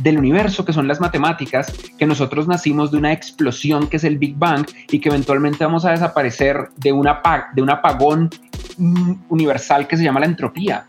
[0.00, 4.18] del universo, que son las matemáticas, que nosotros nacimos de una explosión que es el
[4.18, 7.20] Big Bang y que eventualmente vamos a desaparecer de, una,
[7.54, 8.30] de un apagón
[8.78, 10.86] mm, universal que se llama la entropía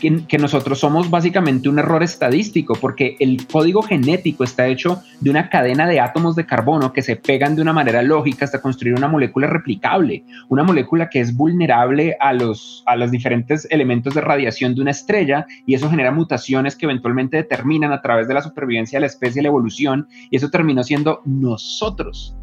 [0.00, 5.48] que, nosotros somos básicamente un error estadístico, porque el código genético está hecho de una
[5.48, 9.08] cadena de átomos de carbono que se pegan de una manera lógica hasta construir una
[9.08, 14.74] molécula replicable, una molécula que es vulnerable a los, a los diferentes elementos de radiación
[14.74, 18.98] de una estrella y eso genera mutaciones que eventualmente determinan a través de la supervivencia
[18.98, 22.36] de la especie y la evolución y eso terminó siendo nosotros.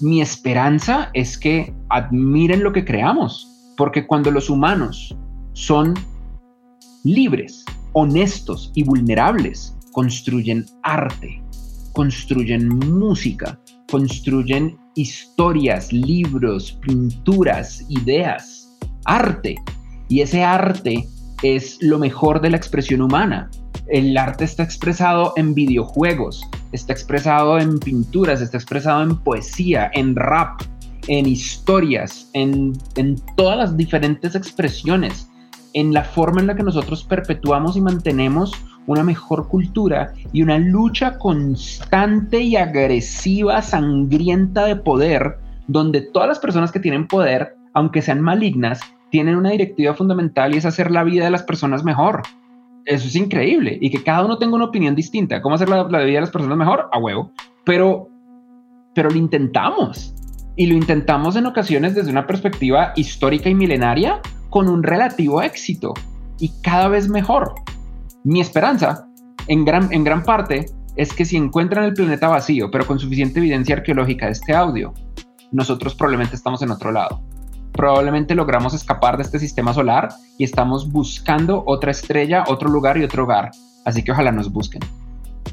[0.00, 5.16] mi esperanza es que admiren lo que creamos, porque cuando los humanos
[5.54, 5.94] son
[7.08, 11.42] libres, honestos y vulnerables, construyen arte,
[11.92, 13.58] construyen música,
[13.90, 18.76] construyen historias, libros, pinturas, ideas,
[19.06, 19.54] arte.
[20.08, 21.08] Y ese arte
[21.42, 23.50] es lo mejor de la expresión humana.
[23.88, 30.14] El arte está expresado en videojuegos, está expresado en pinturas, está expresado en poesía, en
[30.14, 30.60] rap,
[31.06, 35.27] en historias, en, en todas las diferentes expresiones,
[35.78, 38.52] en la forma en la que nosotros perpetuamos y mantenemos
[38.86, 45.38] una mejor cultura y una lucha constante y agresiva, sangrienta de poder,
[45.68, 48.80] donde todas las personas que tienen poder, aunque sean malignas,
[49.10, 52.22] tienen una directiva fundamental y es hacer la vida de las personas mejor.
[52.84, 53.78] Eso es increíble.
[53.80, 55.40] Y que cada uno tenga una opinión distinta.
[55.42, 56.88] ¿Cómo hacer la, vida de las personas mejor?
[56.92, 57.30] A huevo.
[57.64, 58.08] Pero,
[58.94, 60.12] pero lo intentamos.
[60.56, 65.94] Y lo intentamos en ocasiones desde una perspectiva histórica y milenaria con un relativo éxito.
[66.38, 67.54] Y cada vez mejor.
[68.24, 69.08] Mi esperanza,
[69.46, 70.66] en gran, en gran parte,
[70.96, 74.92] es que si encuentran el planeta vacío, pero con suficiente evidencia arqueológica de este audio,
[75.52, 77.22] nosotros probablemente estamos en otro lado
[77.78, 83.04] probablemente logramos escapar de este sistema solar y estamos buscando otra estrella, otro lugar y
[83.04, 83.52] otro hogar.
[83.84, 84.80] Así que ojalá nos busquen.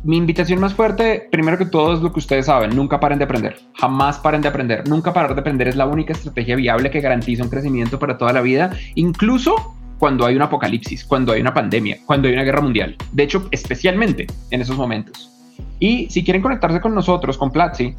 [0.06, 3.23] Mi invitación más fuerte, primero que todo, es lo que ustedes saben, nunca paren de
[3.23, 7.02] aprender, jamás paren de aprender, nunca parar de aprender es la única estrategia viable que
[7.02, 9.56] garantiza un crecimiento para toda la vida, incluso
[9.98, 12.95] cuando hay un apocalipsis, cuando hay una pandemia, cuando hay una guerra mundial.
[13.14, 15.32] De hecho, especialmente en esos momentos.
[15.80, 17.95] Y si quieren conectarse con nosotros, con Platzi,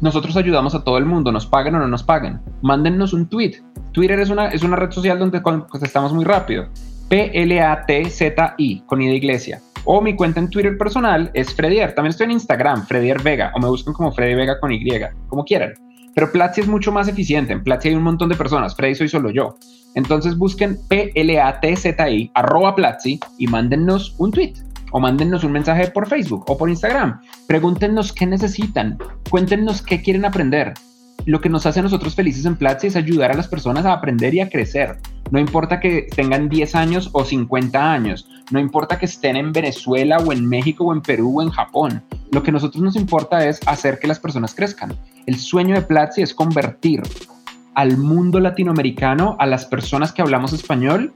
[0.00, 2.40] nosotros ayudamos a todo el mundo, nos paguen o no nos paguen.
[2.62, 3.62] Mándennos un tweet.
[3.92, 6.66] Twitter es una, es una red social donde contestamos muy rápido.
[7.08, 9.60] P-L-A-T-Z-I, con I de iglesia.
[9.90, 11.94] O mi cuenta en Twitter personal es Fredier.
[11.94, 13.50] También estoy en Instagram, Fredier Vega.
[13.54, 14.86] O me buscan como Freddy Vega con Y,
[15.28, 15.72] como quieran.
[16.14, 17.54] Pero Platzi es mucho más eficiente.
[17.54, 18.76] En Platzi hay un montón de personas.
[18.76, 19.56] Freddy soy solo yo.
[19.94, 24.52] Entonces busquen P-L-A-T-Z-I, arroba Platzi y mándennos un tweet
[24.92, 27.22] o mándennos un mensaje por Facebook o por Instagram.
[27.46, 28.98] Pregúntenos qué necesitan,
[29.30, 30.74] cuéntenos qué quieren aprender.
[31.28, 33.92] Lo que nos hace a nosotros felices en Platzi es ayudar a las personas a
[33.92, 34.96] aprender y a crecer.
[35.30, 40.16] No importa que tengan 10 años o 50 años, no importa que estén en Venezuela
[40.16, 42.02] o en México o en Perú o en Japón.
[42.32, 44.96] Lo que a nosotros nos importa es hacer que las personas crezcan.
[45.26, 47.02] El sueño de Platzi es convertir
[47.74, 51.12] al mundo latinoamericano, a las personas que hablamos español,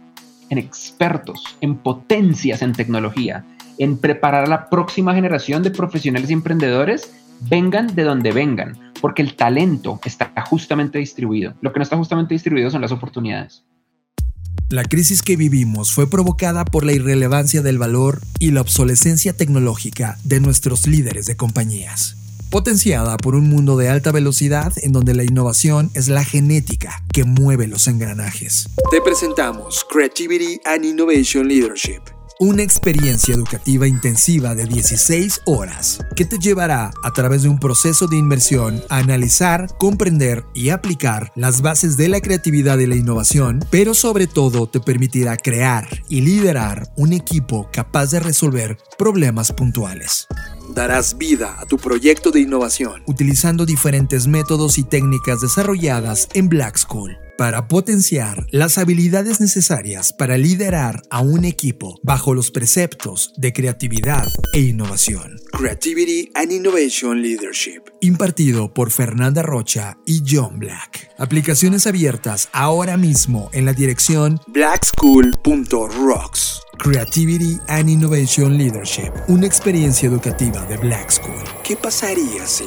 [0.50, 3.46] en expertos, en potencias en tecnología
[3.78, 7.12] en preparar a la próxima generación de profesionales y emprendedores,
[7.48, 11.54] vengan de donde vengan, porque el talento está justamente distribuido.
[11.60, 13.64] Lo que no está justamente distribuido son las oportunidades.
[14.68, 20.16] La crisis que vivimos fue provocada por la irrelevancia del valor y la obsolescencia tecnológica
[20.24, 22.16] de nuestros líderes de compañías,
[22.50, 27.24] potenciada por un mundo de alta velocidad en donde la innovación es la genética que
[27.24, 28.70] mueve los engranajes.
[28.90, 32.00] Te presentamos Creativity and Innovation Leadership
[32.42, 38.08] una experiencia educativa intensiva de 16 horas que te llevará a través de un proceso
[38.08, 43.64] de inmersión a analizar, comprender y aplicar las bases de la creatividad y la innovación,
[43.70, 50.26] pero sobre todo te permitirá crear y liderar un equipo capaz de resolver problemas puntuales
[50.72, 56.78] darás vida a tu proyecto de innovación utilizando diferentes métodos y técnicas desarrolladas en Black
[56.78, 63.52] School para potenciar las habilidades necesarias para liderar a un equipo bajo los preceptos de
[63.52, 65.40] creatividad e innovación.
[65.52, 71.10] Creativity and Innovation Leadership, impartido por Fernanda Rocha y John Black.
[71.18, 76.62] Aplicaciones abiertas ahora mismo en la dirección blackschool.rocks.
[76.78, 81.42] Creativity and Innovation Leadership, una experiencia educativa de Black School.
[81.62, 82.64] ¿Qué pasaría si?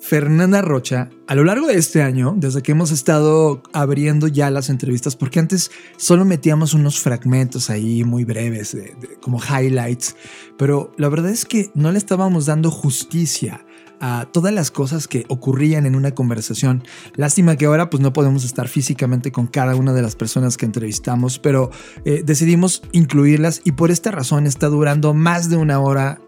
[0.00, 4.70] Fernanda Rocha, a lo largo de este año, desde que hemos estado abriendo ya las
[4.70, 8.76] entrevistas, porque antes solo metíamos unos fragmentos ahí muy breves,
[9.20, 10.16] como highlights,
[10.56, 13.65] pero la verdad es que no le estábamos dando justicia
[14.00, 16.82] a todas las cosas que ocurrían en una conversación.
[17.14, 20.66] Lástima que ahora pues no podemos estar físicamente con cada una de las personas que
[20.66, 21.70] entrevistamos, pero
[22.04, 26.20] eh, decidimos incluirlas y por esta razón está durando más de una hora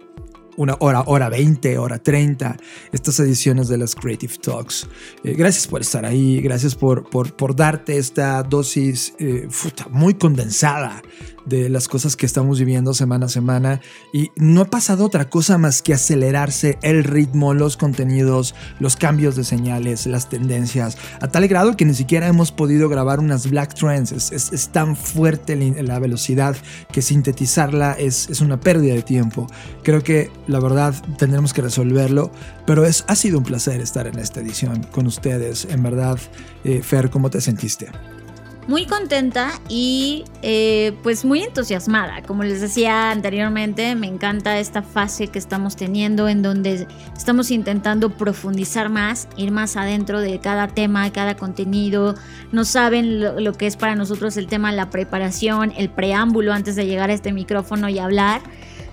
[0.59, 2.57] una hora, hora 20, hora 30,
[2.93, 4.89] estas ediciones de las Creative Talks.
[5.23, 9.49] Eh, gracias por estar ahí, gracias por, por, por darte esta dosis eh,
[9.90, 11.01] muy condensada
[11.49, 13.81] de las cosas que estamos viviendo semana a semana
[14.12, 19.37] y no ha pasado otra cosa más que acelerarse el ritmo, los contenidos, los cambios
[19.37, 23.75] de señales, las tendencias, a tal grado que ni siquiera hemos podido grabar unas Black
[23.75, 24.12] Trends.
[24.12, 26.57] Es, tan fuerte la velocidad
[26.93, 29.47] que sintetizarla es, es una pérdida de tiempo.
[29.83, 32.31] Creo que la verdad tendremos que resolverlo,
[32.66, 35.66] pero es, ha sido un placer estar en esta edición con ustedes.
[35.70, 36.19] En verdad,
[36.65, 37.89] eh, Fer, ¿cómo te sentiste?
[38.69, 42.23] Muy contenta y eh, pues muy entusiasmada.
[42.23, 46.86] Como les decía anteriormente, me encanta esta fase que estamos teniendo en donde
[47.16, 52.15] estamos intentando profundizar más, ir más adentro de cada tema, cada contenido.
[52.53, 56.77] No saben lo, lo que es para nosotros el tema, la preparación, el preámbulo antes
[56.77, 58.43] de llegar a este micrófono y hablar.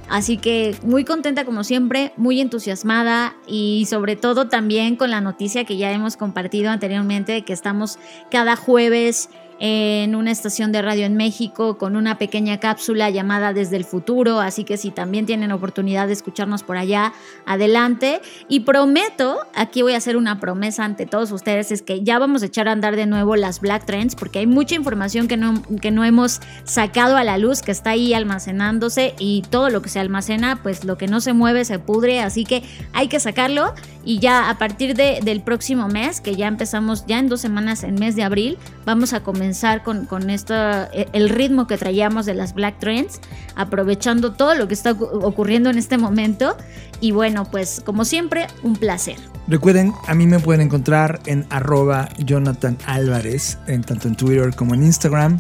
[0.08, 5.66] Así que muy contenta como siempre, muy entusiasmada y sobre todo también con la noticia
[5.66, 7.98] que ya hemos compartido anteriormente de que estamos
[8.30, 9.30] cada jueves
[9.60, 14.40] en una estación de radio en México con una pequeña cápsula llamada Desde el Futuro,
[14.40, 17.14] así que si también tienen oportunidad de escucharnos por allá,
[17.46, 18.22] adelante.
[18.50, 22.44] Y prometo, aquí voy a hacer una promesa ante todos ustedes, es que ya vamos
[22.44, 25.62] a echar a andar de nuevo las Black Trends, porque hay mucha información que no,
[25.82, 29.90] que no hemos sacado a la luz, que está ahí almacenándose y todo lo que
[29.90, 32.64] se almacena, pues lo que no se mueve se pudre, así que
[32.94, 33.74] hay que sacarlo
[34.04, 37.84] y ya a partir de, del próximo mes, que ya empezamos ya en dos semanas,
[37.84, 39.45] en mes de abril, vamos a comenzar
[39.84, 43.20] con, con esto, e, el ritmo que traíamos de las Black Trends,
[43.56, 46.58] aprovechando todo lo que está ocurriendo en este momento.
[47.02, 49.18] Y bueno, pues como siempre, un placer.
[49.48, 54.74] Recuerden, a mí me pueden encontrar en arroba Jonathan Álvarez, en, tanto en Twitter como
[54.74, 55.40] en Instagram.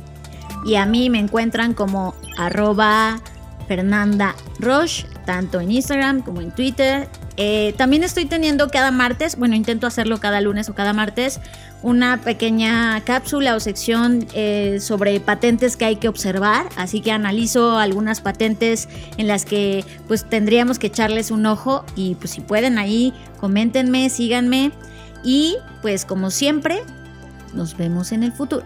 [0.66, 3.20] Y a mí me encuentran como arroba
[3.68, 7.08] Fernanda Roche, tanto en Instagram como en Twitter.
[7.38, 11.40] Eh, también estoy teniendo cada martes, bueno, intento hacerlo cada lunes o cada martes,
[11.86, 16.66] una pequeña cápsula o sección eh, sobre patentes que hay que observar.
[16.78, 22.16] Así que analizo algunas patentes en las que pues tendríamos que echarles un ojo y
[22.16, 24.72] pues si pueden ahí, coméntenme, síganme
[25.24, 26.82] y pues como siempre,
[27.54, 28.66] nos vemos en el futuro.